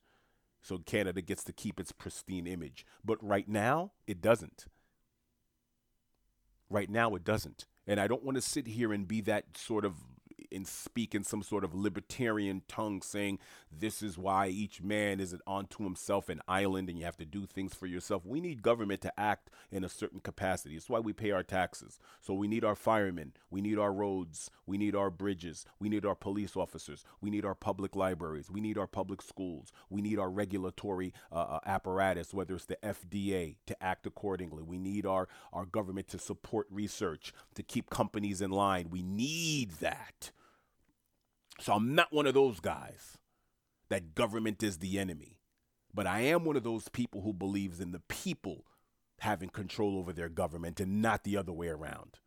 So 0.62 0.78
Canada 0.80 1.22
gets 1.22 1.44
to 1.46 1.54
keep 1.54 1.80
its 1.80 1.92
pristine 1.92 2.48
image, 2.48 2.86
but 3.04 3.18
right 3.24 3.48
now 3.48 3.92
it 4.08 4.22
doesn't. 4.22 4.66
Right 6.72 6.90
now 6.90 7.14
it 7.16 7.24
doesn't. 7.24 7.66
And 7.86 8.00
I 8.00 8.08
don't 8.08 8.24
want 8.24 8.36
to 8.36 8.42
sit 8.42 8.68
here 8.68 8.94
and 8.94 9.08
be 9.08 9.22
that 9.22 9.58
sort 9.58 9.84
of 9.84 9.96
and 10.52 10.68
speak 10.68 11.16
in 11.16 11.24
some 11.24 11.44
sort 11.44 11.64
of 11.64 11.74
libertarian 11.74 12.62
tongue 12.68 13.02
saying 13.02 13.40
this 13.72 14.02
is 14.02 14.18
why 14.18 14.48
each 14.48 14.82
man 14.82 15.20
is 15.20 15.36
onto 15.48 15.84
himself 15.84 16.30
an 16.30 16.42
island 16.48 16.90
and 16.90 16.98
you 16.98 17.06
have 17.06 17.18
to 17.18 17.26
do 17.26 17.46
things 17.46 17.74
for 17.74 17.88
yourself. 17.88 18.26
We 18.26 18.42
need 18.42 18.62
government 18.62 19.02
to 19.02 19.20
act 19.20 19.50
in 19.72 19.84
a 19.84 19.90
certain 19.90 20.20
capacity. 20.20 20.76
It's 20.76 20.90
why 20.90 21.00
we 21.00 21.14
pay 21.14 21.32
our 21.32 21.44
taxes. 21.44 22.00
So 22.20 22.34
we 22.34 22.48
need 22.48 22.64
our 22.66 22.76
firemen, 22.76 23.34
we 23.50 23.62
need 23.62 23.78
our 23.78 23.94
roads, 23.94 24.52
we 24.66 24.78
need 24.78 24.96
our 24.96 25.10
bridges, 25.10 25.66
we 25.80 25.90
need 25.90 26.06
our 26.06 26.16
police 26.16 26.56
officers, 26.56 27.04
we 27.22 27.30
need 27.30 27.46
our 27.46 27.56
public 27.56 27.96
libraries, 27.96 28.50
we 28.50 28.62
need 28.62 28.78
our 28.78 28.88
public 28.88 29.22
schools, 29.22 29.72
we 29.90 30.02
need 30.02 30.20
our 30.20 30.30
regulatory 30.30 31.14
uh, 31.32 31.36
uh 31.36 31.60
apparatus, 31.66 32.34
whether 32.34 32.56
it's 32.56 32.66
the 32.66 32.78
FDA, 32.84 33.56
to 33.66 33.84
act 33.84 34.06
accordingly. 34.06 34.64
We 34.64 34.78
need 34.78 35.06
our, 35.06 35.28
our 35.54 35.66
government 35.66 36.08
to 36.10 36.20
support 36.20 36.68
research, 36.70 37.34
to 37.56 37.64
keep 37.64 37.90
companies 37.90 38.42
in 38.42 38.52
line. 38.52 38.88
We 38.90 39.02
need 39.02 39.72
that. 39.80 40.31
So 41.62 41.74
I'm 41.74 41.94
not 41.94 42.12
one 42.12 42.26
of 42.26 42.34
those 42.34 42.60
guys 42.60 43.18
that 43.90 44.16
government 44.16 44.64
is 44.64 44.80
the 44.80 44.98
enemy. 44.98 45.38
But 45.94 46.08
I 46.08 46.22
am 46.22 46.46
one 46.46 46.56
of 46.56 46.64
those 46.64 46.88
people 46.90 47.22
who 47.22 47.34
believes 47.34 47.80
in 47.80 47.92
the 47.92 48.02
people 48.08 48.66
having 49.20 49.50
control 49.50 49.98
over 49.98 50.12
their 50.14 50.30
government 50.30 50.80
and 50.80 51.02
not 51.02 51.24
the 51.24 51.38
other 51.38 51.52
way 51.52 51.68
around. 51.68 52.18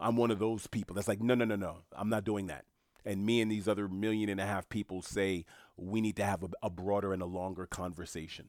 I'm 0.00 0.16
one 0.16 0.30
of 0.30 0.38
those 0.38 0.66
people 0.66 0.94
that's 0.94 1.08
like, 1.08 1.20
no, 1.20 1.34
no, 1.34 1.44
no, 1.44 1.56
no, 1.56 1.78
I'm 1.92 2.08
not 2.08 2.24
doing 2.24 2.46
that. 2.46 2.64
And 3.04 3.26
me 3.26 3.40
and 3.40 3.50
these 3.50 3.68
other 3.68 3.88
million 3.88 4.28
and 4.28 4.40
a 4.40 4.46
half 4.46 4.68
people 4.68 5.02
say 5.02 5.44
we 5.76 6.00
need 6.00 6.16
to 6.16 6.24
have 6.24 6.42
a, 6.42 6.48
a 6.62 6.70
broader 6.70 7.12
and 7.12 7.22
a 7.22 7.26
longer 7.26 7.66
conversation. 7.66 8.48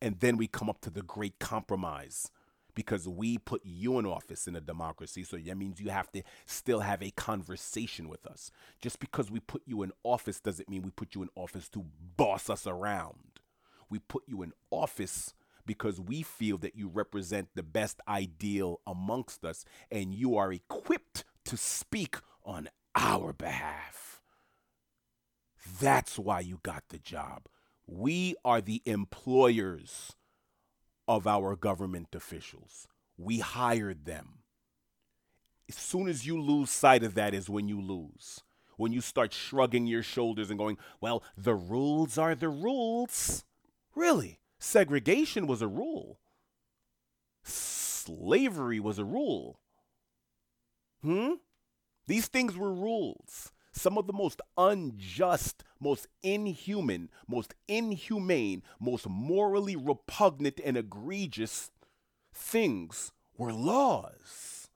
And 0.00 0.20
then 0.20 0.36
we 0.36 0.46
come 0.46 0.68
up 0.68 0.80
to 0.82 0.90
the 0.90 1.02
great 1.02 1.38
compromise 1.38 2.30
because 2.78 3.08
we 3.08 3.38
put 3.38 3.60
you 3.64 3.98
in 3.98 4.06
office 4.06 4.46
in 4.46 4.54
a 4.54 4.60
democracy. 4.60 5.24
So 5.24 5.36
that 5.36 5.56
means 5.56 5.80
you 5.80 5.90
have 5.90 6.12
to 6.12 6.22
still 6.46 6.78
have 6.78 7.02
a 7.02 7.10
conversation 7.10 8.08
with 8.08 8.24
us. 8.24 8.52
Just 8.80 9.00
because 9.00 9.32
we 9.32 9.40
put 9.40 9.62
you 9.66 9.82
in 9.82 9.90
office 10.04 10.38
doesn't 10.38 10.68
mean 10.68 10.82
we 10.82 10.92
put 10.92 11.16
you 11.16 11.22
in 11.22 11.28
office 11.34 11.68
to 11.70 11.84
boss 12.16 12.48
us 12.48 12.68
around. 12.68 13.40
We 13.90 13.98
put 13.98 14.22
you 14.28 14.42
in 14.42 14.52
office 14.70 15.34
because 15.66 16.00
we 16.00 16.22
feel 16.22 16.56
that 16.58 16.76
you 16.76 16.86
represent 16.86 17.48
the 17.56 17.64
best 17.64 18.00
ideal 18.06 18.80
amongst 18.86 19.44
us 19.44 19.64
and 19.90 20.14
you 20.14 20.36
are 20.36 20.52
equipped 20.52 21.24
to 21.46 21.56
speak 21.56 22.18
on 22.44 22.68
our 22.94 23.32
behalf. 23.32 24.22
That's 25.80 26.16
why 26.16 26.38
you 26.38 26.60
got 26.62 26.84
the 26.90 26.98
job. 27.00 27.46
We 27.88 28.36
are 28.44 28.60
the 28.60 28.82
employers 28.84 30.14
of 31.08 31.26
our 31.26 31.56
government 31.56 32.14
officials. 32.14 32.86
We 33.16 33.38
hired 33.40 34.04
them. 34.04 34.40
As 35.68 35.74
soon 35.74 36.08
as 36.08 36.26
you 36.26 36.40
lose 36.40 36.70
sight 36.70 37.02
of 37.02 37.14
that, 37.14 37.34
is 37.34 37.50
when 37.50 37.66
you 37.66 37.80
lose. 37.80 38.42
When 38.76 38.92
you 38.92 39.00
start 39.00 39.32
shrugging 39.32 39.86
your 39.86 40.02
shoulders 40.02 40.50
and 40.50 40.58
going, 40.58 40.78
well, 41.00 41.24
the 41.36 41.54
rules 41.54 42.16
are 42.16 42.34
the 42.34 42.48
rules. 42.48 43.44
Really? 43.94 44.38
Segregation 44.60 45.46
was 45.46 45.62
a 45.62 45.66
rule. 45.66 46.20
Slavery 47.42 48.78
was 48.78 48.98
a 48.98 49.04
rule. 49.04 49.58
Hmm? 51.02 51.34
These 52.06 52.28
things 52.28 52.56
were 52.56 52.72
rules 52.72 53.52
some 53.78 53.98
of 53.98 54.06
the 54.06 54.12
most 54.12 54.40
unjust, 54.56 55.64
most 55.80 56.06
inhuman, 56.22 57.10
most 57.26 57.54
inhumane, 57.66 58.62
most 58.80 59.08
morally 59.08 59.76
repugnant 59.76 60.60
and 60.64 60.76
egregious 60.76 61.70
things 62.34 63.12
were 63.36 63.52
laws. 63.52 64.68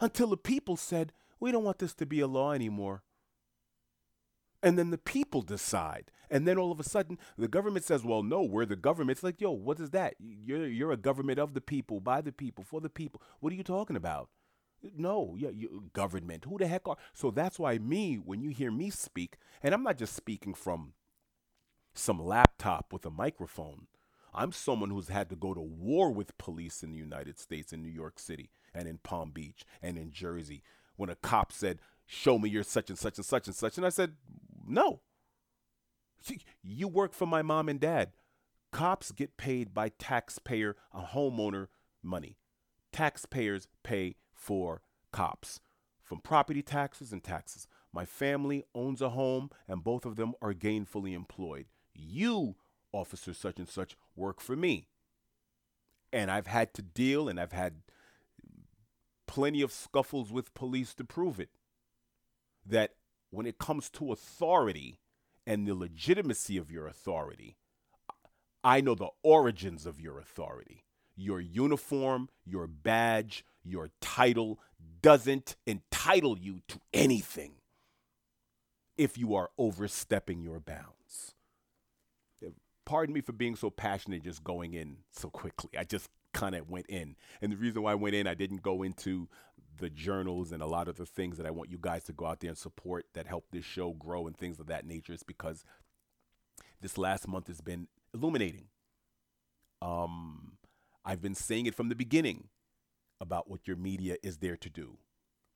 Until 0.00 0.28
the 0.28 0.36
people 0.36 0.76
said, 0.76 1.12
we 1.40 1.52
don't 1.52 1.64
want 1.64 1.78
this 1.78 1.94
to 1.94 2.06
be 2.06 2.20
a 2.20 2.26
law 2.26 2.52
anymore. 2.52 3.02
And 4.62 4.78
then 4.78 4.90
the 4.90 4.98
people 4.98 5.42
decide. 5.42 6.10
And 6.30 6.48
then 6.48 6.56
all 6.56 6.72
of 6.72 6.80
a 6.80 6.84
sudden, 6.84 7.18
the 7.36 7.48
government 7.48 7.84
says, 7.84 8.02
well, 8.02 8.22
no, 8.22 8.42
we're 8.42 8.64
the 8.64 8.76
government. 8.76 9.18
It's 9.18 9.22
like, 9.22 9.40
yo, 9.40 9.50
what 9.50 9.78
is 9.78 9.90
that? 9.90 10.14
You're, 10.18 10.66
you're 10.66 10.92
a 10.92 10.96
government 10.96 11.38
of 11.38 11.54
the 11.54 11.60
people, 11.60 12.00
by 12.00 12.22
the 12.22 12.32
people, 12.32 12.64
for 12.64 12.80
the 12.80 12.88
people. 12.88 13.20
What 13.40 13.52
are 13.52 13.56
you 13.56 13.62
talking 13.62 13.96
about? 13.96 14.30
No, 14.96 15.34
yeah, 15.38 15.50
you, 15.50 15.90
government. 15.92 16.44
Who 16.44 16.58
the 16.58 16.66
heck 16.66 16.86
are? 16.88 16.96
So 17.12 17.30
that's 17.30 17.58
why 17.58 17.78
me, 17.78 18.16
when 18.16 18.42
you 18.42 18.50
hear 18.50 18.70
me 18.70 18.90
speak, 18.90 19.38
and 19.62 19.72
I'm 19.72 19.82
not 19.82 19.98
just 19.98 20.14
speaking 20.14 20.54
from 20.54 20.92
some 21.94 22.22
laptop 22.22 22.92
with 22.92 23.06
a 23.06 23.10
microphone. 23.10 23.86
I'm 24.34 24.52
someone 24.52 24.90
who's 24.90 25.08
had 25.08 25.30
to 25.30 25.36
go 25.36 25.54
to 25.54 25.60
war 25.60 26.10
with 26.10 26.36
police 26.38 26.82
in 26.82 26.92
the 26.92 26.98
United 26.98 27.38
States, 27.38 27.72
in 27.72 27.82
New 27.82 27.88
York 27.88 28.18
City, 28.18 28.50
and 28.74 28.88
in 28.88 28.98
Palm 28.98 29.30
Beach, 29.30 29.64
and 29.80 29.96
in 29.96 30.10
Jersey. 30.10 30.62
When 30.96 31.08
a 31.08 31.14
cop 31.14 31.52
said, 31.52 31.80
"Show 32.04 32.38
me 32.38 32.48
your 32.48 32.64
such 32.64 32.90
and 32.90 32.98
such 32.98 33.16
and 33.16 33.24
such 33.24 33.46
and 33.46 33.56
such," 33.56 33.76
and 33.76 33.86
I 33.86 33.90
said, 33.90 34.16
"No. 34.66 35.02
You 36.62 36.88
work 36.88 37.12
for 37.12 37.26
my 37.26 37.42
mom 37.42 37.68
and 37.68 37.78
dad. 37.78 38.12
Cops 38.72 39.12
get 39.12 39.36
paid 39.36 39.72
by 39.72 39.90
taxpayer, 39.90 40.74
a 40.92 41.02
homeowner 41.02 41.68
money. 42.02 42.38
Taxpayers 42.92 43.68
pay 43.82 44.16
for 44.44 44.82
cops 45.12 45.60
from 46.02 46.20
property 46.20 46.62
taxes 46.62 47.12
and 47.12 47.24
taxes. 47.24 47.66
My 47.92 48.04
family 48.04 48.64
owns 48.74 49.00
a 49.00 49.10
home 49.10 49.50
and 49.66 49.82
both 49.82 50.04
of 50.04 50.16
them 50.16 50.34
are 50.42 50.52
gainfully 50.52 51.14
employed. 51.14 51.66
You, 51.94 52.56
officer 52.92 53.32
such 53.32 53.58
and 53.58 53.68
such, 53.68 53.96
work 54.14 54.40
for 54.40 54.54
me. 54.54 54.88
And 56.12 56.30
I've 56.30 56.46
had 56.46 56.74
to 56.74 56.82
deal 56.82 57.28
and 57.28 57.40
I've 57.40 57.52
had 57.52 57.82
plenty 59.26 59.62
of 59.62 59.72
scuffles 59.72 60.30
with 60.30 60.54
police 60.54 60.94
to 60.94 61.04
prove 61.04 61.40
it. 61.40 61.50
That 62.66 62.92
when 63.30 63.46
it 63.46 63.58
comes 63.58 63.90
to 63.90 64.12
authority 64.12 65.00
and 65.46 65.66
the 65.66 65.74
legitimacy 65.74 66.56
of 66.56 66.70
your 66.70 66.86
authority, 66.86 67.56
I 68.62 68.80
know 68.80 68.94
the 68.94 69.10
origins 69.22 69.86
of 69.86 70.00
your 70.00 70.18
authority. 70.18 70.84
Your 71.16 71.40
uniform, 71.40 72.28
your 72.44 72.66
badge, 72.66 73.44
your 73.64 73.90
title 74.00 74.58
doesn't 75.02 75.56
entitle 75.66 76.38
you 76.38 76.60
to 76.68 76.80
anything 76.92 77.52
if 78.96 79.18
you 79.18 79.34
are 79.34 79.50
overstepping 79.58 80.42
your 80.42 80.60
bounds. 80.60 81.34
Pardon 82.84 83.14
me 83.14 83.22
for 83.22 83.32
being 83.32 83.56
so 83.56 83.70
passionate 83.70 84.22
just 84.22 84.44
going 84.44 84.74
in 84.74 84.98
so 85.10 85.30
quickly. 85.30 85.70
I 85.78 85.84
just 85.84 86.10
kind 86.34 86.54
of 86.54 86.68
went 86.68 86.86
in. 86.86 87.16
And 87.40 87.50
the 87.50 87.56
reason 87.56 87.82
why 87.82 87.92
I 87.92 87.94
went 87.94 88.14
in, 88.14 88.26
I 88.26 88.34
didn't 88.34 88.62
go 88.62 88.82
into 88.82 89.28
the 89.78 89.88
journals 89.88 90.52
and 90.52 90.62
a 90.62 90.66
lot 90.66 90.88
of 90.88 90.96
the 90.96 91.06
things 91.06 91.38
that 91.38 91.46
I 91.46 91.50
want 91.50 91.70
you 91.70 91.78
guys 91.80 92.04
to 92.04 92.12
go 92.12 92.26
out 92.26 92.40
there 92.40 92.50
and 92.50 92.58
support 92.58 93.06
that 93.14 93.26
help 93.26 93.46
this 93.50 93.64
show 93.64 93.92
grow 93.92 94.26
and 94.26 94.36
things 94.36 94.60
of 94.60 94.66
that 94.66 94.86
nature 94.86 95.12
is 95.12 95.22
because 95.22 95.64
this 96.80 96.98
last 96.98 97.26
month 97.26 97.46
has 97.46 97.60
been 97.60 97.88
illuminating. 98.12 98.66
Um, 99.80 100.52
I've 101.04 101.22
been 101.22 101.34
saying 101.34 101.66
it 101.66 101.74
from 101.74 101.88
the 101.88 101.94
beginning 101.94 102.48
about 103.20 103.48
what 103.48 103.66
your 103.66 103.76
media 103.76 104.16
is 104.22 104.38
there 104.38 104.56
to 104.56 104.70
do. 104.70 104.98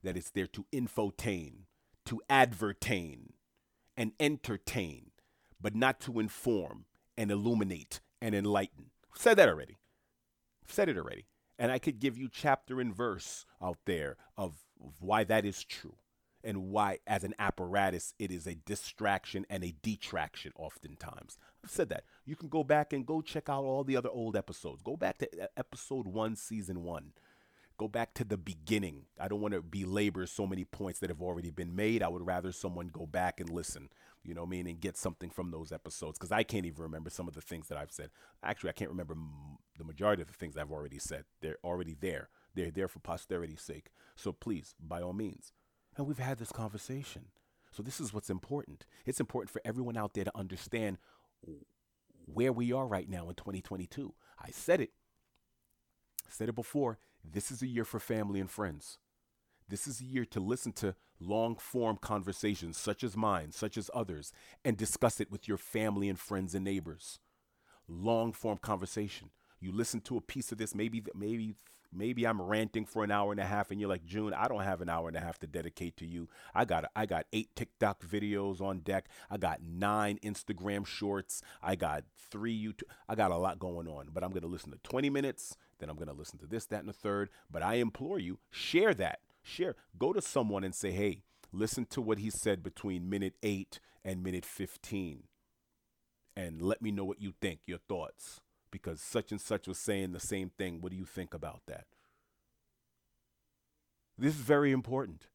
That 0.02 0.16
it's 0.16 0.30
there 0.30 0.46
to 0.48 0.66
infotain, 0.72 1.64
to 2.06 2.20
advertain, 2.30 3.32
and 3.96 4.12
entertain, 4.20 5.10
but 5.60 5.74
not 5.74 6.00
to 6.00 6.20
inform 6.20 6.84
and 7.16 7.30
illuminate 7.30 8.00
and 8.22 8.34
enlighten. 8.34 8.90
I've 9.12 9.20
said 9.20 9.36
that 9.38 9.48
already. 9.48 9.78
I've 10.64 10.72
said 10.72 10.88
it 10.88 10.96
already. 10.96 11.26
And 11.58 11.72
I 11.72 11.78
could 11.78 11.98
give 11.98 12.16
you 12.16 12.28
chapter 12.30 12.80
and 12.80 12.94
verse 12.94 13.44
out 13.60 13.78
there 13.84 14.16
of, 14.36 14.54
of 14.84 14.92
why 15.00 15.24
that 15.24 15.44
is 15.44 15.64
true 15.64 15.96
and 16.44 16.70
why, 16.70 16.98
as 17.06 17.24
an 17.24 17.34
apparatus, 17.38 18.14
it 18.18 18.30
is 18.30 18.46
a 18.46 18.54
distraction 18.54 19.44
and 19.50 19.64
a 19.64 19.74
detraction 19.82 20.52
oftentimes. 20.56 21.36
I've 21.64 21.70
said 21.70 21.88
that. 21.90 22.04
You 22.24 22.36
can 22.36 22.48
go 22.48 22.62
back 22.64 22.92
and 22.92 23.06
go 23.06 23.20
check 23.20 23.48
out 23.48 23.64
all 23.64 23.84
the 23.84 23.96
other 23.96 24.10
old 24.10 24.36
episodes. 24.36 24.82
Go 24.82 24.96
back 24.96 25.18
to 25.18 25.28
episode 25.56 26.06
one, 26.06 26.36
season 26.36 26.82
one. 26.84 27.12
Go 27.76 27.86
back 27.86 28.12
to 28.14 28.24
the 28.24 28.36
beginning. 28.36 29.02
I 29.20 29.28
don't 29.28 29.40
want 29.40 29.54
to 29.54 29.62
belabor 29.62 30.26
so 30.26 30.46
many 30.46 30.64
points 30.64 30.98
that 30.98 31.10
have 31.10 31.22
already 31.22 31.50
been 31.50 31.76
made. 31.76 32.02
I 32.02 32.08
would 32.08 32.26
rather 32.26 32.50
someone 32.50 32.88
go 32.88 33.06
back 33.06 33.38
and 33.38 33.48
listen, 33.48 33.88
you 34.24 34.34
know 34.34 34.40
what 34.40 34.48
I 34.48 34.50
mean, 34.50 34.66
and 34.66 34.80
get 34.80 34.96
something 34.96 35.30
from 35.30 35.52
those 35.52 35.70
episodes 35.70 36.18
because 36.18 36.32
I 36.32 36.42
can't 36.42 36.66
even 36.66 36.82
remember 36.82 37.08
some 37.08 37.28
of 37.28 37.34
the 37.34 37.40
things 37.40 37.68
that 37.68 37.78
I've 37.78 37.92
said. 37.92 38.10
Actually, 38.42 38.70
I 38.70 38.72
can't 38.72 38.90
remember 38.90 39.14
m- 39.14 39.58
the 39.78 39.84
majority 39.84 40.22
of 40.22 40.28
the 40.28 40.34
things 40.34 40.56
I've 40.56 40.72
already 40.72 40.98
said. 40.98 41.24
They're 41.40 41.58
already 41.62 41.96
there. 42.00 42.30
They're 42.54 42.72
there 42.72 42.88
for 42.88 42.98
posterity's 42.98 43.62
sake. 43.62 43.90
So 44.16 44.32
please, 44.32 44.74
by 44.80 45.00
all 45.00 45.12
means. 45.12 45.52
And 45.98 46.06
we've 46.06 46.18
had 46.18 46.38
this 46.38 46.52
conversation. 46.52 47.26
So 47.72 47.82
this 47.82 48.00
is 48.00 48.14
what's 48.14 48.30
important. 48.30 48.86
It's 49.04 49.20
important 49.20 49.50
for 49.50 49.60
everyone 49.64 49.96
out 49.96 50.14
there 50.14 50.24
to 50.24 50.38
understand 50.38 50.98
where 52.24 52.52
we 52.52 52.72
are 52.72 52.86
right 52.86 53.08
now 53.08 53.28
in 53.28 53.34
2022. 53.34 54.14
I 54.38 54.50
said 54.50 54.80
it. 54.80 54.92
I 56.26 56.30
said 56.30 56.48
it 56.48 56.54
before. 56.54 56.98
This 57.24 57.50
is 57.50 57.62
a 57.62 57.66
year 57.66 57.84
for 57.84 57.98
family 57.98 58.40
and 58.40 58.50
friends. 58.50 58.98
This 59.68 59.86
is 59.86 60.00
a 60.00 60.04
year 60.04 60.24
to 60.26 60.40
listen 60.40 60.72
to 60.74 60.94
long 61.20 61.56
form 61.56 61.98
conversations 61.98 62.78
such 62.78 63.02
as 63.02 63.16
mine, 63.16 63.50
such 63.52 63.76
as 63.76 63.90
others, 63.92 64.32
and 64.64 64.76
discuss 64.76 65.20
it 65.20 65.30
with 65.30 65.48
your 65.48 65.58
family 65.58 66.08
and 66.08 66.18
friends 66.18 66.54
and 66.54 66.64
neighbors. 66.64 67.18
Long 67.88 68.32
form 68.32 68.58
conversation. 68.58 69.30
You 69.60 69.72
listen 69.72 70.00
to 70.02 70.16
a 70.16 70.22
piece 70.22 70.52
of 70.52 70.58
this, 70.58 70.74
maybe 70.74 71.02
maybe 71.14 71.56
maybe 71.92 72.26
I'm 72.26 72.40
ranting 72.40 72.84
for 72.84 73.04
an 73.04 73.10
hour 73.10 73.32
and 73.32 73.40
a 73.40 73.44
half 73.44 73.70
and 73.70 73.80
you're 73.80 73.88
like, 73.88 74.04
June, 74.04 74.34
I 74.34 74.48
don't 74.48 74.62
have 74.62 74.80
an 74.80 74.88
hour 74.88 75.08
and 75.08 75.16
a 75.16 75.20
half 75.20 75.38
to 75.40 75.46
dedicate 75.46 75.96
to 75.98 76.06
you. 76.06 76.28
I 76.54 76.64
got 76.64 76.90
I 76.94 77.06
got 77.06 77.26
eight 77.32 77.50
TikTok 77.56 78.04
videos 78.04 78.60
on 78.60 78.80
deck. 78.80 79.08
I 79.30 79.36
got 79.36 79.62
nine 79.62 80.18
Instagram 80.24 80.86
shorts. 80.86 81.42
I 81.62 81.76
got 81.76 82.04
three 82.30 82.56
YouTube. 82.56 82.88
I 83.08 83.14
got 83.14 83.30
a 83.30 83.36
lot 83.36 83.58
going 83.58 83.88
on, 83.88 84.08
but 84.12 84.22
I'm 84.22 84.30
gonna 84.30 84.46
listen 84.46 84.70
to 84.72 84.78
20 84.82 85.10
minutes 85.10 85.56
then 85.78 85.88
I'm 85.88 85.96
going 85.96 86.08
to 86.08 86.14
listen 86.14 86.38
to 86.40 86.46
this, 86.46 86.66
that, 86.66 86.80
and 86.80 86.88
the 86.88 86.92
third. 86.92 87.30
But 87.50 87.62
I 87.62 87.74
implore 87.74 88.18
you, 88.18 88.38
share 88.50 88.94
that. 88.94 89.20
Share. 89.42 89.76
Go 89.98 90.12
to 90.12 90.20
someone 90.20 90.64
and 90.64 90.74
say, 90.74 90.90
hey, 90.90 91.22
listen 91.52 91.86
to 91.86 92.02
what 92.02 92.18
he 92.18 92.30
said 92.30 92.62
between 92.62 93.08
minute 93.08 93.34
eight 93.42 93.80
and 94.04 94.22
minute 94.22 94.44
15. 94.44 95.24
And 96.36 96.62
let 96.62 96.82
me 96.82 96.90
know 96.90 97.04
what 97.04 97.20
you 97.20 97.32
think, 97.40 97.60
your 97.66 97.78
thoughts. 97.78 98.40
Because 98.70 99.00
such 99.00 99.32
and 99.32 99.40
such 99.40 99.66
was 99.66 99.78
saying 99.78 100.12
the 100.12 100.20
same 100.20 100.50
thing. 100.50 100.80
What 100.80 100.92
do 100.92 100.98
you 100.98 101.04
think 101.04 101.32
about 101.32 101.62
that? 101.66 101.86
This 104.18 104.34
is 104.34 104.40
very 104.40 104.72
important 104.72 105.28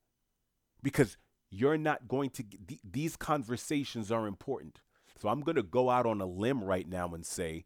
because 0.81 1.17
you're 1.49 1.77
not 1.77 2.07
going 2.07 2.29
to, 2.31 2.43
th- 2.43 2.81
these 2.83 3.15
conversations 3.15 4.11
are 4.11 4.27
important. 4.27 4.81
So 5.19 5.29
I'm 5.29 5.41
going 5.41 5.55
to 5.55 5.63
go 5.63 5.89
out 5.89 6.05
on 6.05 6.19
a 6.19 6.25
limb 6.25 6.63
right 6.63 6.87
now 6.87 7.07
and 7.13 7.25
say 7.25 7.65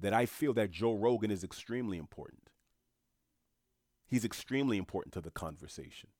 that 0.00 0.12
I 0.12 0.26
feel 0.26 0.52
that 0.54 0.70
Joe 0.70 0.94
Rogan 0.94 1.30
is 1.30 1.44
extremely 1.44 1.98
important. 1.98 2.50
He's 4.08 4.24
extremely 4.24 4.76
important 4.76 5.14
to 5.14 5.20
the 5.20 5.30
conversation. 5.30 6.10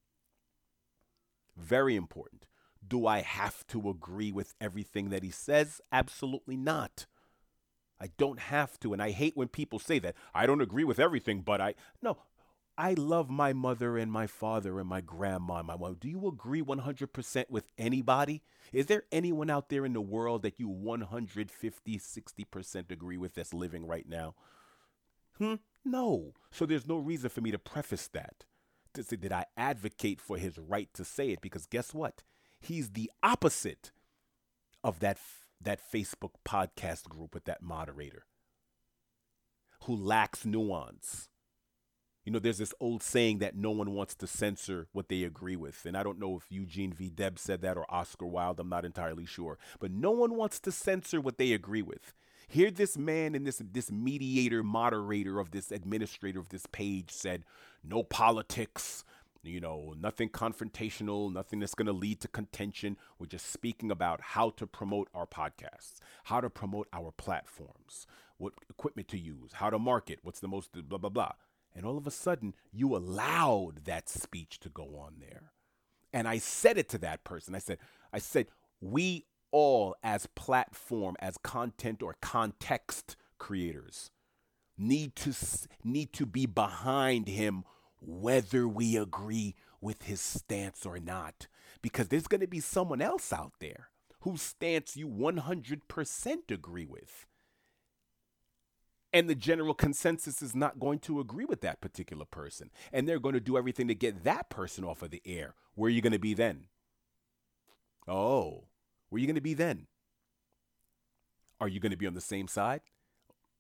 Very 1.56 1.96
important. 1.96 2.46
Do 2.86 3.06
I 3.06 3.20
have 3.20 3.66
to 3.68 3.88
agree 3.88 4.30
with 4.30 4.54
everything 4.60 5.10
that 5.10 5.22
he 5.22 5.30
says? 5.30 5.80
Absolutely 5.90 6.56
not. 6.56 7.06
I 8.00 8.08
don't 8.18 8.38
have 8.38 8.78
to. 8.80 8.92
And 8.92 9.02
I 9.02 9.10
hate 9.10 9.36
when 9.36 9.48
people 9.48 9.78
say 9.78 9.98
that. 10.00 10.14
I 10.34 10.46
don't 10.46 10.60
agree 10.60 10.84
with 10.84 10.98
everything, 10.98 11.40
but 11.40 11.60
I. 11.60 11.74
No, 12.02 12.18
I 12.78 12.92
love 12.92 13.30
my 13.30 13.52
mother 13.54 13.96
and 13.96 14.12
my 14.12 14.26
father 14.26 14.78
and 14.78 14.88
my 14.88 15.00
grandma 15.00 15.58
and 15.58 15.66
my 15.66 15.76
mom. 15.76 15.96
Do 15.98 16.08
you 16.08 16.28
agree 16.28 16.62
100% 16.62 17.44
with 17.48 17.68
anybody? 17.78 18.42
Is 18.72 18.86
there 18.86 19.04
anyone 19.10 19.48
out 19.48 19.70
there 19.70 19.86
in 19.86 19.94
the 19.94 20.00
world 20.00 20.42
that 20.42 20.60
you 20.60 20.68
150, 20.68 21.98
60% 21.98 22.90
agree 22.90 23.16
with 23.16 23.34
that's 23.34 23.54
living 23.54 23.86
right 23.86 24.06
now? 24.06 24.34
Hmm? 25.38 25.54
No. 25.84 26.34
So 26.50 26.66
there's 26.66 26.86
no 26.86 26.98
reason 26.98 27.30
for 27.30 27.40
me 27.40 27.50
to 27.50 27.58
preface 27.58 28.08
that. 28.08 28.44
To 28.94 29.02
say 29.02 29.16
that 29.16 29.32
I 29.32 29.46
advocate 29.56 30.20
for 30.20 30.36
his 30.36 30.58
right 30.58 30.88
to 30.94 31.04
say 31.04 31.30
it 31.30 31.40
because 31.40 31.66
guess 31.66 31.94
what? 31.94 32.22
He's 32.60 32.90
the 32.90 33.10
opposite 33.22 33.90
of 34.82 35.00
that 35.00 35.18
that 35.60 35.80
Facebook 35.80 36.32
podcast 36.46 37.08
group 37.08 37.34
with 37.34 37.44
that 37.44 37.62
moderator 37.62 38.24
who 39.84 39.94
lacks 39.94 40.44
nuance 40.44 41.28
you 42.26 42.32
know, 42.32 42.40
there's 42.40 42.58
this 42.58 42.74
old 42.80 43.04
saying 43.04 43.38
that 43.38 43.54
no 43.56 43.70
one 43.70 43.92
wants 43.92 44.16
to 44.16 44.26
censor 44.26 44.88
what 44.92 45.08
they 45.08 45.22
agree 45.22 45.54
with. 45.54 45.86
And 45.86 45.96
I 45.96 46.02
don't 46.02 46.18
know 46.18 46.36
if 46.36 46.50
Eugene 46.50 46.92
V. 46.92 47.08
Debs 47.08 47.40
said 47.40 47.62
that 47.62 47.76
or 47.76 47.86
Oscar 47.88 48.26
Wilde. 48.26 48.58
I'm 48.58 48.68
not 48.68 48.84
entirely 48.84 49.24
sure. 49.24 49.58
But 49.78 49.92
no 49.92 50.10
one 50.10 50.34
wants 50.34 50.58
to 50.60 50.72
censor 50.72 51.20
what 51.20 51.38
they 51.38 51.52
agree 51.52 51.82
with. 51.82 52.14
Here, 52.48 52.72
this 52.72 52.98
man 52.98 53.36
and 53.36 53.46
this 53.46 53.62
this 53.72 53.92
mediator, 53.92 54.64
moderator 54.64 55.38
of 55.38 55.52
this 55.52 55.70
administrator 55.70 56.40
of 56.40 56.48
this 56.48 56.66
page 56.66 57.10
said, 57.10 57.44
no 57.84 58.02
politics, 58.02 59.04
you 59.46 59.60
know, 59.60 59.94
nothing 59.98 60.28
confrontational, 60.28 61.32
nothing 61.32 61.60
that's 61.60 61.74
going 61.74 61.86
to 61.86 61.92
lead 61.92 62.20
to 62.20 62.28
contention. 62.28 62.96
We're 63.18 63.26
just 63.26 63.52
speaking 63.52 63.90
about 63.90 64.20
how 64.20 64.50
to 64.50 64.66
promote 64.66 65.08
our 65.14 65.26
podcasts, 65.26 65.98
how 66.24 66.40
to 66.40 66.50
promote 66.50 66.88
our 66.92 67.10
platforms, 67.10 68.06
what 68.38 68.52
equipment 68.68 69.08
to 69.08 69.18
use, 69.18 69.52
how 69.54 69.70
to 69.70 69.78
market, 69.78 70.20
what's 70.22 70.40
the 70.40 70.48
most 70.48 70.72
blah, 70.88 70.98
blah, 70.98 71.10
blah. 71.10 71.32
And 71.74 71.84
all 71.84 71.98
of 71.98 72.06
a 72.06 72.10
sudden, 72.10 72.54
you 72.72 72.96
allowed 72.96 73.84
that 73.84 74.08
speech 74.08 74.58
to 74.60 74.68
go 74.68 74.96
on 74.98 75.16
there. 75.20 75.52
And 76.12 76.26
I 76.26 76.38
said 76.38 76.78
it 76.78 76.88
to 76.90 76.98
that 76.98 77.24
person. 77.24 77.54
I 77.54 77.58
said, 77.58 77.78
I 78.12 78.18
said, 78.18 78.46
we 78.80 79.26
all 79.50 79.94
as 80.02 80.26
platform, 80.34 81.16
as 81.20 81.36
content 81.38 82.02
or 82.02 82.16
context 82.20 83.16
creators 83.38 84.10
need 84.78 85.16
to 85.16 85.32
need 85.84 86.12
to 86.12 86.26
be 86.26 86.46
behind 86.46 87.28
him 87.28 87.64
whether 88.06 88.66
we 88.66 88.96
agree 88.96 89.54
with 89.80 90.04
his 90.04 90.20
stance 90.20 90.86
or 90.86 90.98
not 90.98 91.46
because 91.82 92.08
there's 92.08 92.26
going 92.26 92.40
to 92.40 92.46
be 92.46 92.60
someone 92.60 93.02
else 93.02 93.32
out 93.32 93.52
there 93.60 93.90
whose 94.20 94.42
stance 94.42 94.96
you 94.96 95.08
100% 95.08 96.50
agree 96.50 96.86
with 96.86 97.26
and 99.16 99.30
the 99.30 99.34
general 99.34 99.72
consensus 99.72 100.42
is 100.42 100.54
not 100.54 100.78
going 100.78 100.98
to 100.98 101.20
agree 101.20 101.46
with 101.46 101.62
that 101.62 101.80
particular 101.80 102.26
person. 102.26 102.70
And 102.92 103.08
they're 103.08 103.18
going 103.18 103.32
to 103.32 103.40
do 103.40 103.56
everything 103.56 103.88
to 103.88 103.94
get 103.94 104.24
that 104.24 104.50
person 104.50 104.84
off 104.84 105.00
of 105.00 105.10
the 105.10 105.22
air. 105.24 105.54
Where 105.74 105.88
are 105.88 105.90
you 105.90 106.02
going 106.02 106.12
to 106.12 106.18
be 106.18 106.34
then? 106.34 106.66
Oh, 108.06 108.64
where 109.08 109.16
are 109.16 109.20
you 109.20 109.26
going 109.26 109.36
to 109.36 109.40
be 109.40 109.54
then? 109.54 109.86
Are 111.60 111.68
you 111.68 111.80
going 111.80 111.92
to 111.92 111.96
be 111.96 112.06
on 112.06 112.12
the 112.12 112.20
same 112.20 112.46
side? 112.46 112.82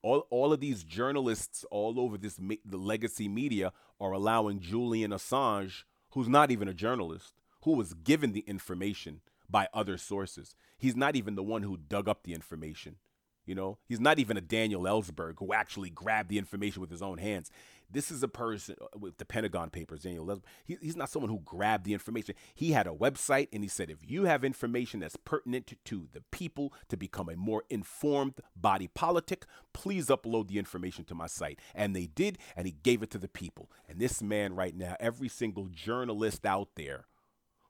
All, 0.06 0.24
all 0.30 0.52
of 0.52 0.60
these 0.60 0.84
journalists 0.84 1.64
all 1.68 1.98
over 1.98 2.16
this 2.16 2.36
the 2.64 2.76
legacy 2.76 3.26
media 3.26 3.72
are 4.00 4.12
allowing 4.12 4.60
Julian 4.60 5.10
Assange, 5.10 5.82
who's 6.10 6.28
not 6.28 6.52
even 6.52 6.68
a 6.68 6.74
journalist, 6.74 7.34
who 7.62 7.72
was 7.72 7.92
given 7.92 8.30
the 8.30 8.44
information 8.46 9.20
by 9.50 9.66
other 9.74 9.98
sources. 9.98 10.54
He's 10.78 10.94
not 10.94 11.16
even 11.16 11.34
the 11.34 11.42
one 11.42 11.62
who 11.64 11.76
dug 11.76 12.08
up 12.08 12.22
the 12.22 12.34
information. 12.34 12.98
You 13.46 13.54
know, 13.54 13.78
he's 13.88 14.00
not 14.00 14.18
even 14.18 14.36
a 14.36 14.40
Daniel 14.40 14.82
Ellsberg 14.82 15.34
who 15.38 15.52
actually 15.52 15.88
grabbed 15.88 16.28
the 16.28 16.38
information 16.38 16.80
with 16.80 16.90
his 16.90 17.00
own 17.00 17.18
hands. 17.18 17.50
This 17.88 18.10
is 18.10 18.24
a 18.24 18.28
person 18.28 18.74
uh, 18.82 18.98
with 18.98 19.18
the 19.18 19.24
Pentagon 19.24 19.70
Papers, 19.70 20.02
Daniel 20.02 20.26
Ellsberg. 20.26 20.42
He, 20.64 20.76
he's 20.82 20.96
not 20.96 21.08
someone 21.08 21.30
who 21.30 21.40
grabbed 21.44 21.84
the 21.84 21.92
information. 21.92 22.34
He 22.56 22.72
had 22.72 22.88
a 22.88 22.90
website 22.90 23.46
and 23.52 23.62
he 23.62 23.68
said, 23.68 23.88
if 23.88 23.98
you 24.04 24.24
have 24.24 24.44
information 24.44 24.98
that's 24.98 25.16
pertinent 25.16 25.72
to 25.84 26.08
the 26.12 26.22
people 26.32 26.72
to 26.88 26.96
become 26.96 27.28
a 27.28 27.36
more 27.36 27.62
informed 27.70 28.34
body 28.56 28.88
politic, 28.88 29.46
please 29.72 30.08
upload 30.08 30.48
the 30.48 30.58
information 30.58 31.04
to 31.04 31.14
my 31.14 31.28
site. 31.28 31.60
And 31.72 31.94
they 31.94 32.06
did, 32.06 32.38
and 32.56 32.66
he 32.66 32.72
gave 32.72 33.04
it 33.04 33.10
to 33.12 33.18
the 33.18 33.28
people. 33.28 33.70
And 33.88 34.00
this 34.00 34.20
man 34.20 34.56
right 34.56 34.76
now, 34.76 34.96
every 34.98 35.28
single 35.28 35.68
journalist 35.68 36.44
out 36.44 36.70
there 36.74 37.06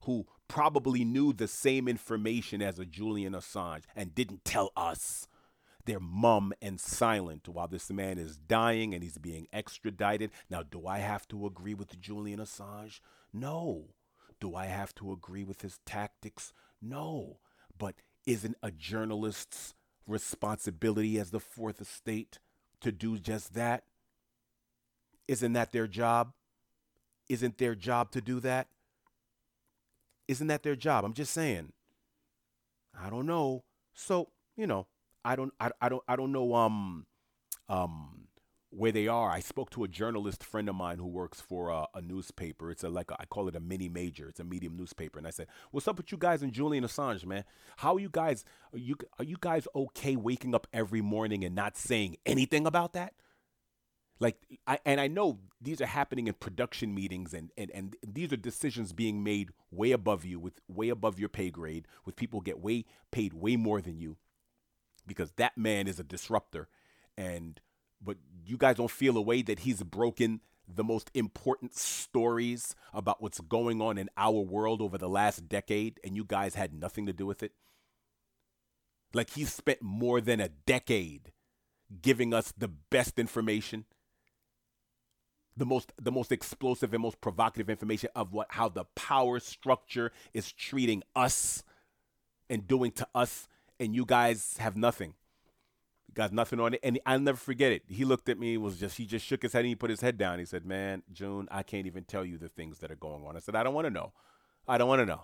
who 0.05 0.27
probably 0.49 1.05
knew 1.05 1.35
the 1.35 1.49
same 1.49 1.89
information 1.89 2.62
as 2.62 2.79
a 2.79 2.87
Julian 2.87 3.35
Assange 3.35 3.83
and 3.95 4.14
didn't 4.14 4.45
tell 4.45 4.70
us 4.77 5.29
they're 5.87 6.01
mum 6.01 6.53
and 6.61 6.80
silent 6.80 7.49
while 7.49 7.68
this 7.68 7.91
man 7.91 8.18
is 8.18 8.37
dying 8.37 8.93
and 8.93 9.03
he's 9.03 9.18
being 9.18 9.47
extradited. 9.53 10.30
Now, 10.51 10.62
do 10.62 10.87
I 10.87 10.99
have 10.99 11.26
to 11.28 11.47
agree 11.47 11.74
with 11.74 11.99
Julian 12.01 12.41
Assange? 12.41 13.01
No. 13.32 13.95
Do 14.41 14.55
I 14.55 14.66
have 14.66 14.95
to 14.97 15.12
agree 15.12 15.45
with 15.45 15.62
his 15.62 15.78
tactics? 15.87 16.53
No. 16.82 17.39
But 17.78 17.95
isn't 18.26 18.57
a 18.62 18.70
journalist's 18.70 19.74
responsibility 20.07 21.18
as 21.18 21.30
the 21.30 21.41
fourth 21.41 21.80
estate 21.80 22.41
to 22.80 22.93
do 22.93 23.18
just 23.18 23.55
that? 23.55 23.84
Isn't 25.28 25.55
that 25.55 25.72
their 25.72 25.87
job? 25.87 26.32
Isn't 27.28 27.59
their 27.59 27.74
job 27.74 28.11
to 28.12 28.20
do 28.20 28.41
that? 28.41 28.68
Isn't 30.28 30.49
that 30.49 30.62
their 30.62 30.76
job? 30.76 31.05
I'm 31.05 31.14
just 31.14 31.32
saying. 31.32 31.72
I 32.99 33.09
don't 33.11 33.26
know. 33.26 33.64
So, 33.95 34.30
you 34.57 34.66
know, 34.66 34.87
I 35.27 35.35
don't 35.35 35.53
I, 35.59 35.70
I 35.81 35.89
don't 35.89 36.03
I 36.07 36.16
don't 36.16 36.33
know 36.33 36.55
um 36.55 37.07
um 37.68 38.29
where 38.70 38.93
they 38.93 39.09
are. 39.09 39.31
I 39.31 39.41
spoke 39.41 39.70
to 39.70 39.85
a 39.85 39.89
journalist 39.89 40.45
friend 40.45 40.68
of 40.68 40.74
mine 40.74 40.99
who 40.99 41.07
works 41.07 41.41
for 41.41 41.70
a, 41.70 41.87
a 41.95 42.03
newspaper. 42.03 42.70
It's 42.70 42.85
a 42.85 42.91
like 42.91 43.11
a, 43.11 43.16
I 43.20 43.24
call 43.24 43.49
it 43.49 43.57
a 43.57 43.61
mini 43.61 43.89
major. 43.89 44.29
It's 44.29 44.41
a 44.41 44.45
medium 44.45 44.77
newspaper, 44.77 45.18
and 45.18 45.27
I 45.27 45.31
said, 45.31 45.49
"What's 45.72 45.89
up 45.89 45.97
with 45.97 46.12
you 46.12 46.18
guys 46.18 46.43
and 46.43 46.53
Julian 46.53 46.85
Assange, 46.85 47.27
man? 47.27 47.45
How 47.79 47.97
are 47.97 48.01
you 48.01 48.09
guys? 48.11 48.45
Are 48.72 48.79
you 48.79 48.97
are 49.18 49.24
you 49.24 49.37
guys 49.41 49.66
okay 49.74 50.14
waking 50.14 50.55
up 50.55 50.68
every 50.72 51.01
morning 51.01 51.45
and 51.45 51.55
not 51.55 51.77
saying 51.77 52.16
anything 52.24 52.66
about 52.66 52.93
that?" 52.93 53.14
Like, 54.20 54.37
I 54.66 54.79
and 54.85 55.01
I 55.01 55.09
know 55.09 55.41
these 55.61 55.81
are 55.81 55.87
happening 55.87 56.29
in 56.29 56.35
production 56.35 56.95
meetings, 56.95 57.35
and 57.35 57.51
and 57.59 57.70
and 57.72 57.97
these 58.07 58.33
are 58.33 58.37
decisions 58.37 58.93
being 58.93 59.24
made 59.24 59.51
way 59.72 59.91
above 59.91 60.24
you, 60.24 60.39
with 60.39 60.61
way 60.68 60.89
above 60.89 61.18
your 61.18 61.29
pay 61.29 61.51
grade, 61.51 61.87
with 62.05 62.14
people 62.14 62.41
get 62.41 62.61
way 62.61 62.85
paid 63.11 63.35
way 63.35 63.57
more 63.57 63.81
than 63.81 63.99
you 63.99 64.18
because 65.07 65.32
that 65.32 65.57
man 65.57 65.86
is 65.88 65.98
a 65.98 66.04
disruptor. 66.04 66.68
And 67.16 67.61
but 68.02 68.16
you 68.44 68.57
guys 68.57 68.76
don't 68.76 68.90
feel 68.90 69.16
a 69.16 69.22
way 69.22 69.42
that 69.42 69.61
he's 69.61 69.82
broken 69.82 70.40
the 70.68 70.84
most 70.84 71.11
important 71.14 71.76
stories 71.76 72.74
about 72.92 73.22
what's 73.22 73.40
going 73.40 73.80
on 73.80 73.98
in 73.98 74.11
our 74.16 74.40
world 74.40 74.82
over 74.82 74.98
the 74.98 75.09
last 75.09 75.48
decade, 75.48 76.00
and 76.04 76.16
you 76.16 76.24
guys 76.24 76.54
had 76.54 76.74
nothing 76.74 77.07
to 77.07 77.12
do 77.12 77.24
with 77.24 77.42
it? 77.42 77.52
Like 79.14 79.30
he 79.30 79.44
spent 79.44 79.80
more 79.80 80.20
than 80.20 80.40
a 80.40 80.48
decade 80.48 81.32
giving 82.02 82.34
us 82.34 82.52
the 82.59 82.68
best 82.68 83.18
information, 83.18 83.84
the 85.57 85.64
most 85.64 85.92
the 86.00 86.12
most 86.12 86.32
explosive 86.32 86.92
and 86.92 87.02
most 87.02 87.20
provocative 87.20 87.70
information 87.70 88.11
of 88.14 88.32
what 88.32 88.48
how 88.50 88.68
the 88.68 88.84
power 88.94 89.38
structure 89.38 90.12
is 90.34 90.52
treating 90.52 91.02
us 91.14 91.62
and 92.50 92.66
doing 92.66 92.90
to 92.92 93.09
us 93.14 93.48
and 93.79 93.95
you 93.95 94.05
guys 94.05 94.57
have 94.59 94.77
nothing. 94.77 95.14
You 96.09 96.14
got 96.14 96.33
nothing 96.33 96.61
on 96.61 96.74
it. 96.74 96.81
And 96.83 96.99
I'll 97.07 97.20
never 97.20 97.39
forget 97.39 97.72
it. 97.72 97.83
He 97.89 98.05
looked 98.05 98.29
at 98.29 98.39
me, 98.39 98.57
was 98.57 98.79
just 98.79 98.97
he 98.97 99.07
just 99.07 99.24
shook 99.24 99.43
his 99.43 99.53
head 99.53 99.61
and 99.61 99.68
he 99.68 99.74
put 99.74 99.91
his 99.91 100.01
head 100.01 100.18
down. 100.18 100.39
He 100.39 100.45
said, 100.45 100.64
Man, 100.64 101.03
June, 101.12 101.49
I 101.51 101.62
can't 101.62 101.87
even 101.87 102.05
tell 102.05 102.24
you 102.24 102.39
the 102.39 102.49
things 102.49 102.79
that 102.79 102.91
are 102.91 102.97
going 102.97 103.24
on. 103.27 103.37
I 103.37 103.41
said, 103.41 103.57
I 103.57 103.62
don't 103.62 103.74
want 103.74 103.87
to 103.87 103.91
know. 103.91 104.12
I 104.68 104.79
don't 104.79 104.89
want 104.89 105.01
to 105.01 105.07
know. 105.07 105.22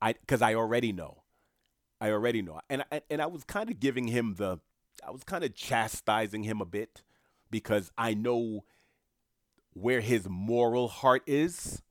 I 0.00 0.12
because 0.12 0.42
I 0.42 0.54
already 0.54 0.92
know. 0.92 1.22
I 2.00 2.10
already 2.10 2.42
know. 2.42 2.60
And 2.68 2.84
I, 2.92 3.02
and 3.10 3.22
I 3.22 3.26
was 3.26 3.44
kind 3.44 3.70
of 3.70 3.80
giving 3.80 4.08
him 4.08 4.34
the 4.36 4.60
I 5.06 5.10
was 5.10 5.24
kind 5.24 5.44
of 5.44 5.54
chastising 5.54 6.42
him 6.42 6.60
a 6.60 6.66
bit 6.66 7.02
because 7.50 7.90
I 7.96 8.14
know 8.14 8.64
where 9.72 10.00
his 10.00 10.28
moral 10.28 10.88
heart 10.88 11.22
is 11.26 11.82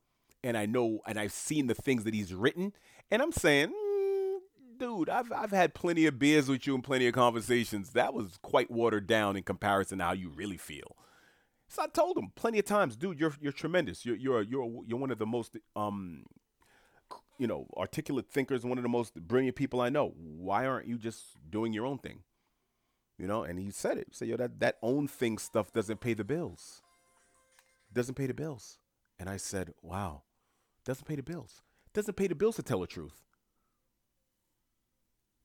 and 0.43 0.57
I 0.57 0.65
know 0.65 1.01
and 1.07 1.19
I've 1.19 1.31
seen 1.31 1.67
the 1.67 1.75
things 1.75 2.03
that 2.03 2.13
he's 2.13 2.33
written 2.33 2.73
and 3.11 3.21
I'm 3.21 3.31
saying 3.31 3.73
dude, 4.77 5.09
I've 5.09 5.31
I've 5.31 5.51
had 5.51 5.73
plenty 5.73 6.05
of 6.05 6.19
beers 6.19 6.47
with 6.49 6.67
you 6.67 6.75
and 6.75 6.83
plenty 6.83 7.07
of 7.07 7.13
conversations. 7.13 7.91
That 7.91 8.13
was 8.13 8.37
quite 8.41 8.71
watered 8.71 9.07
down 9.07 9.35
in 9.35 9.43
comparison 9.43 9.99
to 9.99 10.05
how 10.05 10.13
you 10.13 10.29
really 10.29 10.57
feel. 10.57 10.95
So 11.67 11.83
I 11.83 11.87
told 11.87 12.17
him 12.17 12.31
plenty 12.35 12.59
of 12.59 12.65
times, 12.65 12.95
dude, 12.95 13.19
you're 13.19 13.33
you're 13.41 13.51
tremendous. 13.51 14.05
You're 14.05 14.15
you're 14.17 14.41
you're 14.41 14.83
you're 14.85 14.99
one 14.99 15.11
of 15.11 15.19
the 15.19 15.25
most 15.25 15.57
um 15.75 16.25
you 17.37 17.47
know, 17.47 17.67
articulate 17.75 18.29
thinkers, 18.29 18.65
one 18.65 18.77
of 18.77 18.83
the 18.83 18.89
most 18.89 19.15
brilliant 19.15 19.55
people 19.55 19.81
I 19.81 19.89
know. 19.89 20.13
Why 20.15 20.65
aren't 20.65 20.87
you 20.87 20.97
just 20.97 21.35
doing 21.49 21.73
your 21.73 21.85
own 21.85 21.97
thing? 21.97 22.19
You 23.17 23.27
know, 23.27 23.43
and 23.43 23.59
he 23.59 23.71
said 23.71 23.97
it. 23.97 24.15
Say, 24.15 24.27
yo, 24.27 24.37
that, 24.37 24.59
that 24.59 24.77
own 24.81 25.07
thing 25.07 25.37
stuff 25.37 25.71
doesn't 25.71 25.99
pay 25.99 26.13
the 26.13 26.23
bills. 26.23 26.81
Doesn't 27.91 28.15
pay 28.15 28.27
the 28.27 28.33
bills. 28.33 28.77
And 29.19 29.29
I 29.29 29.37
said, 29.37 29.73
wow, 29.81 30.23
doesn't 30.85 31.07
pay 31.07 31.15
the 31.15 31.23
bills. 31.23 31.61
Doesn't 31.93 32.15
pay 32.15 32.27
the 32.27 32.35
bills 32.35 32.57
to 32.57 32.63
tell 32.63 32.81
the 32.81 32.87
truth. 32.87 33.24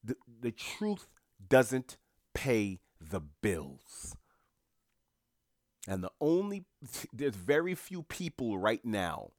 The, 0.03 0.17
the 0.41 0.53
truth 0.53 1.09
doesn't 1.49 1.97
pay 2.35 2.81
the 3.01 3.21
bills. 3.21 4.17
And 5.89 6.05
the 6.05 6.11
only, 6.21 6.65
there's 7.13 7.35
very 7.35 7.75
few 7.75 8.03
people 8.03 8.59
right 8.59 8.85
now 8.85 9.31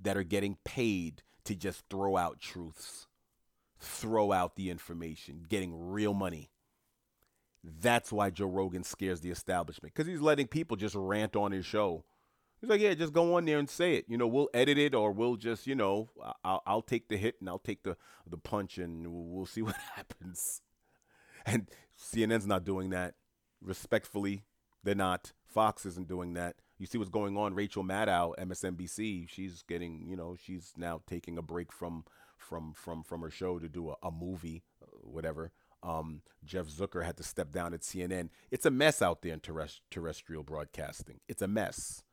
that 0.00 0.16
are 0.16 0.22
getting 0.22 0.58
paid 0.64 1.22
to 1.44 1.54
just 1.54 1.84
throw 1.88 2.16
out 2.16 2.40
truths, 2.40 3.06
throw 3.78 4.32
out 4.32 4.56
the 4.56 4.70
information, 4.70 5.44
getting 5.48 5.90
real 5.90 6.14
money. 6.14 6.50
That's 7.64 8.12
why 8.12 8.30
Joe 8.30 8.46
Rogan 8.46 8.82
scares 8.82 9.20
the 9.20 9.30
establishment 9.30 9.94
because 9.94 10.08
he's 10.08 10.20
letting 10.20 10.48
people 10.48 10.76
just 10.76 10.96
rant 10.96 11.36
on 11.36 11.52
his 11.52 11.64
show. 11.64 12.04
He's 12.62 12.70
like, 12.70 12.80
yeah, 12.80 12.94
just 12.94 13.12
go 13.12 13.34
on 13.36 13.44
there 13.44 13.58
and 13.58 13.68
say 13.68 13.96
it. 13.96 14.04
You 14.06 14.16
know, 14.16 14.28
we'll 14.28 14.48
edit 14.54 14.78
it 14.78 14.94
or 14.94 15.10
we'll 15.10 15.34
just, 15.34 15.66
you 15.66 15.74
know, 15.74 16.10
I'll, 16.44 16.62
I'll 16.64 16.80
take 16.80 17.08
the 17.08 17.16
hit 17.16 17.34
and 17.40 17.48
I'll 17.48 17.58
take 17.58 17.82
the, 17.82 17.96
the 18.24 18.38
punch 18.38 18.78
and 18.78 19.04
we'll 19.08 19.46
see 19.46 19.62
what 19.62 19.74
happens. 19.96 20.62
And 21.44 21.68
CNN's 22.00 22.46
not 22.46 22.64
doing 22.64 22.90
that. 22.90 23.14
Respectfully, 23.60 24.44
they're 24.84 24.94
not. 24.94 25.32
Fox 25.44 25.84
isn't 25.84 26.06
doing 26.06 26.34
that. 26.34 26.54
You 26.78 26.86
see 26.86 26.98
what's 26.98 27.10
going 27.10 27.36
on. 27.36 27.52
Rachel 27.54 27.82
Maddow, 27.82 28.36
MSNBC, 28.38 29.28
she's 29.28 29.64
getting, 29.64 30.06
you 30.08 30.14
know, 30.16 30.36
she's 30.40 30.72
now 30.76 31.02
taking 31.08 31.38
a 31.38 31.42
break 31.42 31.72
from 31.72 32.04
from 32.36 32.74
from 32.74 33.02
from 33.02 33.22
her 33.22 33.30
show 33.30 33.58
to 33.58 33.68
do 33.68 33.90
a, 33.90 33.96
a 34.04 34.10
movie, 34.12 34.62
uh, 34.82 34.86
whatever. 35.02 35.50
Um, 35.82 36.22
Jeff 36.44 36.66
Zucker 36.66 37.04
had 37.04 37.16
to 37.16 37.24
step 37.24 37.50
down 37.50 37.74
at 37.74 37.80
CNN. 37.80 38.30
It's 38.52 38.66
a 38.66 38.70
mess 38.70 39.02
out 39.02 39.22
there 39.22 39.32
in 39.32 39.40
terrest- 39.40 39.80
terrestrial 39.90 40.44
broadcasting. 40.44 41.18
It's 41.28 41.42
a 41.42 41.48
mess 41.48 42.04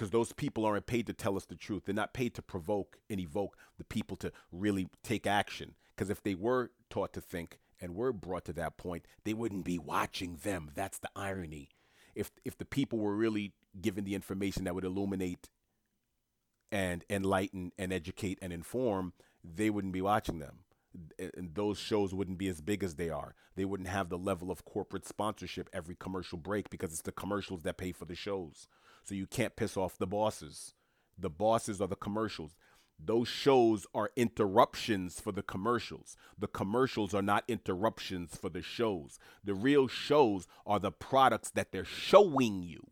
because 0.00 0.10
those 0.10 0.32
people 0.32 0.64
aren't 0.64 0.86
paid 0.86 1.06
to 1.06 1.12
tell 1.12 1.36
us 1.36 1.44
the 1.44 1.54
truth. 1.54 1.82
They're 1.84 1.94
not 1.94 2.14
paid 2.14 2.34
to 2.36 2.42
provoke 2.42 2.96
and 3.10 3.20
evoke 3.20 3.58
the 3.76 3.84
people 3.84 4.16
to 4.18 4.32
really 4.50 4.88
take 5.04 5.26
action. 5.26 5.74
Because 5.94 6.08
if 6.08 6.22
they 6.22 6.34
were 6.34 6.70
taught 6.88 7.12
to 7.12 7.20
think 7.20 7.58
and 7.82 7.94
were 7.94 8.12
brought 8.12 8.46
to 8.46 8.54
that 8.54 8.78
point, 8.78 9.04
they 9.24 9.34
wouldn't 9.34 9.66
be 9.66 9.78
watching 9.78 10.38
them. 10.42 10.70
That's 10.74 10.98
the 10.98 11.10
irony 11.14 11.68
if 12.14 12.30
if 12.44 12.58
the 12.58 12.64
people 12.64 12.98
were 12.98 13.14
really 13.14 13.52
given 13.80 14.04
the 14.04 14.14
information 14.14 14.64
that 14.64 14.74
would 14.74 14.84
illuminate 14.84 15.48
and 16.72 17.04
enlighten 17.10 17.72
and 17.78 17.92
educate 17.92 18.38
and 18.42 18.52
inform, 18.52 19.12
they 19.42 19.70
wouldn't 19.70 19.92
be 19.92 20.02
watching 20.02 20.38
them. 20.38 20.60
And 21.18 21.54
those 21.54 21.78
shows 21.78 22.12
wouldn't 22.12 22.38
be 22.38 22.48
as 22.48 22.60
big 22.60 22.82
as 22.82 22.96
they 22.96 23.10
are. 23.10 23.34
They 23.54 23.64
wouldn't 23.64 23.88
have 23.88 24.08
the 24.08 24.18
level 24.18 24.50
of 24.50 24.64
corporate 24.64 25.06
sponsorship 25.06 25.70
every 25.72 25.94
commercial 25.94 26.36
break 26.36 26.68
because 26.68 26.90
it's 26.90 27.02
the 27.02 27.12
commercials 27.12 27.62
that 27.62 27.76
pay 27.76 27.92
for 27.92 28.06
the 28.06 28.16
shows. 28.16 28.66
So 29.04 29.14
you 29.14 29.26
can't 29.26 29.56
piss 29.56 29.76
off 29.76 29.98
the 29.98 30.06
bosses. 30.06 30.74
The 31.18 31.30
bosses 31.30 31.80
are 31.80 31.88
the 31.88 31.96
commercials. 31.96 32.56
Those 33.02 33.28
shows 33.28 33.86
are 33.94 34.10
interruptions 34.14 35.20
for 35.20 35.32
the 35.32 35.42
commercials. 35.42 36.16
The 36.38 36.46
commercials 36.46 37.14
are 37.14 37.22
not 37.22 37.44
interruptions 37.48 38.36
for 38.36 38.50
the 38.50 38.62
shows. 38.62 39.18
The 39.42 39.54
real 39.54 39.88
shows 39.88 40.46
are 40.66 40.78
the 40.78 40.92
products 40.92 41.50
that 41.52 41.72
they're 41.72 41.84
showing 41.84 42.62
you. 42.62 42.82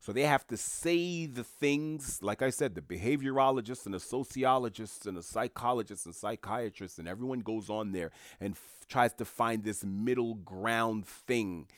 So 0.00 0.12
they 0.12 0.22
have 0.22 0.46
to 0.48 0.58
say 0.58 1.24
the 1.24 1.44
things, 1.44 2.22
like 2.22 2.42
I 2.42 2.50
said, 2.50 2.74
the 2.74 2.82
behaviorologists 2.82 3.86
and 3.86 3.94
the 3.94 4.00
sociologists 4.00 5.06
and 5.06 5.16
the 5.16 5.22
psychologists 5.22 6.04
and 6.04 6.14
psychiatrists, 6.14 6.98
and 6.98 7.08
everyone 7.08 7.40
goes 7.40 7.70
on 7.70 7.92
there 7.92 8.10
and 8.38 8.52
f- 8.52 8.86
tries 8.86 9.14
to 9.14 9.24
find 9.24 9.64
this 9.64 9.82
middle 9.82 10.34
ground 10.34 11.06
thing 11.06 11.68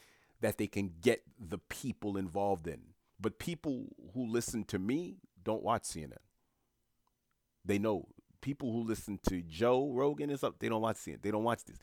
that 0.41 0.59
they 0.59 0.67
can 0.67 0.95
get 1.01 1.23
the 1.39 1.59
people 1.59 2.17
involved 2.17 2.67
in. 2.67 2.81
But 3.21 3.39
people 3.39 3.87
who 4.15 4.27
listen 4.27 4.65
to 4.65 4.79
me 4.79 5.17
don't 5.43 5.63
watch 5.63 5.85
CNN. 5.85 6.19
They 7.65 7.79
know 7.79 8.09
people 8.41 8.73
who 8.73 8.85
listen 8.85 9.19
to 9.29 9.43
Joe 9.43 9.91
Rogan 9.91 10.31
and 10.31 10.39
stuff, 10.39 10.55
they 10.59 10.69
don't 10.69 10.83
watch 10.83 10.97
CNN. 10.97 11.23
They 11.23 11.31
don't 11.31 11.45
watch 11.45 11.65
this. 11.65 11.79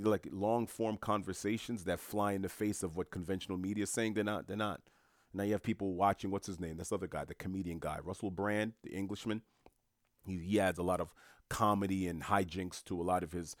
Like 0.00 0.28
long 0.30 0.66
form 0.66 0.96
conversations 0.96 1.84
that 1.84 2.00
fly 2.00 2.32
in 2.32 2.42
the 2.42 2.48
face 2.48 2.82
of 2.82 2.96
what 2.96 3.10
conventional 3.10 3.58
media 3.58 3.84
is 3.84 3.90
saying. 3.90 4.14
They're 4.14 4.24
not. 4.24 4.46
They're 4.46 4.56
not. 4.56 4.80
Now 5.32 5.42
you 5.42 5.52
have 5.52 5.62
people 5.62 5.94
watching. 5.94 6.30
What's 6.30 6.46
his 6.46 6.60
name? 6.60 6.76
This 6.76 6.92
other 6.92 7.08
guy, 7.08 7.24
the 7.24 7.34
comedian 7.34 7.78
guy, 7.80 7.98
Russell 8.02 8.30
Brand, 8.30 8.74
the 8.82 8.90
Englishman. 8.90 9.42
He, 10.24 10.38
he 10.38 10.60
adds 10.60 10.78
a 10.78 10.82
lot 10.82 11.00
of 11.00 11.12
comedy 11.50 12.06
and 12.06 12.22
hijinks 12.22 12.82
to 12.84 13.00
a 13.00 13.02
lot 13.02 13.22
of 13.22 13.32
his 13.32 13.56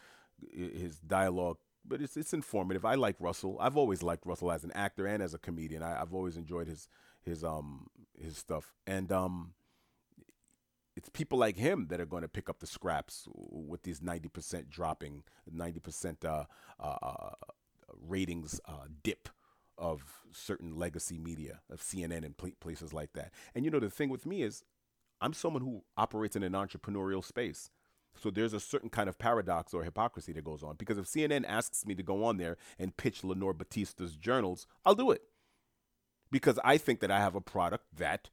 his 0.52 0.98
dialogue, 0.98 1.58
but 1.84 2.00
it's 2.00 2.16
it's 2.16 2.32
informative. 2.32 2.84
I 2.84 2.94
like 2.94 3.16
Russell. 3.18 3.56
I've 3.60 3.76
always 3.76 4.02
liked 4.02 4.26
Russell 4.26 4.52
as 4.52 4.64
an 4.64 4.72
actor 4.72 5.06
and 5.06 5.22
as 5.22 5.34
a 5.34 5.38
comedian. 5.38 5.82
I, 5.82 6.00
I've 6.00 6.14
always 6.14 6.36
enjoyed 6.36 6.68
his 6.68 6.88
his 7.24 7.44
um 7.44 7.86
his 8.18 8.36
stuff. 8.36 8.74
And 8.86 9.10
um 9.12 9.54
it's 10.96 11.08
people 11.08 11.38
like 11.38 11.56
him 11.56 11.88
that 11.88 12.00
are 12.00 12.06
going 12.06 12.22
to 12.22 12.28
pick 12.28 12.48
up 12.48 12.60
the 12.60 12.66
scraps 12.66 13.26
with 13.34 13.82
these 13.82 14.00
90% 14.00 14.68
dropping, 14.68 15.24
90% 15.52 16.24
uh, 16.24 16.44
uh, 16.78 16.96
uh, 17.02 17.30
ratings 18.06 18.60
uh, 18.66 18.86
dip 19.02 19.28
of 19.76 20.04
certain 20.32 20.76
legacy 20.76 21.18
media, 21.18 21.60
of 21.68 21.80
CNN 21.80 22.24
and 22.24 22.36
pl- 22.36 22.52
places 22.60 22.92
like 22.92 23.12
that. 23.14 23.32
And 23.54 23.64
you 23.64 23.72
know, 23.72 23.80
the 23.80 23.90
thing 23.90 24.08
with 24.08 24.24
me 24.24 24.42
is, 24.42 24.62
I'm 25.20 25.32
someone 25.32 25.62
who 25.62 25.82
operates 25.96 26.36
in 26.36 26.42
an 26.42 26.52
entrepreneurial 26.52 27.24
space. 27.24 27.70
So 28.16 28.30
there's 28.30 28.52
a 28.52 28.60
certain 28.60 28.90
kind 28.90 29.08
of 29.08 29.18
paradox 29.18 29.74
or 29.74 29.82
hypocrisy 29.82 30.32
that 30.34 30.44
goes 30.44 30.62
on. 30.62 30.76
Because 30.76 30.98
if 30.98 31.06
CNN 31.06 31.44
asks 31.48 31.84
me 31.84 31.96
to 31.96 32.02
go 32.02 32.24
on 32.24 32.36
there 32.36 32.56
and 32.78 32.96
pitch 32.96 33.24
Lenore 33.24 33.54
Batista's 33.54 34.14
journals, 34.16 34.68
I'll 34.84 34.94
do 34.94 35.10
it. 35.10 35.22
Because 36.34 36.58
I 36.64 36.78
think 36.78 36.98
that 36.98 37.12
I 37.12 37.20
have 37.20 37.36
a 37.36 37.40
product 37.40 37.84
that 37.96 38.28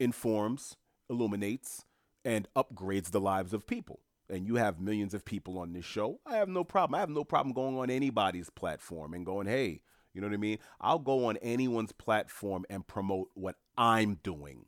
informs, 0.00 0.74
illuminates, 1.08 1.84
and 2.24 2.48
upgrades 2.56 3.12
the 3.12 3.20
lives 3.20 3.52
of 3.52 3.68
people. 3.68 4.00
And 4.28 4.48
you 4.48 4.56
have 4.56 4.80
millions 4.80 5.14
of 5.14 5.24
people 5.24 5.56
on 5.56 5.72
this 5.72 5.84
show. 5.84 6.18
I 6.26 6.38
have 6.38 6.48
no 6.48 6.64
problem. 6.64 6.96
I 6.96 6.98
have 6.98 7.10
no 7.10 7.22
problem 7.22 7.54
going 7.54 7.78
on 7.78 7.88
anybody's 7.88 8.50
platform 8.50 9.14
and 9.14 9.24
going, 9.24 9.46
hey, 9.46 9.82
you 10.12 10.20
know 10.20 10.26
what 10.26 10.34
I 10.34 10.38
mean? 10.38 10.58
I'll 10.80 10.98
go 10.98 11.26
on 11.26 11.36
anyone's 11.36 11.92
platform 11.92 12.64
and 12.68 12.84
promote 12.84 13.28
what 13.34 13.54
I'm 13.78 14.18
doing. 14.24 14.64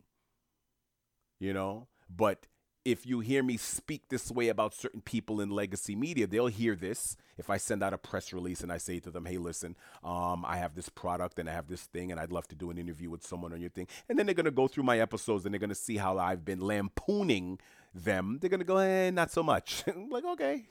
You 1.41 1.53
know? 1.53 1.89
But 2.09 2.47
if 2.87 3.05
you 3.05 3.19
hear 3.19 3.43
me 3.43 3.57
speak 3.57 4.09
this 4.11 4.31
way 4.31 4.47
about 4.47 4.73
certain 4.73 5.01
people 5.01 5.41
in 5.41 5.51
legacy 5.51 5.97
media, 5.97 6.25
they'll 6.25 6.47
hear 6.47 6.77
this. 6.77 7.17
If 7.37 7.51
I 7.51 7.57
send 7.57 7.83
out 7.83 7.93
a 7.93 7.99
press 7.99 8.33
release 8.33 8.61
and 8.61 8.71
I 8.71 8.79
say 8.79 9.01
to 9.01 9.11
them, 9.11 9.25
hey, 9.25 9.39
listen, 9.39 9.75
um, 10.05 10.45
I 10.47 10.59
have 10.59 10.77
this 10.77 10.89
product 10.89 11.41
and 11.41 11.51
I 11.51 11.53
have 11.53 11.67
this 11.67 11.83
thing 11.83 12.13
and 12.13 12.21
I'd 12.21 12.31
love 12.31 12.47
to 12.47 12.55
do 12.55 12.71
an 12.71 12.79
interview 12.79 13.11
with 13.11 13.27
someone 13.27 13.53
on 13.53 13.61
your 13.61 13.71
thing. 13.71 13.89
And 14.09 14.17
then 14.17 14.25
they're 14.25 14.37
going 14.37 14.45
to 14.45 14.53
go 14.53 14.69
through 14.69 14.85
my 14.85 15.01
episodes 15.01 15.45
and 15.45 15.53
they're 15.53 15.59
going 15.59 15.69
to 15.69 15.75
see 15.75 15.97
how 15.97 16.17
I've 16.17 16.45
been 16.45 16.61
lampooning 16.61 17.59
them. 17.93 18.39
They're 18.41 18.51
going 18.51 18.61
to 18.61 18.65
go, 18.65 18.77
eh, 18.77 19.11
not 19.11 19.33
so 19.33 19.43
much. 19.43 19.83
I'm 19.89 20.09
like, 20.09 20.25
okay. 20.25 20.69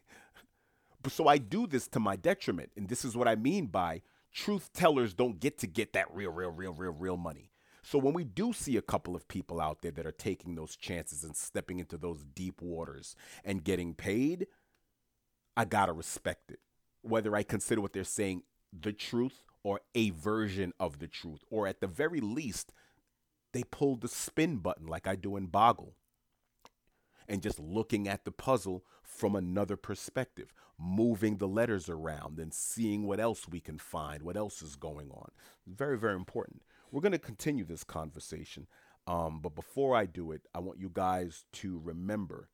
So 1.09 1.27
I 1.27 1.37
do 1.37 1.67
this 1.67 1.89
to 1.89 1.99
my 1.99 2.15
detriment. 2.15 2.71
And 2.77 2.87
this 2.87 3.03
is 3.03 3.17
what 3.17 3.27
I 3.27 3.35
mean 3.35 3.65
by 3.65 4.01
truth 4.33 4.69
tellers 4.71 5.13
don't 5.13 5.41
get 5.41 5.57
to 5.59 5.67
get 5.67 5.91
that 5.93 6.07
real, 6.15 6.31
real, 6.31 6.51
real, 6.51 6.71
real, 6.71 6.93
real 6.93 7.17
money. 7.17 7.51
So 7.87 7.99
when 7.99 8.15
we 8.15 8.23
do 8.23 8.51
see 8.51 8.77
a 8.77 8.81
couple 8.81 9.15
of 9.15 9.27
people 9.27 9.61
out 9.61 9.83
there 9.83 9.91
that 9.91 10.07
are 10.07 10.11
taking 10.11 10.55
those 10.55 10.75
chances 10.75 11.23
and 11.23 11.35
stepping 11.35 11.77
into 11.77 11.97
those 11.97 12.23
deep 12.23 12.59
waters 12.59 13.15
and 13.43 13.63
getting 13.63 13.93
paid, 13.93 14.47
I 15.55 15.65
got 15.65 15.85
to 15.85 15.93
respect 15.93 16.49
it. 16.49 16.59
Whether 17.03 17.35
I 17.35 17.43
consider 17.43 17.81
what 17.81 17.93
they're 17.93 18.03
saying 18.03 18.41
the 18.73 18.91
truth 18.91 19.43
or 19.61 19.81
a 19.93 20.09
version 20.09 20.73
of 20.79 20.97
the 20.97 21.07
truth, 21.07 21.43
or 21.51 21.67
at 21.67 21.79
the 21.79 21.85
very 21.85 22.19
least, 22.19 22.73
they 23.53 23.63
pulled 23.63 24.01
the 24.01 24.07
spin 24.07 24.57
button 24.57 24.87
like 24.87 25.05
I 25.05 25.15
do 25.15 25.35
in 25.35 25.45
Boggle 25.45 25.93
and 27.27 27.43
just 27.43 27.59
looking 27.59 28.07
at 28.07 28.25
the 28.25 28.31
puzzle 28.31 28.83
from 29.03 29.35
another 29.35 29.77
perspective, 29.77 30.51
moving 30.79 31.37
the 31.37 31.47
letters 31.47 31.87
around 31.87 32.39
and 32.39 32.51
seeing 32.51 33.05
what 33.05 33.19
else 33.19 33.47
we 33.47 33.59
can 33.59 33.77
find, 33.77 34.23
what 34.23 34.37
else 34.37 34.63
is 34.63 34.75
going 34.75 35.11
on. 35.11 35.29
Very, 35.67 35.99
very 35.99 36.15
important. 36.15 36.63
We're 36.95 37.01
going 37.01 37.11
to 37.11 37.19
continue 37.19 37.65
this 37.65 37.83
conversation. 37.83 38.67
Um, 39.05 39.41
but 39.41 39.53
before 39.53 39.97
I 39.97 40.05
do 40.05 40.31
it, 40.31 40.43
I 40.55 40.59
want 40.59 40.79
you 40.79 40.89
guys 40.89 41.43
to 41.55 41.81
remember 41.83 42.47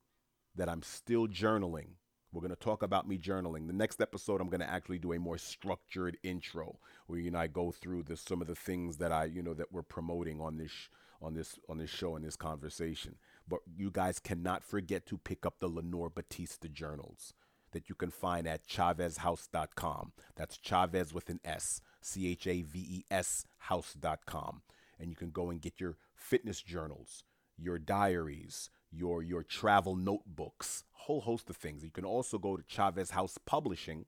that 0.55 0.67
I'm 0.67 0.81
still 0.81 1.27
journaling. 1.27 1.89
We're 2.33 2.41
going 2.41 2.49
to 2.49 2.55
talk 2.55 2.81
about 2.81 3.07
me 3.07 3.19
journaling. 3.19 3.67
The 3.67 3.73
next 3.73 4.01
episode, 4.01 4.41
I'm 4.41 4.49
going 4.49 4.61
to 4.61 4.69
actually 4.69 4.97
do 4.97 5.13
a 5.13 5.19
more 5.19 5.37
structured 5.37 6.17
intro 6.23 6.79
where 7.05 7.19
you 7.19 7.29
know 7.29 7.37
I 7.37 7.45
go 7.45 7.69
through 7.69 8.01
the, 8.01 8.17
some 8.17 8.41
of 8.41 8.47
the 8.47 8.55
things 8.55 8.97
that 8.97 9.11
I 9.11 9.25
you 9.25 9.43
know 9.43 9.53
that 9.53 9.71
we're 9.71 9.83
promoting 9.83 10.41
on 10.41 10.57
this 10.57 10.73
on 11.21 11.35
this 11.35 11.59
on 11.69 11.77
this 11.77 11.91
show 11.91 12.15
and 12.15 12.25
this 12.25 12.35
conversation. 12.35 13.17
But 13.47 13.59
you 13.77 13.91
guys 13.91 14.17
cannot 14.17 14.63
forget 14.63 15.05
to 15.05 15.19
pick 15.19 15.45
up 15.45 15.59
the 15.59 15.67
Lenore 15.67 16.09
Batista 16.09 16.67
journals 16.67 17.35
that 17.71 17.89
you 17.89 17.95
can 17.95 18.11
find 18.11 18.47
at 18.47 18.67
chavezhouse.com. 18.67 20.11
That's 20.35 20.57
Chavez 20.57 21.13
with 21.13 21.29
an 21.29 21.39
S. 21.43 21.81
C 22.01 22.27
H 22.27 22.47
A 22.47 22.61
V 22.61 22.79
E 22.79 23.05
S 23.11 23.45
house.com. 23.59 24.61
And 24.99 25.09
you 25.09 25.15
can 25.15 25.31
go 25.31 25.49
and 25.49 25.61
get 25.61 25.79
your 25.79 25.97
fitness 26.13 26.61
journals, 26.61 27.23
your 27.57 27.79
diaries, 27.79 28.69
your 28.91 29.23
your 29.23 29.43
travel 29.43 29.95
notebooks, 29.95 30.83
whole 30.91 31.21
host 31.21 31.49
of 31.49 31.57
things. 31.57 31.83
You 31.83 31.91
can 31.91 32.05
also 32.05 32.37
go 32.37 32.57
to 32.57 32.63
Chavez 32.67 33.11
House 33.11 33.37
Publishing 33.45 34.05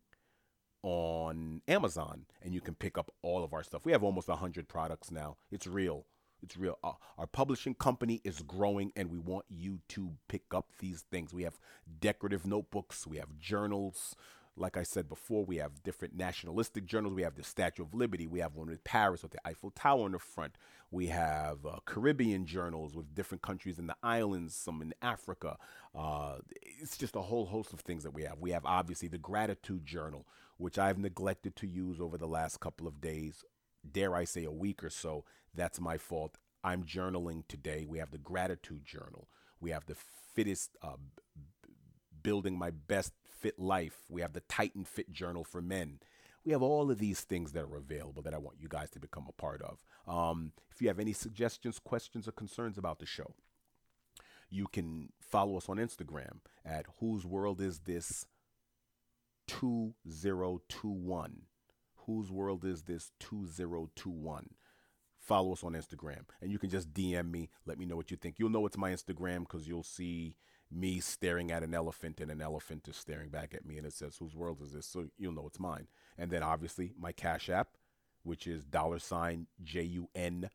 on 0.84 1.62
Amazon 1.68 2.26
and 2.42 2.54
you 2.54 2.62
can 2.62 2.76
pick 2.76 2.98
up 2.98 3.12
all 3.22 3.44
of 3.44 3.54
our 3.54 3.64
stuff. 3.64 3.86
We 3.86 3.94
have 3.94 4.04
almost 4.04 4.28
100 4.28 4.68
products 4.68 5.12
now. 5.12 5.38
It's 5.50 5.66
real. 5.66 6.06
It's 6.44 6.58
real. 6.58 6.78
Uh, 6.84 6.92
our 7.18 7.28
publishing 7.28 7.74
company 7.74 8.22
is 8.24 8.42
growing 8.42 8.92
and 8.96 9.10
we 9.10 9.18
want 9.20 9.46
you 9.50 9.80
to 9.90 10.12
pick 10.28 10.44
up 10.54 10.68
these 10.80 11.02
things. 11.10 11.34
We 11.34 11.44
have 11.44 11.58
decorative 12.00 12.46
notebooks, 12.46 13.08
we 13.08 13.18
have 13.18 13.40
journals, 13.40 14.16
like 14.56 14.78
I 14.78 14.84
said 14.84 15.10
before, 15.10 15.44
we 15.46 15.58
have 15.58 15.84
different 15.84 16.16
nationalistic 16.16 16.86
journals. 16.86 17.16
We 17.16 17.24
have 17.24 17.36
the 17.36 17.44
Statue 17.44 17.84
of 17.84 17.94
Liberty. 17.94 18.28
We 18.28 18.40
have 18.40 18.56
one 18.56 18.68
with 18.68 18.84
Paris 18.84 19.24
with 19.24 19.32
the 19.32 19.40
Eiffel 19.48 19.72
Tower 19.72 20.06
on 20.06 20.12
the 20.12 20.20
front. 20.20 20.56
We 20.92 21.08
have 21.08 21.66
uh, 21.66 21.78
Caribbean 21.86 22.46
journals 22.46 22.96
with 22.96 23.16
different 23.16 23.42
countries 23.42 23.80
in 23.80 23.88
the 23.88 23.96
islands, 24.04 24.56
some 24.56 24.82
in 24.82 24.94
Africa. 25.02 25.58
Uh, 25.96 26.36
it's 26.80 26.98
just 26.98 27.16
a 27.16 27.22
whole 27.22 27.48
host 27.48 27.74
of 27.74 27.80
things 27.80 28.04
that 28.04 28.14
we 28.14 28.24
have. 28.24 28.40
We 28.40 28.52
have 28.52 28.66
obviously 28.66 29.08
the 29.08 29.18
Gratitude 29.18 29.86
Journal, 29.88 30.28
which 30.58 30.78
I've 30.78 31.00
neglected 31.00 31.56
to 31.58 31.68
use 31.68 32.00
over 32.00 32.18
the 32.18 32.28
last 32.28 32.60
couple 32.60 32.88
of 32.88 33.02
days, 33.02 33.44
dare 33.90 34.16
I 34.16 34.24
say 34.24 34.44
a 34.44 34.52
week 34.52 34.84
or 34.84 34.90
so. 34.90 35.26
That's 35.54 35.80
my 35.80 35.98
fault. 35.98 36.38
I'm 36.64 36.84
journaling 36.84 37.48
today. 37.48 37.86
We 37.88 38.00
have 38.00 38.12
the 38.12 38.18
Gratitude 38.18 38.86
Journal. 38.86 39.28
We 39.60 39.72
have 39.72 39.86
the 39.86 39.96
fittest, 40.34 40.78
uh, 40.82 40.96
building 42.22 42.58
my 42.58 42.72
best 42.72 43.14
Fit 43.26 43.60
Life. 43.60 43.98
We 44.10 44.22
have 44.22 44.34
the 44.34 44.42
Titan 44.42 44.86
Fit 44.86 45.12
Journal 45.12 45.44
for 45.44 45.62
men. 45.62 46.00
We 46.46 46.52
have 46.54 46.62
all 46.62 46.90
of 46.92 47.00
these 47.00 47.22
things 47.22 47.52
that 47.54 47.64
are 47.64 47.78
available 47.78 48.22
that 48.24 48.34
I 48.34 48.38
want 48.38 48.60
you 48.60 48.68
guys 48.68 48.90
to 48.92 49.00
become 49.00 49.26
a 49.30 49.34
part 49.34 49.62
of. 49.62 49.84
Um, 50.08 50.52
if 50.72 50.82
you 50.82 50.88
have 50.90 51.00
any 51.00 51.14
suggestions, 51.14 51.80
questions, 51.80 52.28
or 52.28 52.32
concerns 52.34 52.78
about 52.78 53.00
the 53.00 53.06
show, 53.06 53.34
you 54.50 54.68
can 54.68 55.10
follow 55.20 55.58
us 55.58 55.70
on 55.70 55.78
Instagram 55.78 56.40
at 56.66 56.86
Whose 57.00 57.26
World 57.26 57.62
Is 57.62 57.80
This 57.80 58.26
2021. 59.48 61.42
Whose 62.06 62.32
World 62.32 62.66
Is 62.66 62.84
This 62.84 63.12
2021 63.20 64.50
follow 65.24 65.54
us 65.54 65.64
on 65.64 65.74
Instagram. 65.74 66.26
And 66.42 66.52
you 66.52 66.60
can 66.60 66.70
just 66.70 66.94
DM 66.94 67.32
me, 67.32 67.50
let 67.66 67.80
me 67.80 67.86
know 67.86 67.96
what 67.96 68.12
you 68.12 68.18
think. 68.18 68.36
You'll 68.38 68.50
know 68.50 68.66
it's 68.66 68.78
my 68.78 68.92
Instagram 68.92 69.40
because 69.40 69.68
you'll 69.68 69.84
see 69.84 70.36
me 70.70 71.00
staring 71.00 71.52
at 71.52 71.64
an 71.64 71.74
elephant 71.74 72.20
and 72.20 72.30
an 72.32 72.42
elephant 72.42 72.88
is 72.88 72.98
staring 72.98 73.30
back 73.30 73.54
at 73.54 73.66
me 73.66 73.78
and 73.78 73.86
it 73.86 73.94
says 73.94 74.18
whose 74.18 74.36
world 74.36 74.60
is 74.62 74.74
this? 74.74 74.86
So 74.86 75.06
you'll 75.18 75.34
know 75.34 75.48
it's 75.48 75.60
mine. 75.60 75.88
And 76.18 76.30
then 76.32 76.44
obviously 76.44 76.94
my 77.00 77.12
cash 77.12 77.50
app 77.50 77.70
which 78.24 78.48
is 78.48 78.64
dollar 78.66 79.00
sign 79.00 79.48
j-u-n-b-e-a-u 79.64 80.52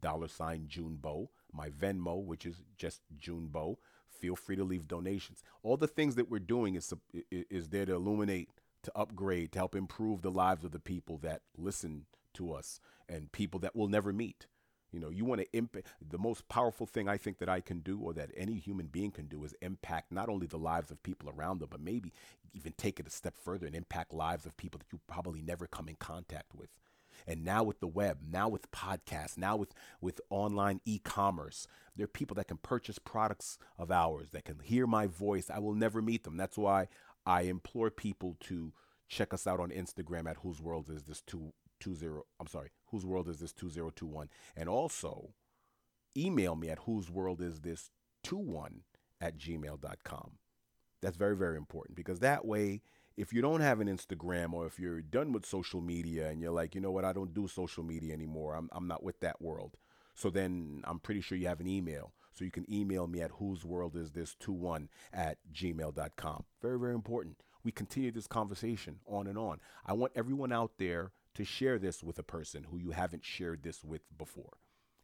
dollar 0.00 0.28
sign 0.28 0.66
June 0.68 0.98
junebo 1.02 1.28
my 1.52 1.68
venmo 1.68 2.24
which 2.24 2.46
is 2.46 2.62
just 2.76 3.02
June 3.18 3.50
junebo 3.52 3.76
feel 4.20 4.36
free 4.36 4.56
to 4.56 4.64
leave 4.64 4.88
donations. 4.88 5.42
All 5.62 5.76
the 5.76 5.86
things 5.86 6.14
that 6.14 6.30
we're 6.30 6.38
doing 6.38 6.74
is 6.74 6.92
is 7.30 7.68
there 7.68 7.86
to 7.86 7.94
illuminate 7.94 8.48
to 8.82 8.92
upgrade 8.94 9.52
to 9.52 9.58
help 9.58 9.74
improve 9.74 10.22
the 10.22 10.30
lives 10.30 10.64
of 10.64 10.72
the 10.72 10.78
people 10.78 11.18
that 11.18 11.42
listen 11.56 12.06
to 12.34 12.52
us 12.52 12.80
and 13.08 13.32
people 13.32 13.60
that 13.60 13.74
we'll 13.74 13.88
never 13.88 14.12
meet 14.12 14.46
you 14.92 14.98
know, 14.98 15.10
you 15.10 15.24
want 15.24 15.40
to 15.40 15.56
impact 15.56 15.86
the 16.06 16.18
most 16.18 16.48
powerful 16.48 16.86
thing 16.86 17.08
I 17.08 17.16
think 17.16 17.38
that 17.38 17.48
I 17.48 17.60
can 17.60 17.80
do 17.80 18.00
or 18.00 18.12
that 18.14 18.30
any 18.36 18.56
human 18.56 18.86
being 18.86 19.12
can 19.12 19.26
do 19.26 19.44
is 19.44 19.54
impact 19.62 20.10
not 20.10 20.28
only 20.28 20.46
the 20.46 20.58
lives 20.58 20.90
of 20.90 21.02
people 21.02 21.30
around 21.30 21.60
them, 21.60 21.68
but 21.70 21.80
maybe 21.80 22.12
even 22.52 22.72
take 22.76 22.98
it 22.98 23.06
a 23.06 23.10
step 23.10 23.34
further 23.38 23.66
and 23.66 23.76
impact 23.76 24.12
lives 24.12 24.46
of 24.46 24.56
people 24.56 24.78
that 24.78 24.92
you 24.92 25.00
probably 25.06 25.42
never 25.42 25.66
come 25.66 25.88
in 25.88 25.94
contact 25.96 26.54
with. 26.54 26.70
And 27.26 27.44
now 27.44 27.62
with 27.62 27.80
the 27.80 27.86
web, 27.86 28.18
now 28.28 28.48
with 28.48 28.70
podcasts, 28.72 29.36
now 29.36 29.54
with, 29.54 29.74
with 30.00 30.20
online 30.30 30.80
e 30.84 30.98
commerce, 30.98 31.68
there 31.94 32.04
are 32.04 32.08
people 32.08 32.34
that 32.36 32.48
can 32.48 32.56
purchase 32.56 32.98
products 32.98 33.58
of 33.78 33.90
ours 33.90 34.30
that 34.30 34.46
can 34.46 34.58
hear 34.60 34.86
my 34.86 35.06
voice. 35.06 35.50
I 35.50 35.58
will 35.58 35.74
never 35.74 36.00
meet 36.00 36.24
them. 36.24 36.36
That's 36.36 36.56
why 36.56 36.88
I 37.26 37.42
implore 37.42 37.90
people 37.90 38.36
to 38.40 38.72
check 39.08 39.34
us 39.34 39.46
out 39.46 39.60
on 39.60 39.70
Instagram 39.70 40.28
at 40.28 40.38
whose 40.38 40.60
world 40.60 40.88
is 40.88 41.04
this 41.04 41.20
two 41.20 41.52
two 41.80 41.94
zero. 41.94 42.24
I'm 42.38 42.46
sorry, 42.46 42.70
whose 42.86 43.04
world 43.04 43.28
is 43.28 43.40
this 43.40 43.52
two 43.52 43.70
zero 43.70 43.90
two 43.94 44.06
one, 44.06 44.28
and 44.56 44.68
also 44.68 45.34
email 46.16 46.56
me 46.56 46.70
at 46.70 46.80
whose 46.80 47.10
world 47.10 47.40
is 47.40 47.60
this 47.60 47.90
two 48.22 48.38
one 48.38 48.82
at 49.20 49.38
gmail.com. 49.38 50.32
That's 51.02 51.16
very 51.16 51.36
very 51.36 51.56
important 51.56 51.96
because 51.96 52.20
that 52.20 52.44
way, 52.44 52.82
if 53.16 53.32
you 53.32 53.42
don't 53.42 53.60
have 53.60 53.80
an 53.80 53.88
Instagram 53.88 54.52
or 54.52 54.66
if 54.66 54.78
you're 54.78 55.02
done 55.02 55.32
with 55.32 55.46
social 55.46 55.80
media 55.80 56.28
and 56.28 56.40
you're 56.40 56.52
like, 56.52 56.74
you 56.74 56.80
know 56.80 56.90
what, 56.90 57.04
I 57.04 57.12
don't 57.12 57.34
do 57.34 57.48
social 57.48 57.82
media 57.84 58.12
anymore. 58.12 58.54
I'm 58.54 58.68
I'm 58.72 58.86
not 58.86 59.02
with 59.02 59.20
that 59.20 59.40
world. 59.42 59.76
So 60.14 60.30
then 60.30 60.82
I'm 60.84 60.98
pretty 60.98 61.20
sure 61.20 61.38
you 61.38 61.48
have 61.48 61.60
an 61.60 61.68
email. 61.68 62.12
So 62.40 62.46
you 62.46 62.50
can 62.50 62.64
email 62.72 63.06
me 63.06 63.20
at 63.20 63.32
whose 63.32 63.66
world 63.66 63.94
is 63.96 64.12
this 64.12 64.34
two 64.34 64.52
one 64.52 64.88
at 65.12 65.36
gmail.com. 65.52 66.44
Very, 66.62 66.78
very 66.78 66.94
important. 66.94 67.36
We 67.62 67.70
continue 67.70 68.10
this 68.10 68.26
conversation 68.26 69.00
on 69.04 69.26
and 69.26 69.36
on. 69.36 69.60
I 69.84 69.92
want 69.92 70.12
everyone 70.16 70.50
out 70.50 70.72
there 70.78 71.12
to 71.34 71.44
share 71.44 71.78
this 71.78 72.02
with 72.02 72.18
a 72.18 72.22
person 72.22 72.64
who 72.70 72.78
you 72.78 72.92
haven't 72.92 73.26
shared 73.26 73.62
this 73.62 73.84
with 73.84 74.00
before. 74.16 74.54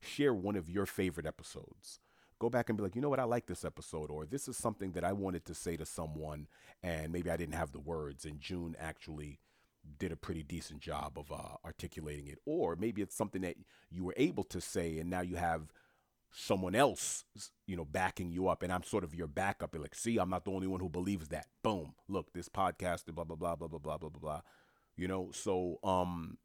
Share 0.01 0.33
one 0.33 0.57
of 0.57 0.71
your 0.71 0.87
favorite 0.87 1.27
episodes. 1.27 2.01
Go 2.39 2.49
back 2.49 2.71
and 2.71 2.79
be 2.79 2.83
like, 2.83 2.97
you 2.97 3.03
know 3.03 3.11
what, 3.11 3.21
I 3.21 3.25
like 3.25 3.45
this 3.45 3.67
episode, 3.67 4.11
or 4.11 4.25
this 4.25 4.49
is 4.49 4.57
something 4.57 4.93
that 4.93 5.05
I 5.05 5.13
wanted 5.13 5.45
to 5.45 5.55
say 5.55 5.77
to 5.77 5.85
someone, 5.85 6.47
and 6.83 7.13
maybe 7.13 7.31
I 7.31 7.37
didn't 7.37 7.55
have 7.55 7.73
the 7.73 7.81
words, 7.81 8.25
and 8.25 8.41
June 8.41 8.75
actually 8.81 9.41
did 9.99 10.11
a 10.11 10.17
pretty 10.17 10.43
decent 10.43 10.81
job 10.81 11.19
of 11.19 11.31
uh, 11.31 11.57
articulating 11.67 12.29
it. 12.29 12.39
Or 12.47 12.77
maybe 12.77 13.03
it's 13.03 13.15
something 13.15 13.43
that 13.43 13.57
you 13.91 14.05
were 14.05 14.15
able 14.17 14.45
to 14.45 14.61
say, 14.61 14.99
and 14.99 15.11
now 15.11 15.21
you 15.21 15.37
have 15.37 15.71
someone 16.33 16.75
else, 16.75 17.25
you 17.67 17.77
know, 17.77 17.85
backing 17.85 18.31
you 18.31 18.49
up, 18.49 18.63
and 18.63 18.73
I'm 18.73 18.83
sort 18.83 19.05
of 19.05 19.15
your 19.15 19.27
backup. 19.27 19.75
You're 19.75 19.83
like, 19.83 19.95
see, 19.95 20.19
I'm 20.19 20.31
not 20.31 20.45
the 20.45 20.53
only 20.53 20.67
one 20.67 20.81
who 20.81 20.89
believes 20.89 21.29
that. 21.29 21.47
Boom, 21.63 21.95
look, 22.09 22.33
this 22.33 22.49
podcast, 22.49 23.05
blah 23.07 23.25
blah 23.25 23.37
blah 23.37 23.57
blah 23.57 23.69
blah 23.69 23.79
blah 23.79 23.99
blah 23.99 24.11
blah 24.11 24.41
you 24.97 25.07
know 25.07 25.31
so 25.33 25.79
um 25.85 26.39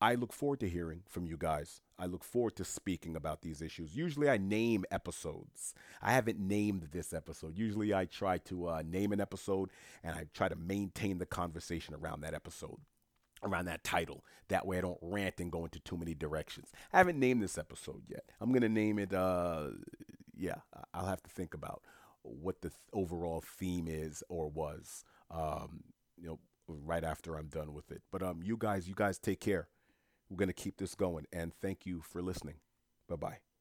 I 0.00 0.16
look 0.16 0.32
forward 0.32 0.58
to 0.60 0.68
hearing 0.68 1.02
from 1.06 1.26
you 1.26 1.36
guys. 1.36 1.80
I 1.96 2.06
look 2.06 2.24
forward 2.24 2.56
to 2.56 2.64
speaking 2.64 3.14
about 3.14 3.42
these 3.42 3.62
issues. 3.62 3.94
Usually, 3.94 4.28
I 4.28 4.36
name 4.36 4.84
episodes. 4.90 5.74
I 6.02 6.10
haven't 6.10 6.40
named 6.40 6.88
this 6.90 7.12
episode. 7.12 7.56
Usually, 7.56 7.94
I 7.94 8.06
try 8.06 8.38
to 8.38 8.66
uh, 8.68 8.82
name 8.84 9.12
an 9.12 9.20
episode 9.20 9.70
and 10.02 10.16
I 10.16 10.26
try 10.34 10.48
to 10.48 10.56
maintain 10.56 11.18
the 11.18 11.26
conversation 11.26 11.94
around 11.94 12.22
that 12.22 12.34
episode, 12.34 12.78
around 13.42 13.66
that 13.66 13.84
title. 13.84 14.24
That 14.48 14.66
way, 14.66 14.78
I 14.78 14.82
don't 14.82 14.98
rant 15.00 15.40
and 15.40 15.50
go 15.50 15.64
into 15.64 15.80
too 15.80 15.96
many 15.96 16.14
directions. 16.14 16.70
I 16.92 16.98
haven't 16.98 17.18
named 17.18 17.42
this 17.42 17.58
episode 17.58 18.02
yet. 18.08 18.24
I'm 18.40 18.50
going 18.50 18.62
to 18.62 18.68
name 18.68 18.98
it, 18.98 19.12
uh, 19.14 19.68
yeah, 20.36 20.56
I'll 20.92 21.06
have 21.06 21.22
to 21.22 21.30
think 21.30 21.54
about 21.54 21.82
what 22.22 22.60
the 22.62 22.70
th- 22.70 22.78
overall 22.92 23.42
theme 23.42 23.86
is 23.88 24.22
or 24.28 24.48
was. 24.48 25.04
Um, 25.30 25.84
you 26.16 26.28
know, 26.28 26.38
right 26.68 27.04
after 27.04 27.36
I'm 27.36 27.48
done 27.48 27.74
with 27.74 27.90
it. 27.90 28.02
But 28.10 28.22
um, 28.22 28.40
you 28.42 28.56
guys, 28.56 28.88
you 28.88 28.94
guys 28.94 29.18
take 29.18 29.40
care. 29.40 29.68
We're 30.28 30.36
gonna 30.36 30.52
keep 30.52 30.78
this 30.78 30.94
going, 30.94 31.26
and 31.32 31.52
thank 31.60 31.84
you 31.84 32.00
for 32.00 32.22
listening. 32.22 32.56
Bye 33.08 33.16
bye. 33.16 33.51